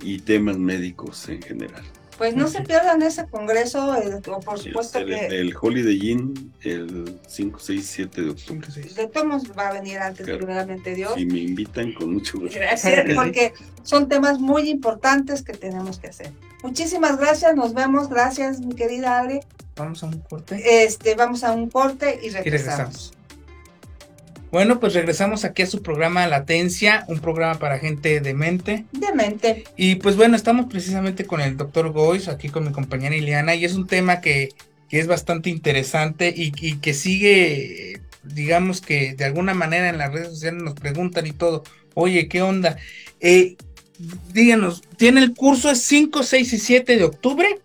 y 0.03 0.19
temas 0.19 0.57
médicos 0.59 1.27
en 1.29 1.41
general. 1.41 1.83
Pues 2.17 2.35
no 2.35 2.47
se 2.47 2.61
pierdan 2.61 3.01
ese 3.01 3.25
congreso, 3.25 3.95
eh, 3.95 4.19
o 4.27 4.39
por 4.39 4.59
supuesto 4.59 4.99
el, 4.99 5.05
que 5.07 5.25
el 5.27 5.55
Holiday 5.59 6.11
Inn 6.11 6.53
el 6.61 7.19
5, 7.27 7.59
6, 7.59 7.85
7 7.91 8.21
de 8.21 8.29
octubre. 8.29 8.67
De 8.95 9.07
todos 9.07 9.51
va 9.57 9.69
a 9.69 9.73
venir 9.73 9.97
antes, 9.97 10.25
Claro. 10.25 10.39
primeramente 10.39 10.93
Dios. 10.93 11.13
Si 11.15 11.25
me 11.25 11.39
invitan, 11.39 11.93
con 11.93 12.13
mucho 12.13 12.39
gusto. 12.39 12.57
Gracias, 12.59 13.05
porque 13.15 13.53
son 13.83 14.07
temas 14.07 14.39
muy 14.39 14.69
importantes 14.69 15.41
que 15.41 15.53
tenemos 15.53 15.99
que 15.99 16.07
hacer. 16.07 16.31
Muchísimas 16.61 17.17
gracias, 17.17 17.55
nos 17.55 17.73
vemos, 17.73 18.09
gracias 18.09 18.59
mi 18.61 18.75
querida 18.75 19.19
Ale. 19.19 19.41
Vamos 19.75 20.03
a 20.03 20.05
un 20.05 20.19
corte 20.19 20.83
Este, 20.85 21.15
vamos 21.15 21.43
a 21.43 21.51
un 21.51 21.69
corte 21.69 22.19
y 22.21 22.27
y 22.27 22.29
regresamos. 22.29 23.13
Bueno, 24.53 24.79
pues 24.79 24.93
regresamos 24.93 25.45
aquí 25.45 25.63
a 25.63 25.65
su 25.65 25.81
programa 25.81 26.27
Latencia, 26.27 27.05
un 27.07 27.19
programa 27.19 27.57
para 27.57 27.79
gente 27.79 28.19
demente. 28.19 28.85
Demente. 28.91 29.63
Y 29.77 29.95
pues 29.95 30.15
bueno, 30.15 30.35
estamos 30.35 30.67
precisamente 30.67 31.25
con 31.25 31.41
el 31.41 31.57
doctor 31.57 31.91
Gois, 31.91 32.27
aquí 32.27 32.49
con 32.49 32.65
mi 32.65 32.71
compañera 32.71 33.15
Ileana, 33.15 33.55
y 33.55 33.65
es 33.65 33.73
un 33.73 33.87
tema 33.87 34.21
que, 34.21 34.49
que 34.89 34.99
es 34.99 35.07
bastante 35.07 35.49
interesante 35.49 36.31
y, 36.37 36.51
y 36.61 36.77
que 36.77 36.93
sigue, 36.93 37.99
digamos 38.21 38.81
que 38.81 39.15
de 39.15 39.25
alguna 39.25 39.55
manera 39.55 39.89
en 39.89 39.97
las 39.97 40.13
redes 40.13 40.27
sociales 40.27 40.61
nos 40.61 40.75
preguntan 40.75 41.25
y 41.25 41.31
todo, 41.31 41.63
oye, 41.95 42.27
¿qué 42.27 42.43
onda? 42.43 42.77
Eh, 43.21 43.55
díganos, 44.33 44.83
tiene 44.97 45.23
el 45.23 45.33
curso 45.33 45.71
es 45.71 45.81
5, 45.81 46.21
6 46.21 46.53
y 46.53 46.59
7 46.59 46.97
de 46.97 47.03
octubre 47.03 47.59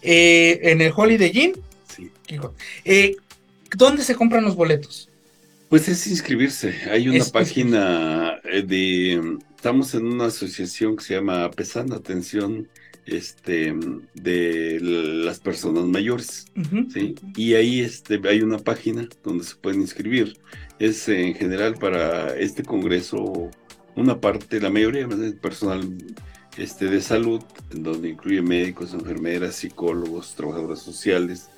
eh, 0.00 0.60
en 0.62 0.80
el 0.80 0.92
Holiday 0.94 1.32
Inn. 1.34 1.52
Sí. 1.92 2.08
Eh, 2.84 3.16
¿Dónde 3.76 4.04
se 4.04 4.14
compran 4.14 4.44
los 4.44 4.54
boletos? 4.54 5.09
Pues 5.70 5.88
es 5.88 6.06
inscribirse. 6.08 6.74
Hay 6.90 7.08
una 7.08 7.18
Es- 7.18 7.30
página 7.30 8.40
eh, 8.44 8.62
de. 8.62 9.38
Estamos 9.56 9.94
en 9.94 10.06
una 10.06 10.26
asociación 10.26 10.96
que 10.96 11.04
se 11.04 11.14
llama 11.14 11.44
APESAN, 11.44 11.92
Atención 11.92 12.68
este, 13.06 13.74
de 14.14 14.78
las 14.80 15.38
Personas 15.38 15.84
Mayores. 15.84 16.46
¿sí? 16.92 17.14
Y 17.36 17.54
ahí 17.54 17.80
este, 17.80 18.20
hay 18.28 18.42
una 18.42 18.58
página 18.58 19.08
donde 19.22 19.44
se 19.44 19.54
pueden 19.56 19.80
inscribir. 19.82 20.38
Es 20.78 21.08
en 21.08 21.34
general 21.34 21.74
para 21.74 22.36
este 22.36 22.62
congreso 22.64 23.50
una 23.96 24.20
parte, 24.20 24.60
la 24.60 24.70
mayoría 24.70 25.06
del 25.06 25.36
personal 25.36 25.86
este, 26.56 26.86
de 26.86 27.00
salud, 27.02 27.42
donde 27.70 28.08
incluye 28.08 28.42
médicos, 28.42 28.94
enfermeras, 28.94 29.56
psicólogos, 29.56 30.34
trabajadoras 30.34 30.80
sociales, 30.80 31.48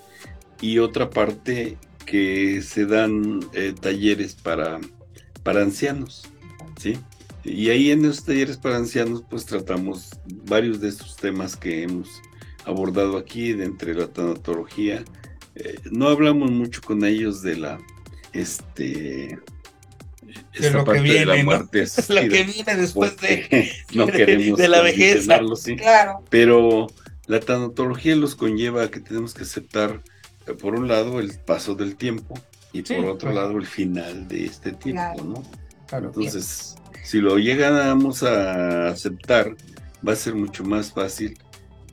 y 0.60 0.78
otra 0.78 1.08
parte 1.08 1.78
que 2.04 2.62
se 2.62 2.86
dan 2.86 3.40
eh, 3.52 3.74
talleres 3.80 4.34
para, 4.34 4.80
para 5.42 5.62
ancianos, 5.62 6.22
¿sí? 6.80 6.98
Y 7.44 7.70
ahí 7.70 7.90
en 7.90 8.04
esos 8.04 8.24
talleres 8.24 8.56
para 8.56 8.76
ancianos, 8.76 9.24
pues 9.28 9.44
tratamos 9.46 10.10
varios 10.44 10.80
de 10.80 10.88
estos 10.88 11.16
temas 11.16 11.56
que 11.56 11.82
hemos 11.82 12.08
abordado 12.64 13.16
aquí, 13.16 13.52
de 13.52 13.64
entre 13.64 13.94
la 13.94 14.06
tanatología. 14.06 15.04
Eh, 15.56 15.76
no 15.90 16.08
hablamos 16.08 16.50
mucho 16.50 16.80
con 16.82 17.04
ellos 17.04 17.42
de 17.42 17.56
la, 17.56 17.80
este, 18.32 19.38
esta 20.52 20.70
lo 20.70 20.78
que 20.80 20.84
parte 20.84 21.02
de 21.02 21.08
viene, 21.08 21.26
la 21.26 21.36
¿no? 21.38 21.44
muerte 21.44 21.84
lo 22.08 22.20
que 22.20 22.44
viene 22.44 22.76
después 22.76 23.16
de... 23.18 23.72
no 23.94 24.06
de- 24.06 24.12
queremos 24.12 24.58
de 24.58 24.68
la 24.68 24.80
vejez. 24.82 25.26
sí. 25.56 25.76
Claro. 25.76 26.22
Pero 26.30 26.86
la 27.26 27.40
tanatología 27.40 28.14
los 28.16 28.34
conlleva 28.34 28.84
a 28.84 28.90
que 28.90 29.00
tenemos 29.00 29.34
que 29.34 29.42
aceptar, 29.42 30.02
por 30.60 30.74
un 30.74 30.88
lado, 30.88 31.20
el 31.20 31.32
paso 31.38 31.74
del 31.74 31.96
tiempo 31.96 32.34
y 32.72 32.82
Sí, 32.82 32.94
por 32.94 33.06
otro 33.06 33.30
claro. 33.30 33.48
lado, 33.48 33.58
el 33.58 33.66
final 33.66 34.28
de 34.28 34.44
este 34.44 34.72
tiempo, 34.72 35.02
Claro. 35.14 35.24
¿no? 35.24 35.42
Claro. 35.86 36.06
Entonces, 36.14 36.76
si 37.04 37.20
lo 37.20 37.38
llegamos 37.38 38.22
a 38.22 38.88
aceptar, 38.88 39.54
va 40.06 40.12
a 40.12 40.16
ser 40.16 40.34
mucho 40.34 40.64
más 40.64 40.92
fácil 40.92 41.38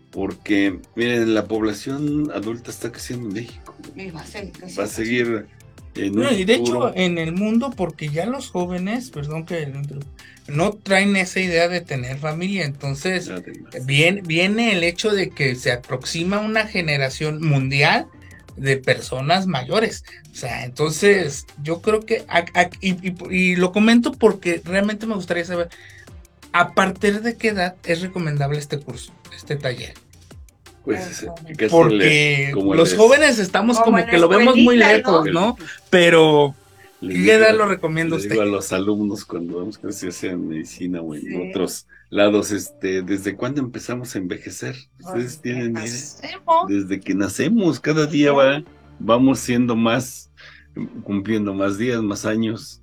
porque, 0.10 0.80
miren, 0.96 1.34
la 1.34 1.46
población 1.46 2.32
adulta 2.34 2.72
está 2.72 2.92
creciendo 2.92 3.28
en 3.28 3.34
México. 3.34 3.76
Y 3.96 4.10
va 4.12 4.22
a 4.22 4.26
seguir 4.26 4.54
Va 4.78 4.84
a 4.84 4.88
seguir 4.88 5.48
y 5.96 6.46
de 6.46 6.56
hecho, 6.56 6.96
en 6.96 7.18
el 7.18 7.34
mundo, 7.34 7.72
porque 7.76 8.10
ya 8.10 8.26
los 8.26 8.50
jóvenes, 8.50 9.10
perdón 9.10 9.46
que 9.46 9.72
no 10.48 10.72
traen 10.72 11.16
esa 11.16 11.40
idea 11.40 11.68
de 11.68 11.82
tener 11.82 12.18
familia. 12.18 12.66
Entonces, 12.66 13.30
viene, 13.86 14.22
viene 14.22 14.74
el 14.74 14.84
hecho 14.84 15.12
de 15.12 15.30
que 15.30 15.56
se 15.56 15.72
aproxima 15.72 16.40
una 16.40 16.68
generación 16.68 17.42
mundial 17.46 18.08
de 18.56 18.78
personas 18.78 19.48
mayores. 19.48 20.04
O 20.32 20.36
sea, 20.36 20.66
entonces 20.66 21.46
yo 21.62 21.82
creo 21.82 22.02
que, 22.02 22.26
y, 22.82 23.56
lo 23.56 23.72
comento 23.72 24.12
porque 24.12 24.62
realmente 24.64 25.06
me 25.06 25.16
gustaría 25.16 25.46
saber, 25.46 25.70
¿a 26.52 26.74
partir 26.74 27.22
de 27.22 27.36
qué 27.38 27.50
edad 27.50 27.76
es 27.84 28.02
recomendable 28.02 28.60
este 28.60 28.80
curso, 28.80 29.14
este 29.36 29.56
taller? 29.56 29.94
Pues, 30.86 31.28
porque 31.70 32.52
los 32.56 32.96
jóvenes 32.96 33.38
estamos 33.38 33.80
como, 33.80 34.04
que 34.06 34.18
lo 34.18 34.28
vemos 34.28 34.56
muy 34.56 34.78
lejos, 34.78 35.26
¿no? 35.32 35.58
Pero 35.90 36.56
¿Qué 37.02 37.34
edad 37.34 37.56
lo 37.56 37.66
recomiendo 37.66 38.18
usted? 38.18 38.32
Digo 38.32 38.42
a 38.42 38.46
los 38.46 38.74
alumnos 38.74 39.24
cuando 39.24 39.58
vamos 39.58 39.80
a 39.84 39.92
se 39.92 40.28
en 40.28 40.48
medicina 40.48 41.02
o 41.02 41.16
en 41.16 41.50
otros 41.50 41.88
lados, 42.10 42.52
este, 42.52 43.02
¿desde 43.02 43.36
cuándo 43.36 43.62
empezamos 43.62 44.16
a 44.16 44.18
envejecer? 44.18 44.76
Ustedes 45.00 45.42
tienen 45.42 45.76
desde 46.68 47.00
que 47.00 47.16
nacemos, 47.16 47.80
cada 47.80 48.06
día 48.06 48.34
va, 48.34 48.64
vamos 49.00 49.40
siendo 49.40 49.76
más, 49.76 50.32
cumpliendo 51.04 51.54
más 51.54 51.78
días, 51.78 52.02
más 52.02 52.26
años, 52.26 52.82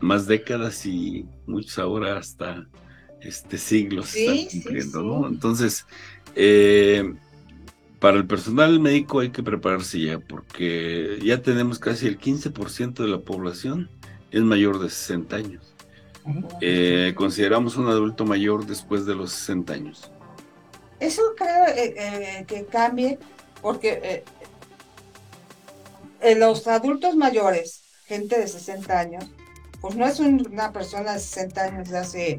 más 0.00 0.26
décadas 0.26 0.84
y 0.86 1.26
muchos 1.46 1.78
ahora 1.78 2.18
hasta 2.18 2.66
este 3.20 3.58
siglos 3.58 4.14
están 4.16 4.46
cumpliendo, 4.50 5.02
¿no? 5.02 5.28
Entonces, 5.28 5.86
eh, 6.34 7.14
para 8.00 8.16
el 8.16 8.26
personal 8.26 8.80
médico 8.80 9.20
hay 9.20 9.30
que 9.30 9.42
prepararse 9.42 10.00
ya, 10.00 10.18
porque 10.18 11.18
ya 11.22 11.42
tenemos 11.42 11.78
casi 11.78 12.06
el 12.06 12.18
15% 12.18 12.94
de 12.94 13.08
la 13.08 13.18
población 13.18 13.90
es 14.30 14.40
mayor 14.40 14.80
de 14.80 14.88
60 14.88 15.36
años. 15.36 15.74
Eh, 16.60 17.12
consideramos 17.16 17.76
un 17.76 17.88
adulto 17.88 18.24
mayor 18.24 18.66
después 18.66 19.04
de 19.04 19.14
los 19.14 19.32
60 19.32 19.72
años. 19.72 20.10
Eso 20.98 21.22
creo 21.36 21.66
eh, 21.68 21.94
eh, 21.96 22.44
que 22.46 22.64
cambie, 22.64 23.18
porque 23.60 24.24
los 26.36 26.66
adultos 26.68 27.16
mayores, 27.16 27.82
gente 28.06 28.38
de 28.38 28.48
60 28.48 28.98
años, 28.98 29.24
pues 29.80 29.96
no 29.96 30.06
es 30.06 30.20
una 30.20 30.72
persona 30.72 31.14
de 31.14 31.20
60 31.20 31.62
años 31.62 31.88
de 31.88 31.98
hace 31.98 32.36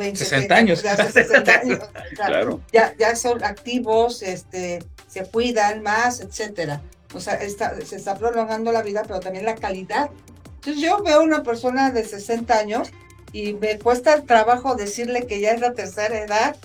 60 0.00 0.54
años. 0.54 0.82
claro. 2.14 2.60
ya, 2.72 2.94
ya 2.98 3.16
son 3.16 3.42
activos, 3.44 4.22
este, 4.22 4.80
se 5.06 5.24
cuidan 5.24 5.82
más, 5.82 6.20
etcétera. 6.20 6.80
O 7.12 7.20
sea, 7.20 7.38
se 7.40 7.96
está 7.96 8.16
prolongando 8.16 8.72
la 8.72 8.82
vida, 8.82 9.02
pero 9.06 9.20
también 9.20 9.44
la 9.44 9.56
calidad. 9.56 10.10
Entonces 10.56 10.82
yo 10.82 11.02
veo 11.02 11.22
una 11.22 11.42
persona 11.42 11.90
de 11.90 12.04
60 12.04 12.56
años 12.56 12.90
y 13.32 13.54
me 13.54 13.78
cuesta 13.78 14.14
el 14.14 14.24
trabajo 14.24 14.74
decirle 14.74 15.26
que 15.26 15.40
ya 15.40 15.52
es 15.52 15.60
la 15.60 15.72
tercera 15.72 16.18
edad. 16.18 16.56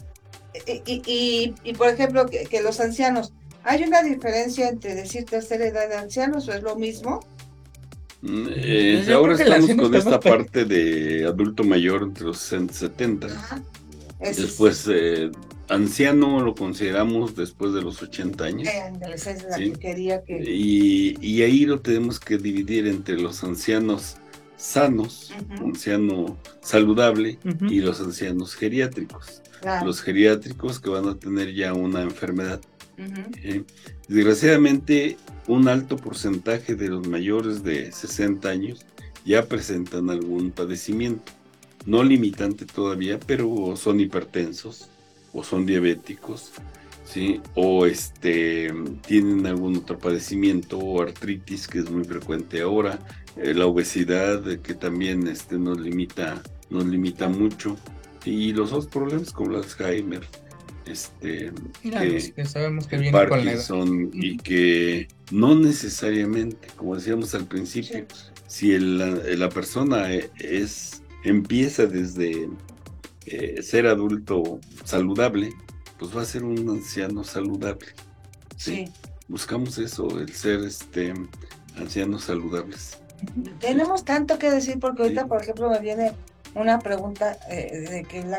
Y, 0.65 1.01
y, 1.05 1.55
y, 1.63 1.73
por 1.73 1.89
ejemplo, 1.89 2.25
que, 2.27 2.45
que, 2.45 2.61
los 2.61 2.79
ancianos, 2.79 3.33
¿hay 3.63 3.83
una 3.83 4.03
diferencia 4.03 4.69
entre 4.69 4.95
decir 4.95 5.25
tercera 5.25 5.65
edad 5.65 5.89
de 5.89 5.95
ancianos 5.95 6.47
o 6.47 6.53
es 6.53 6.61
lo 6.61 6.75
mismo? 6.75 7.19
Eh, 8.27 9.05
ahora 9.13 9.35
estamos 9.35 9.75
con 9.75 9.95
esta 9.95 10.19
parte 10.19 10.65
de 10.65 11.25
adulto 11.25 11.63
mayor 11.63 12.03
entre 12.03 12.25
los 12.25 12.37
70. 12.37 13.27
Después, 14.19 14.87
eh, 14.89 15.31
anciano 15.69 16.41
lo 16.41 16.55
consideramos 16.55 17.35
después 17.35 17.73
de 17.73 17.81
los 17.81 18.01
80 18.01 18.43
años. 18.43 18.67
y, 21.21 21.41
ahí 21.41 21.65
lo 21.65 21.81
tenemos 21.81 22.19
que 22.19 22.37
dividir 22.37 22.87
entre 22.87 23.19
los 23.19 23.43
ancianos 23.43 24.17
sanos, 24.57 25.33
anciano 25.59 26.37
saludable 26.61 27.37
y 27.69 27.81
los 27.81 27.99
ancianos 28.01 28.55
geriátricos. 28.55 29.41
Los 29.83 30.01
geriátricos 30.01 30.79
que 30.79 30.89
van 30.89 31.07
a 31.07 31.15
tener 31.15 31.53
ya 31.53 31.73
una 31.73 32.01
enfermedad. 32.01 32.61
Desgraciadamente, 34.07 35.17
un 35.47 35.67
alto 35.67 35.97
porcentaje 35.97 36.75
de 36.75 36.89
los 36.89 37.07
mayores 37.07 37.63
de 37.63 37.91
60 37.91 38.47
años 38.47 38.85
ya 39.25 39.47
presentan 39.47 40.09
algún 40.09 40.51
padecimiento, 40.51 41.31
no 41.85 42.03
limitante 42.03 42.65
todavía, 42.65 43.19
pero 43.19 43.75
son 43.75 43.99
hipertensos 43.99 44.89
o 45.33 45.43
son 45.43 45.65
diabéticos, 45.65 46.51
¿sí? 47.03 47.41
o 47.55 47.85
este, 47.87 48.71
tienen 49.07 49.45
algún 49.47 49.77
otro 49.77 49.97
padecimiento 49.97 50.77
o 50.77 51.01
artritis 51.01 51.67
que 51.67 51.79
es 51.79 51.89
muy 51.89 52.03
frecuente 52.03 52.61
ahora, 52.61 52.99
eh, 53.37 53.53
la 53.53 53.65
obesidad 53.65 54.59
que 54.59 54.75
también 54.75 55.27
este, 55.27 55.57
nos, 55.57 55.79
limita, 55.79 56.41
nos 56.69 56.85
limita 56.85 57.27
mucho 57.27 57.75
y 58.23 58.53
los 58.53 58.71
otros 58.71 58.87
problemas 58.87 59.31
como 59.31 59.51
el 59.51 59.57
Alzheimer, 59.57 60.21
este, 60.85 61.51
que, 61.81 62.45
sabemos 62.45 62.87
que 62.87 63.11
Parkinson 63.11 64.11
y 64.13 64.37
que 64.37 65.07
no 65.31 65.55
necesariamente, 65.55 66.67
como 66.75 66.95
decíamos 66.95 67.33
al 67.33 67.45
principio, 67.45 68.05
si 68.47 68.77
la 68.77 69.49
persona 69.49 70.11
es 70.13 71.01
empieza 71.25 71.87
desde 71.87 72.47
eh, 73.25 73.61
ser 73.61 73.87
adulto 73.87 74.59
saludable, 74.83 75.49
pues 75.97 76.15
va 76.15 76.21
a 76.21 76.25
ser 76.25 76.43
un 76.43 76.69
anciano 76.69 77.23
saludable. 77.23 77.87
¿sí? 78.55 78.87
Buscamos 79.27 79.77
eso, 79.79 80.07
el 80.19 80.31
ser 80.33 80.59
este 80.61 81.13
ancianos 81.75 82.25
saludables. 82.25 82.99
Tenemos 83.59 84.05
tanto 84.05 84.37
que 84.37 84.51
decir 84.51 84.79
porque 84.79 85.01
ahorita, 85.01 85.27
por 85.27 85.41
ejemplo, 85.41 85.69
me 85.69 85.79
viene 85.79 86.11
una 86.53 86.79
pregunta 86.79 87.37
eh, 87.49 87.79
de 87.89 88.03
que 88.03 88.19
el 88.19 88.33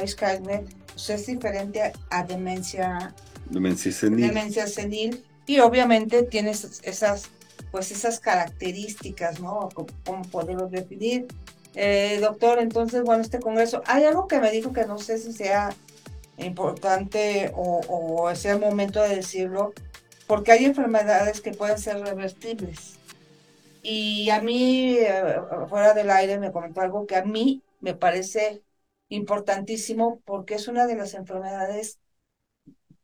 Es 0.97 1.27
diferente 1.27 1.93
a 2.11 2.25
demencia, 2.25 3.15
demencia 3.51 3.93
senil. 3.93 4.29
Demencia 4.29 4.67
senil 4.67 5.25
y 5.47 5.61
obviamente 5.61 6.23
tiene 6.25 6.51
esas, 6.51 7.31
pues 7.71 7.91
esas 7.93 8.19
características, 8.19 9.41
¿no? 9.41 9.69
¿Cómo 10.05 10.23
podemos 10.31 10.71
definir? 10.71 11.27
Eh, 11.75 12.19
doctor, 12.21 12.59
entonces, 12.59 13.03
bueno, 13.03 13.23
este 13.23 13.39
congreso, 13.39 13.83
hay 13.87 14.05
algo 14.05 14.27
que 14.27 14.41
me 14.41 14.51
dijo 14.51 14.73
que 14.73 14.87
no 14.87 14.99
sé 14.99 15.19
si 15.19 15.33
sea 15.33 15.75
importante 16.39 17.53
o, 17.55 17.81
o 17.89 18.35
sea 18.35 18.55
el 18.55 18.61
momento 18.61 19.03
de 19.03 19.17
decirlo, 19.17 19.73
porque 20.27 20.53
hay 20.53 20.65
enfermedades 20.65 21.41
que 21.41 21.53
pueden 21.53 21.79
ser 21.79 22.01
revertibles. 22.01 22.99
Y 23.83 24.31
a 24.31 24.41
mí, 24.41 24.97
eh, 24.99 25.37
fuera 25.69 25.95
del 25.95 26.11
aire, 26.11 26.39
me 26.39 26.51
comentó 26.51 26.81
algo 26.81 27.07
que 27.07 27.15
a 27.15 27.25
mí 27.25 27.63
me 27.81 27.95
parece 27.95 28.63
importantísimo 29.09 30.21
porque 30.25 30.55
es 30.55 30.69
una 30.69 30.87
de 30.87 30.97
las 30.97 31.15
enfermedades 31.15 31.99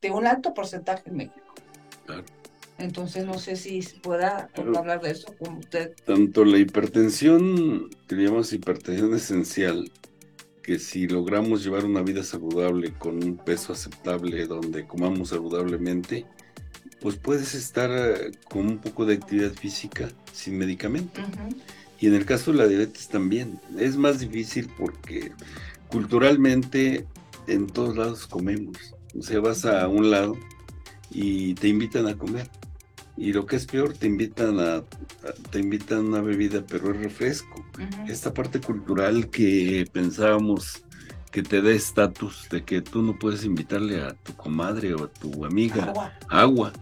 de 0.00 0.10
un 0.10 0.26
alto 0.26 0.52
porcentaje 0.54 1.08
en 1.08 1.16
México. 1.16 1.54
Entonces 2.78 3.24
no 3.24 3.38
sé 3.38 3.56
si 3.56 3.80
pueda 4.02 4.50
hablar 4.56 5.00
de 5.00 5.12
eso 5.12 5.34
con 5.38 5.58
usted. 5.58 5.94
Tanto 6.04 6.44
la 6.44 6.58
hipertensión, 6.58 7.90
que 8.08 8.16
llamamos 8.16 8.52
hipertensión 8.52 9.14
esencial, 9.14 9.90
que 10.62 10.78
si 10.78 11.06
logramos 11.06 11.62
llevar 11.62 11.84
una 11.84 12.02
vida 12.02 12.24
saludable 12.24 12.92
con 12.94 13.22
un 13.22 13.36
peso 13.36 13.72
aceptable, 13.72 14.46
donde 14.46 14.86
comamos 14.86 15.28
saludablemente, 15.28 16.26
pues 17.00 17.16
puedes 17.16 17.54
estar 17.54 17.90
eh, 17.90 18.32
con 18.48 18.66
un 18.66 18.78
poco 18.78 19.04
de 19.04 19.14
actividad 19.14 19.52
física 19.52 20.08
sin 20.32 20.58
medicamento. 20.58 21.20
Y 22.00 22.06
en 22.08 22.14
el 22.14 22.24
caso 22.24 22.52
de 22.52 22.58
la 22.58 22.66
diabetes 22.66 23.08
también. 23.08 23.60
Es 23.78 23.96
más 23.96 24.18
difícil 24.18 24.68
porque 24.76 25.32
culturalmente 25.92 27.06
en 27.46 27.66
todos 27.66 27.96
lados 27.96 28.26
comemos. 28.26 28.94
O 29.16 29.22
sea, 29.22 29.40
vas 29.40 29.66
a 29.66 29.86
un 29.88 30.10
lado 30.10 30.36
y 31.10 31.54
te 31.54 31.68
invitan 31.68 32.06
a 32.06 32.16
comer. 32.16 32.48
Y 33.16 33.34
lo 33.34 33.44
que 33.44 33.56
es 33.56 33.66
peor, 33.66 33.92
te 33.92 34.06
invitan 34.06 34.58
a, 34.58 34.82
te 35.50 35.60
invitan 35.60 35.98
a 35.98 36.00
una 36.00 36.20
bebida, 36.22 36.64
pero 36.66 36.90
es 36.90 36.96
refresco. 36.96 37.64
Esta 38.08 38.32
parte 38.32 38.58
cultural 38.58 39.28
que 39.28 39.86
pensábamos 39.92 40.82
que 41.30 41.42
te 41.42 41.60
da 41.60 41.70
estatus 41.70 42.48
de 42.50 42.64
que 42.64 42.80
tú 42.80 43.02
no 43.02 43.18
puedes 43.18 43.44
invitarle 43.44 44.02
a 44.02 44.14
tu 44.14 44.34
comadre 44.34 44.94
o 44.94 45.04
a 45.04 45.08
tu 45.08 45.44
amiga 45.44 45.92
agua. 46.28 46.72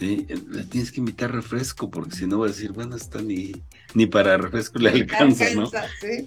Le 0.00 0.64
tienes 0.64 0.92
que 0.92 1.00
invitar 1.00 1.32
refresco 1.32 1.90
porque 1.90 2.14
si 2.14 2.26
no 2.26 2.38
va 2.38 2.46
a 2.46 2.48
decir, 2.48 2.72
bueno, 2.72 2.94
está 2.94 3.20
ni, 3.20 3.52
ni 3.94 4.06
para 4.06 4.36
refresco 4.36 4.78
le 4.78 4.90
alcanza, 4.90 5.46
¿no? 5.54 5.70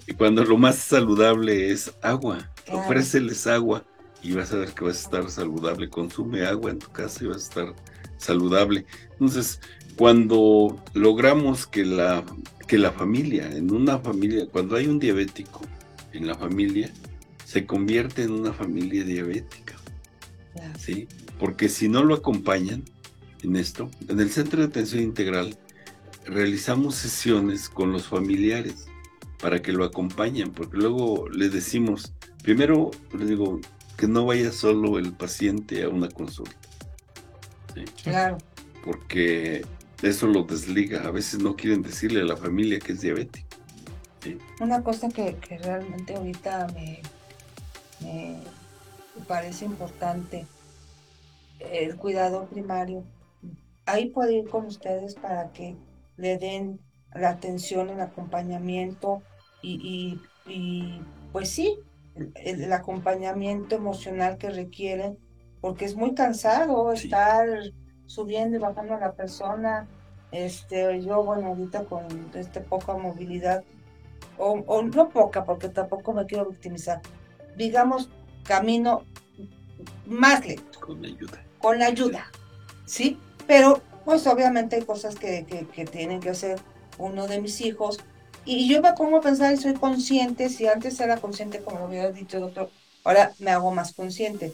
Y 0.06 0.12
cuando 0.12 0.44
lo 0.44 0.58
más 0.58 0.76
saludable 0.76 1.70
es 1.70 1.92
agua, 2.02 2.50
ofréceles 2.68 3.46
agua 3.46 3.84
y 4.22 4.32
vas 4.32 4.52
a 4.52 4.56
ver 4.56 4.72
que 4.72 4.84
vas 4.84 4.98
a 4.98 5.00
estar 5.00 5.30
saludable. 5.30 5.88
Consume 5.88 6.44
agua 6.44 6.70
en 6.70 6.78
tu 6.78 6.90
casa 6.90 7.24
y 7.24 7.28
vas 7.28 7.36
a 7.36 7.48
estar 7.48 7.74
saludable. 8.18 8.84
Entonces, 9.12 9.60
cuando 9.96 10.82
logramos 10.94 11.66
que 11.66 11.84
la, 11.84 12.24
que 12.66 12.78
la 12.78 12.92
familia, 12.92 13.50
en 13.50 13.72
una 13.72 13.98
familia, 13.98 14.46
cuando 14.50 14.76
hay 14.76 14.86
un 14.86 14.98
diabético 14.98 15.62
en 16.12 16.26
la 16.26 16.34
familia, 16.34 16.90
se 17.44 17.66
convierte 17.66 18.22
en 18.22 18.32
una 18.32 18.52
familia 18.52 19.04
diabética. 19.04 19.76
¿Sí? 20.78 21.08
Porque 21.38 21.68
si 21.68 21.88
no 21.88 22.04
lo 22.04 22.14
acompañan 22.14 22.84
en 23.42 23.56
esto, 23.56 23.90
en 24.08 24.20
el 24.20 24.30
centro 24.30 24.60
de 24.60 24.68
atención 24.68 25.02
integral, 25.02 25.56
realizamos 26.24 26.94
sesiones 26.94 27.68
con 27.68 27.92
los 27.92 28.06
familiares 28.06 28.86
para 29.40 29.60
que 29.60 29.72
lo 29.72 29.84
acompañen, 29.84 30.52
porque 30.52 30.76
luego 30.76 31.28
le 31.28 31.48
decimos, 31.48 32.12
primero 32.42 32.92
le 33.16 33.26
digo 33.26 33.60
que 33.96 34.06
no 34.06 34.24
vaya 34.24 34.52
solo 34.52 34.98
el 34.98 35.12
paciente 35.12 35.82
a 35.82 35.88
una 35.88 36.08
consulta. 36.08 36.56
Claro. 38.02 38.38
Porque 38.84 39.64
eso 40.02 40.26
lo 40.26 40.44
desliga. 40.44 41.06
A 41.06 41.10
veces 41.10 41.40
no 41.40 41.56
quieren 41.56 41.82
decirle 41.82 42.20
a 42.20 42.24
la 42.24 42.36
familia 42.36 42.78
que 42.78 42.92
es 42.92 43.00
diabético. 43.00 43.46
Una 44.60 44.82
cosa 44.82 45.08
que, 45.08 45.36
realmente 45.62 46.14
ahorita 46.14 46.68
me, 46.74 47.00
me 48.00 48.40
parece 49.26 49.64
importante, 49.64 50.46
el 51.58 51.96
cuidado 51.96 52.46
primario. 52.46 53.04
Ahí 53.86 54.10
puedo 54.10 54.30
ir 54.30 54.48
con 54.48 54.66
ustedes 54.66 55.14
para 55.14 55.50
que 55.52 55.76
le 56.16 56.38
den 56.38 56.80
la 57.14 57.30
atención, 57.30 57.90
el 57.90 58.00
acompañamiento 58.00 59.22
y, 59.62 60.18
pues 61.32 61.50
sí, 61.50 61.78
el, 62.34 62.72
acompañamiento 62.72 63.74
emocional 63.76 64.38
que 64.38 64.50
requieren, 64.50 65.18
porque 65.60 65.84
es 65.84 65.96
muy 65.96 66.14
cansado 66.14 66.92
estar 66.92 67.46
subiendo 68.06 68.56
y 68.56 68.60
bajando 68.60 68.94
a 68.94 69.00
la 69.00 69.12
persona. 69.12 69.88
Este, 70.32 71.02
yo, 71.02 71.22
bueno, 71.22 71.48
ahorita 71.48 71.84
con 71.84 72.04
este 72.34 72.60
poca 72.60 72.96
movilidad, 72.96 73.64
o, 74.38 74.82
no 74.82 75.08
poca, 75.10 75.44
porque 75.44 75.68
tampoco 75.68 76.12
me 76.12 76.26
quiero 76.26 76.46
victimizar, 76.46 77.00
digamos, 77.56 78.08
camino 78.44 79.04
más 80.06 80.44
lento. 80.46 80.80
Con 80.80 81.04
ayuda. 81.04 81.44
Con 81.58 81.82
ayuda, 81.82 82.26
¿sí? 82.86 83.18
Pero, 83.46 83.80
pues 84.04 84.26
obviamente 84.26 84.76
hay 84.76 84.82
cosas 84.82 85.14
que, 85.14 85.44
que, 85.44 85.66
que 85.66 85.84
tienen 85.84 86.20
que 86.20 86.30
hacer 86.30 86.60
uno 86.98 87.26
de 87.26 87.40
mis 87.40 87.60
hijos. 87.60 87.98
Y 88.44 88.68
yo 88.68 88.82
me 88.82 88.92
pongo 88.92 89.18
a 89.18 89.20
pensar 89.20 89.52
y 89.52 89.56
soy 89.56 89.74
consciente, 89.74 90.48
si 90.48 90.66
antes 90.66 90.98
era 91.00 91.16
consciente, 91.16 91.60
como 91.60 91.78
lo 91.78 91.86
hubiera 91.86 92.10
dicho 92.10 92.40
doctor, 92.40 92.70
ahora 93.04 93.32
me 93.38 93.50
hago 93.50 93.72
más 93.72 93.92
consciente. 93.94 94.52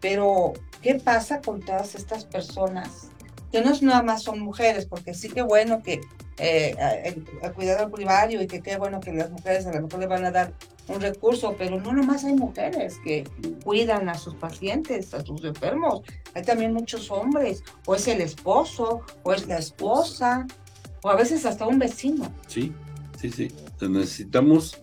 Pero, 0.00 0.54
¿qué 0.82 0.96
pasa 0.96 1.40
con 1.40 1.60
todas 1.60 1.94
estas 1.94 2.24
personas? 2.24 3.08
Que 3.52 3.60
no 3.60 3.70
es 3.70 3.82
nada 3.82 4.02
más 4.02 4.22
son 4.22 4.40
mujeres, 4.40 4.86
porque 4.86 5.14
sí 5.14 5.28
que 5.28 5.42
bueno 5.42 5.82
que 5.82 6.00
eh, 6.38 6.74
el, 7.04 7.52
cuidador 7.52 7.90
primario 7.90 8.40
y 8.40 8.46
que 8.46 8.62
qué 8.62 8.78
bueno 8.78 9.00
que 9.00 9.12
las 9.12 9.30
mujeres 9.30 9.66
a 9.66 9.72
lo 9.72 9.82
mejor 9.82 10.00
le 10.00 10.06
van 10.06 10.24
a 10.24 10.30
dar 10.30 10.54
un 10.90 11.00
recurso, 11.00 11.54
pero 11.56 11.80
no 11.80 11.92
nomás 11.92 12.24
hay 12.24 12.34
mujeres 12.34 12.98
que 13.04 13.24
cuidan 13.64 14.08
a 14.08 14.14
sus 14.14 14.34
pacientes, 14.34 15.14
a 15.14 15.24
sus 15.24 15.44
enfermos, 15.44 16.02
hay 16.34 16.42
también 16.42 16.72
muchos 16.72 17.10
hombres, 17.10 17.62
o 17.86 17.94
es 17.94 18.08
el 18.08 18.20
esposo, 18.20 19.02
o 19.22 19.32
es 19.32 19.46
la 19.46 19.58
esposa, 19.58 20.46
o 21.02 21.10
a 21.10 21.16
veces 21.16 21.46
hasta 21.46 21.66
un 21.66 21.78
vecino. 21.78 22.32
Sí, 22.46 22.72
sí, 23.18 23.30
sí. 23.30 23.48
necesitamos 23.80 24.78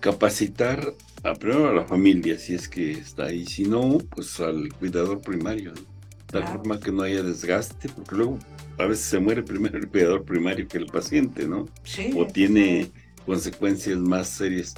capacitar 0.00 0.94
a, 1.24 1.34
primero 1.34 1.68
a 1.68 1.74
la 1.74 1.84
familia, 1.84 2.38
si 2.38 2.54
es 2.54 2.68
que 2.68 2.92
está 2.92 3.24
ahí, 3.24 3.44
si 3.44 3.64
no, 3.64 3.98
pues 4.14 4.38
al 4.40 4.72
cuidador 4.74 5.20
primario, 5.20 5.72
de 5.72 5.82
tal 6.26 6.46
forma 6.46 6.78
que 6.78 6.92
no 6.92 7.02
haya 7.02 7.22
desgaste, 7.22 7.88
porque 7.88 8.14
luego 8.14 8.38
a 8.78 8.86
veces 8.86 9.06
se 9.06 9.18
muere 9.18 9.42
primero 9.42 9.78
el 9.78 9.88
cuidador 9.88 10.24
primario 10.24 10.68
que 10.68 10.78
el 10.78 10.86
paciente, 10.86 11.48
¿no? 11.48 11.66
Sí. 11.82 12.12
O 12.16 12.26
tiene 12.26 12.90
consecuencias 13.26 13.98
más 13.98 14.28
serias. 14.28 14.74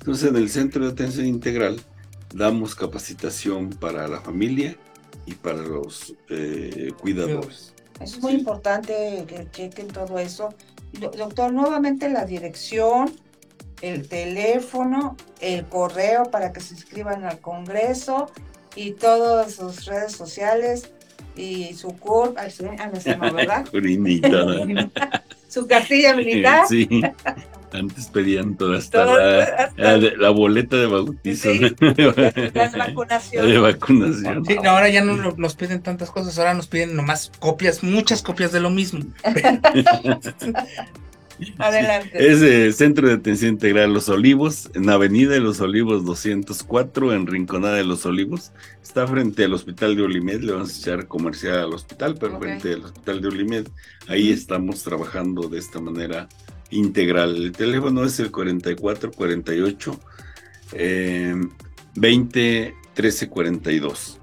Entonces, 0.00 0.30
en 0.30 0.36
el 0.36 0.48
Centro 0.48 0.84
de 0.84 0.92
Atención 0.92 1.26
Integral 1.26 1.80
damos 2.34 2.74
capacitación 2.74 3.70
para 3.70 4.08
la 4.08 4.20
familia 4.20 4.76
y 5.26 5.34
para 5.34 5.58
los 5.58 6.14
eh, 6.30 6.92
cuidadores. 6.98 7.74
Es 8.00 8.18
muy 8.20 8.32
importante 8.32 9.24
que 9.28 9.46
chequen 9.50 9.88
todo 9.88 10.18
eso. 10.18 10.54
Doctor, 10.92 11.52
nuevamente 11.52 12.08
la 12.08 12.24
dirección, 12.24 13.12
el 13.82 14.08
teléfono, 14.08 15.16
el 15.40 15.66
correo 15.66 16.24
para 16.24 16.52
que 16.52 16.60
se 16.60 16.74
inscriban 16.74 17.24
al 17.24 17.40
Congreso 17.40 18.30
y 18.74 18.92
todas 18.92 19.56
sus 19.56 19.84
redes 19.84 20.12
sociales 20.12 20.90
y 21.36 21.74
su 21.74 21.88
CURP, 21.88 22.38
ah, 22.38 22.48
no 23.18 23.32
¿verdad? 23.34 23.66
su 25.48 25.66
cartilla 25.66 26.14
militar. 26.16 26.66
Sí. 26.66 26.88
Antes 27.72 28.06
pedían 28.06 28.56
toda 28.56 28.78
hasta, 28.78 29.04
la, 29.04 29.96
la, 29.96 30.30
boleta 30.30 30.76
de 30.76 30.86
bautizo. 30.86 31.52
Sí, 31.52 31.60
las 32.54 32.76
vacunaciones. 32.76 33.52
De 33.52 33.58
vacunación. 33.58 34.44
Sí, 34.44 34.56
ahora 34.64 34.88
ya 34.88 35.04
no 35.04 35.16
nos 35.36 35.54
piden 35.54 35.80
tantas 35.82 36.10
cosas, 36.10 36.38
ahora 36.38 36.54
nos 36.54 36.66
piden 36.66 36.96
nomás 36.96 37.30
copias, 37.38 37.82
muchas 37.82 38.22
copias 38.22 38.52
de 38.52 38.60
lo 38.60 38.70
mismo. 38.70 39.04
Adelante. 41.58 42.32
Es 42.32 42.42
el 42.42 42.74
Centro 42.74 43.08
de 43.08 43.14
Atención 43.14 43.52
Integral 43.52 43.94
Los 43.94 44.08
Olivos, 44.08 44.70
en 44.74 44.90
Avenida 44.90 45.32
de 45.32 45.40
los 45.40 45.60
Olivos 45.60 46.04
204, 46.04 47.14
en 47.14 47.26
Rinconada 47.26 47.76
de 47.76 47.84
los 47.84 48.04
Olivos. 48.04 48.52
Está 48.82 49.06
frente 49.06 49.44
al 49.44 49.54
Hospital 49.54 49.96
de 49.96 50.02
Olimed, 50.02 50.40
le 50.42 50.52
vamos 50.52 50.74
a 50.74 50.78
echar 50.78 51.06
comercial 51.06 51.58
al 51.58 51.72
hospital, 51.72 52.16
pero 52.18 52.38
frente 52.38 52.74
al 52.74 52.84
Hospital 52.84 53.20
de 53.20 53.28
Olimed. 53.28 53.68
Ahí 54.08 54.30
estamos 54.30 54.82
trabajando 54.82 55.48
de 55.48 55.58
esta 55.58 55.80
manera 55.80 56.28
integral. 56.70 57.36
El 57.36 57.52
teléfono 57.52 58.04
es 58.04 58.18
el 58.20 58.30
44 58.30 59.12
48 59.12 60.00
eh, 60.72 61.34
20 61.94 62.74
13 62.94 63.28
42. 63.28 64.18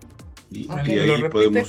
Y, 0.52 0.68
ahí 0.72 1.24
podemos 1.30 1.68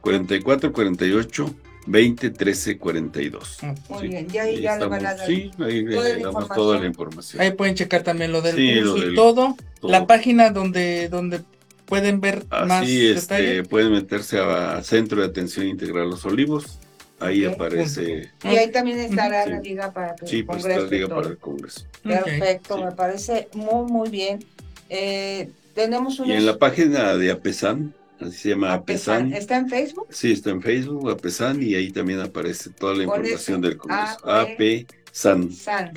44 0.00 0.72
48 0.72 1.54
20 1.86 2.30
13 2.30 2.78
42. 2.78 3.58
Muy 3.88 4.08
bien, 4.08 4.28
ya 4.28 4.42
ahí 4.42 4.60
ya 4.60 4.76
le 4.76 4.86
van 4.86 5.06
a 5.06 5.14
dar 5.14 5.26
sí, 5.26 5.50
ahí 5.58 5.82
le 5.82 6.18
damos 6.20 6.48
toda 6.48 6.78
la 6.78 6.86
información. 6.86 7.42
Ahí 7.42 7.52
pueden 7.52 7.74
checar 7.74 8.02
también 8.02 8.32
lo 8.32 8.42
del 8.42 8.82
curso 8.82 9.10
y 9.10 9.14
todo, 9.14 9.56
La 9.82 10.06
página 10.06 10.50
donde, 10.50 11.08
donde 11.08 11.40
pueden 11.86 12.20
ver 12.20 12.46
más 12.66 12.88
este, 12.88 13.62
Pueden 13.64 13.92
meterse 13.92 14.38
a 14.38 14.82
Centro 14.82 15.20
de 15.20 15.26
Atención 15.26 15.66
Integral 15.66 16.10
Los 16.10 16.24
Olivos. 16.24 16.78
Ahí 17.24 17.44
aparece. 17.44 18.30
Y 18.42 18.46
ahí 18.46 18.70
también 18.70 18.98
estará 18.98 19.46
la 19.46 19.60
liga 19.60 19.92
para 19.92 20.14
el 20.20 20.28
sí, 20.28 20.42
pues 20.42 20.64
está 20.64 20.80
la 20.80 20.86
liga 20.86 21.08
para 21.08 21.28
el 21.28 21.38
Congreso. 21.38 21.86
Perfecto, 22.02 22.84
me 22.84 22.92
parece 22.92 23.48
muy, 23.54 23.90
muy 23.90 24.10
bien. 24.10 24.44
Eh, 24.88 25.50
tenemos 25.74 26.20
Y 26.24 26.32
en 26.32 26.46
la 26.46 26.58
página 26.58 27.16
de 27.16 27.30
APESAN, 27.30 27.94
así 28.20 28.36
se 28.36 28.48
llama 28.50 28.74
APESAN. 28.74 29.32
¿Está 29.32 29.56
en 29.56 29.68
Facebook? 29.68 30.06
Sí, 30.10 30.32
está 30.32 30.50
en 30.50 30.62
Facebook, 30.62 31.10
APESAN, 31.10 31.62
y 31.62 31.74
ahí 31.74 31.90
también 31.90 32.20
aparece 32.20 32.70
toda 32.70 32.94
la 32.94 33.04
información 33.04 33.60
del 33.60 33.76
Congreso. 33.76 34.30
APESAN. 34.30 35.50
San 35.52 35.92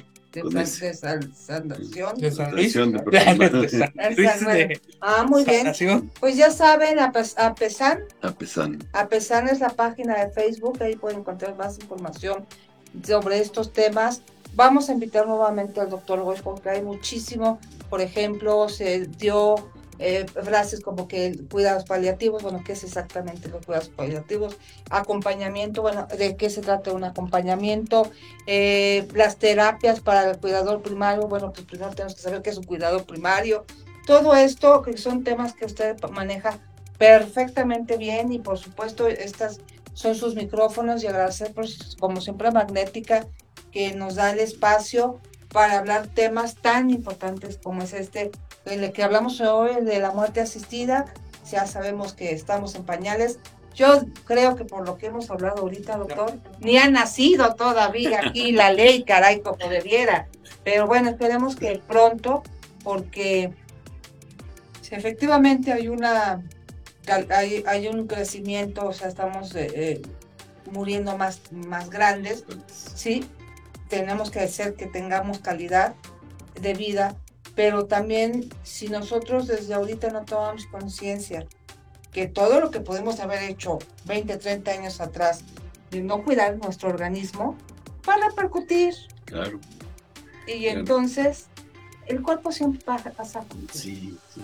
de, 3.39 3.63
de 4.55 4.81
Ah, 5.01 5.23
muy 5.23 5.43
bien. 5.43 6.11
Pues 6.19 6.35
ya 6.35 6.51
saben, 6.51 6.99
a, 6.99 7.11
pesar 7.11 8.03
a 8.93 9.07
pesar 9.07 9.47
es 9.49 9.59
la 9.59 9.69
página 9.69 10.23
de 10.23 10.31
Facebook, 10.31 10.81
ahí 10.81 10.95
pueden 10.95 11.19
encontrar 11.19 11.55
más 11.55 11.79
información 11.79 12.45
sobre 13.03 13.39
estos 13.39 13.73
temas. 13.73 14.21
Vamos 14.55 14.89
a 14.89 14.93
invitar 14.93 15.27
nuevamente 15.27 15.79
al 15.79 15.89
doctor 15.89 16.21
Goy 16.21 16.37
porque 16.43 16.69
hay 16.69 16.81
muchísimo. 16.81 17.59
Por 17.89 18.01
ejemplo, 18.01 18.69
se 18.69 19.05
dio 19.05 19.55
eh, 19.99 20.25
frases 20.27 20.81
como 20.81 21.07
que 21.07 21.37
cuidados 21.49 21.85
paliativos, 21.85 22.43
bueno, 22.43 22.61
¿qué 22.65 22.73
es 22.73 22.83
exactamente 22.83 23.49
los 23.49 23.65
cuidados 23.65 23.89
paliativos? 23.89 24.57
Acompañamiento, 24.89 25.81
bueno, 25.81 26.07
¿de 26.17 26.35
qué 26.35 26.49
se 26.49 26.61
trata 26.61 26.93
un 26.93 27.03
acompañamiento? 27.03 28.11
Eh, 28.45 29.07
las 29.13 29.37
terapias 29.37 29.99
para 29.99 30.29
el 30.29 30.37
cuidador 30.37 30.81
primario, 30.81 31.27
bueno, 31.27 31.51
pues 31.51 31.65
primero 31.65 31.91
tenemos 31.91 32.15
que 32.15 32.21
saber 32.21 32.41
qué 32.41 32.51
es 32.51 32.57
un 32.57 32.65
cuidador 32.65 33.05
primario. 33.05 33.65
Todo 34.05 34.35
esto 34.35 34.81
que 34.81 34.97
son 34.97 35.23
temas 35.23 35.53
que 35.53 35.65
usted 35.65 35.97
maneja 36.11 36.59
perfectamente 36.97 37.97
bien 37.97 38.31
y 38.31 38.39
por 38.39 38.57
supuesto 38.57 39.07
estas 39.07 39.59
son 39.93 40.15
sus 40.15 40.35
micrófonos 40.35 41.03
y 41.03 41.07
agradecer 41.07 41.53
pues, 41.53 41.95
como 41.99 42.21
siempre 42.21 42.51
Magnética 42.51 43.27
que 43.71 43.93
nos 43.93 44.15
da 44.15 44.31
el 44.31 44.39
espacio 44.39 45.19
para 45.51 45.79
hablar 45.79 46.07
temas 46.07 46.55
tan 46.55 46.89
importantes 46.89 47.59
como 47.61 47.81
es 47.81 47.93
este 47.93 48.31
el 48.67 48.91
que 48.91 49.03
hablamos 49.03 49.39
hoy 49.41 49.83
de 49.83 49.99
la 49.99 50.11
muerte 50.11 50.41
asistida, 50.41 51.05
ya 51.49 51.65
sabemos 51.65 52.13
que 52.13 52.31
estamos 52.31 52.75
en 52.75 52.83
pañales. 52.83 53.39
Yo 53.75 54.01
creo 54.25 54.55
que 54.55 54.65
por 54.65 54.85
lo 54.85 54.97
que 54.97 55.07
hemos 55.07 55.29
hablado 55.29 55.61
ahorita, 55.61 55.97
doctor, 55.97 56.33
ni 56.59 56.77
ha 56.77 56.89
nacido 56.89 57.53
todavía 57.55 58.21
aquí 58.25 58.51
la 58.51 58.71
ley, 58.71 59.03
caray, 59.03 59.41
como 59.41 59.69
debiera. 59.69 60.27
Pero 60.63 60.87
bueno, 60.87 61.09
esperemos 61.09 61.55
que 61.55 61.81
pronto, 61.87 62.43
porque 62.83 63.53
si 64.81 64.95
efectivamente 64.95 65.71
hay 65.71 65.87
una 65.87 66.43
hay, 67.29 67.63
hay 67.65 67.87
un 67.87 68.07
crecimiento, 68.07 68.87
o 68.87 68.93
sea, 68.93 69.07
estamos 69.07 69.55
eh, 69.55 69.67
eh, 69.73 70.01
muriendo 70.71 71.17
más, 71.17 71.41
más 71.51 71.89
grandes, 71.89 72.45
sí, 72.67 73.25
tenemos 73.89 74.31
que 74.31 74.41
hacer 74.41 74.75
que 74.75 74.87
tengamos 74.87 75.39
calidad 75.39 75.95
de 76.59 76.73
vida 76.73 77.15
pero 77.57 77.87
también 77.87 78.47
si 78.61 78.87
nosotros 78.87 79.47
desde 79.47 79.73
ahorita 79.73 80.11
no 80.11 80.23
tomamos 80.25 80.67
conciencia 80.67 81.47
que 82.13 82.27
todo 82.27 82.59
lo 82.61 82.69
que 82.69 82.81
podemos 82.81 83.19
haber 83.19 83.41
hecho 83.49 83.79
20, 84.05 84.37
30 84.37 84.71
años 84.71 85.01
atrás 85.01 85.43
de 85.89 86.03
no 86.03 86.23
cuidar 86.23 86.55
nuestro 86.57 86.89
organismo, 86.89 87.57
va 88.07 88.13
a 88.13 88.29
repercutir. 88.29 88.93
Claro. 89.25 89.59
Y 90.45 90.65
Claro. 90.65 90.79
entonces 90.81 91.47
el 92.05 92.21
cuerpo 92.21 92.51
siempre 92.51 92.79
va 92.87 92.95
a 92.95 93.03
pasar. 93.11 93.43
Sí, 93.73 94.15
sí. 94.35 94.41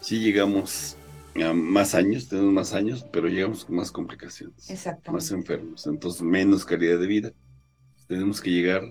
Sí 0.00 0.18
llegamos 0.18 0.96
a 1.40 1.52
más 1.52 1.94
años, 1.94 2.28
tenemos 2.28 2.52
más 2.52 2.72
años, 2.72 3.06
pero 3.12 3.28
llegamos 3.28 3.64
con 3.64 3.76
más 3.76 3.92
complicaciones, 3.92 4.56
más 4.58 4.70
Exactamente. 4.70 5.34
enfermos, 5.34 5.86
entonces 5.86 6.20
menos 6.22 6.64
calidad 6.64 6.98
de 6.98 7.06
vida. 7.06 7.32
Tenemos 8.08 8.40
que 8.40 8.50
llegar 8.50 8.82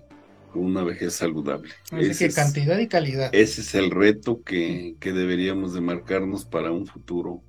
una 0.59 0.83
vejez 0.83 1.13
saludable. 1.15 1.71
Así 1.91 2.05
Ese 2.05 2.19
que 2.19 2.25
es- 2.29 2.35
cantidad 2.35 2.77
y 2.79 2.87
calidad. 2.87 3.29
Ese 3.33 3.61
es 3.61 3.75
el 3.75 3.91
reto 3.91 4.41
que, 4.43 4.95
que 4.99 5.11
deberíamos 5.13 5.73
de 5.73 5.81
marcarnos 5.81 6.45
para 6.45 6.71
un 6.71 6.85
futuro, 6.87 7.41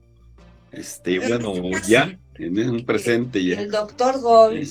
este, 0.73 1.19
bueno, 1.19 1.53
ya, 1.87 2.19
en 2.35 2.71
un 2.71 2.85
presente 2.85 3.43
ya. 3.45 3.61
El 3.61 3.71
doctor 3.71 4.21
Gold 4.21 4.67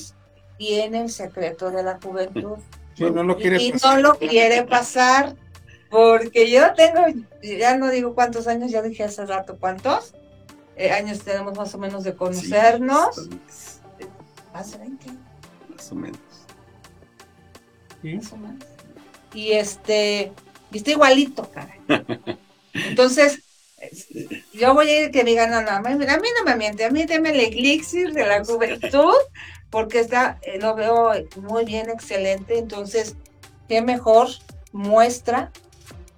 tiene 0.58 1.02
el 1.02 1.10
secreto 1.10 1.72
de 1.72 1.84
la 1.84 2.00
juventud. 2.02 2.58
Sí, 2.96 3.04
no 3.04 3.24
lo 3.24 3.38
quiere 3.38 3.62
y 3.62 3.72
pasar. 3.74 3.96
no 4.02 4.02
lo 4.14 4.18
quiere 4.20 4.64
pasar 4.64 5.36
porque 5.90 6.50
yo 6.50 6.74
tengo, 6.76 7.02
ya 7.42 7.76
no 7.78 7.90
digo 7.90 8.16
cuántos 8.16 8.48
años, 8.48 8.72
ya 8.72 8.82
dije 8.82 9.04
hace 9.04 9.26
rato 9.26 9.58
cuántos 9.60 10.14
eh, 10.78 10.92
años 10.92 11.20
tenemos 11.20 11.58
más 11.58 11.74
o 11.76 11.78
menos 11.78 12.04
de 12.04 12.12
Sí, 12.12 12.18
conocernos. 12.18 13.06
bastantes, 13.18 13.82
Hace 14.54 14.78
20, 14.78 15.08
más 15.76 15.92
o 15.92 15.96
menos. 15.96 16.20
Sí. 18.06 18.16
más 18.18 18.32
o 18.34 18.38
menos. 18.38 18.64
Y 19.34 19.52
este, 19.54 20.32
y 20.72 20.78
está 20.78 20.92
igualito, 20.92 21.50
caray. 21.52 21.80
Entonces, 22.74 23.42
es- 23.78 24.08
yo 24.54 24.74
voy 24.74 24.90
a 24.90 25.04
ir 25.06 25.12
que 25.12 25.24
digan, 25.24 25.50
no, 25.52 25.62
no, 25.62 25.72
a 25.72 25.80
mí, 25.82 25.90
a 25.92 26.18
mí 26.18 26.28
no 26.38 26.44
me 26.46 26.56
miente, 26.56 26.86
a 26.86 26.90
mí 26.92 27.06
deme 27.06 27.32
el 27.32 27.40
elixir 27.40 28.14
de 28.14 28.26
la 28.26 28.44
juventud, 28.46 29.14
porque 29.70 30.00
está, 30.00 30.40
eh, 30.44 30.60
lo 30.62 30.76
veo 30.76 31.12
muy 31.42 31.66
bien, 31.66 31.90
excelente. 31.90 32.58
Entonces, 32.60 33.16
qué 33.68 33.82
mejor 33.82 34.28
muestra 34.72 35.52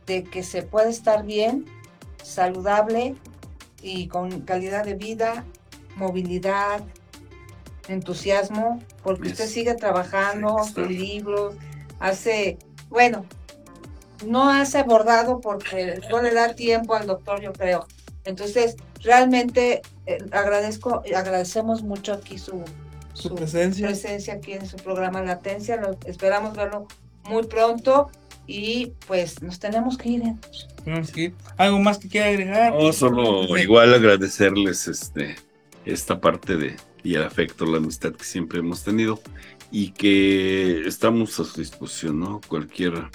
de 0.05 0.23
que 0.23 0.43
se 0.43 0.61
puede 0.63 0.89
estar 0.89 1.23
bien, 1.25 1.65
saludable 2.23 3.15
y 3.81 4.07
con 4.07 4.41
calidad 4.41 4.83
de 4.83 4.95
vida, 4.95 5.45
movilidad, 5.95 6.83
entusiasmo, 7.87 8.81
porque 9.03 9.29
usted 9.29 9.47
sigue 9.47 9.73
trabajando, 9.75 10.57
Exacto. 10.59 10.85
libros, 10.85 11.55
hace, 11.99 12.57
bueno, 12.89 13.25
no 14.25 14.49
hace 14.49 14.83
bordado 14.83 15.39
porque 15.41 15.99
no 16.09 16.21
le 16.21 16.33
da 16.33 16.53
tiempo 16.55 16.95
al 16.95 17.07
doctor, 17.07 17.41
yo 17.41 17.53
creo. 17.53 17.87
Entonces, 18.25 18.75
realmente 19.03 19.81
eh, 20.05 20.17
agradezco, 20.31 21.03
agradecemos 21.15 21.81
mucho 21.83 22.13
aquí 22.13 22.37
su, 22.37 22.63
Su 23.13 23.35
presencia. 23.35 23.87
presencia 23.87 24.33
aquí 24.33 24.53
en 24.53 24.65
su 24.67 24.77
programa 24.77 25.21
Latencia. 25.21 25.77
Lo- 25.77 25.97
esperamos 26.05 26.55
verlo 26.55 26.87
muy 27.29 27.43
pronto 27.43 28.09
y 28.47 28.93
pues 29.07 29.41
nos 29.41 29.59
tenemos 29.59 29.97
que 29.97 30.09
ir. 30.09 30.23
¿eh? 30.23 30.35
Tenemos 30.83 31.11
que 31.11 31.21
ir. 31.21 31.35
¿Algo 31.57 31.79
más 31.79 31.97
que 31.99 32.07
quiera 32.09 32.27
agregar? 32.27 32.73
No, 32.73 32.91
solo 32.93 33.57
igual 33.57 33.93
agradecerles 33.93 34.87
este 34.87 35.35
esta 35.85 36.19
parte 36.19 36.57
de 36.57 36.75
y 37.03 37.15
el 37.15 37.23
afecto, 37.23 37.65
la 37.65 37.77
amistad 37.77 38.11
que 38.11 38.25
siempre 38.25 38.59
hemos 38.59 38.83
tenido 38.83 39.21
y 39.71 39.91
que 39.91 40.87
estamos 40.87 41.39
a 41.39 41.43
su 41.43 41.59
disposición, 41.59 42.19
¿no? 42.19 42.41
Cualquier 42.47 43.09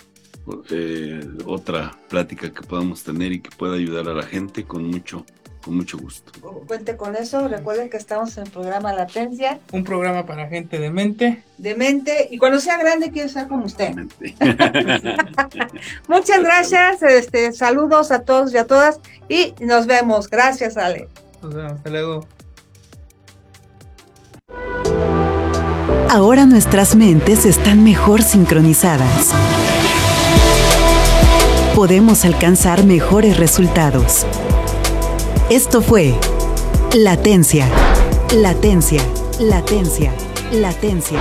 eh, 0.71 1.29
otra 1.47 1.97
plática 2.09 2.53
que 2.53 2.63
podamos 2.63 3.03
tener 3.03 3.33
y 3.33 3.41
que 3.41 3.51
pueda 3.57 3.75
ayudar 3.75 4.09
a 4.09 4.15
la 4.15 4.25
gente 4.25 4.65
con 4.65 4.85
mucho 4.87 5.25
con 5.63 5.77
mucho 5.77 5.97
gusto. 5.97 6.33
Cuente 6.67 6.97
con 6.97 7.17
eso. 7.17 7.47
Recuerden 7.49 7.89
que 7.89 7.97
estamos 7.97 8.37
en 8.37 8.45
el 8.45 8.51
programa 8.51 8.93
Latencia 8.93 9.61
Un 9.71 9.85
programa 9.85 10.27
para 10.27 10.49
gente 10.49 10.79
de 10.79 10.91
mente. 10.91 11.45
de 11.57 11.75
mente 11.75 12.29
y 12.31 12.39
cuando 12.39 12.59
sea 12.59 12.79
grande 12.79 13.11
quiero 13.11 13.29
estar 13.29 13.49
con 13.49 13.63
usted. 13.63 13.95
Muchas 16.09 16.43
gracias. 16.43 17.03
Este, 17.03 17.53
saludos 17.53 18.11
a 18.11 18.23
todos 18.23 18.53
y 18.53 18.59
a 18.59 18.67
todas 18.67 19.01
y 19.29 19.55
nos 19.61 19.87
vemos. 19.87 20.29
Gracias, 20.29 20.77
Ale. 20.77 21.09
Nos 21.43 21.55
vemos. 21.55 21.73
Hasta 21.75 21.91
luego. 21.91 22.27
Ahora 26.09 26.47
nuestras 26.47 26.95
mentes 26.95 27.47
están 27.47 27.83
mejor 27.85 28.23
sincronizadas. 28.23 29.31
Podemos 31.75 32.25
alcanzar 32.25 32.85
mejores 32.85 33.39
resultados. 33.39 34.27
Esto 35.51 35.81
fue 35.81 36.15
Latencia, 36.95 37.67
Latencia, 38.35 39.03
Latencia, 39.41 40.13
Latencia. 40.53 41.19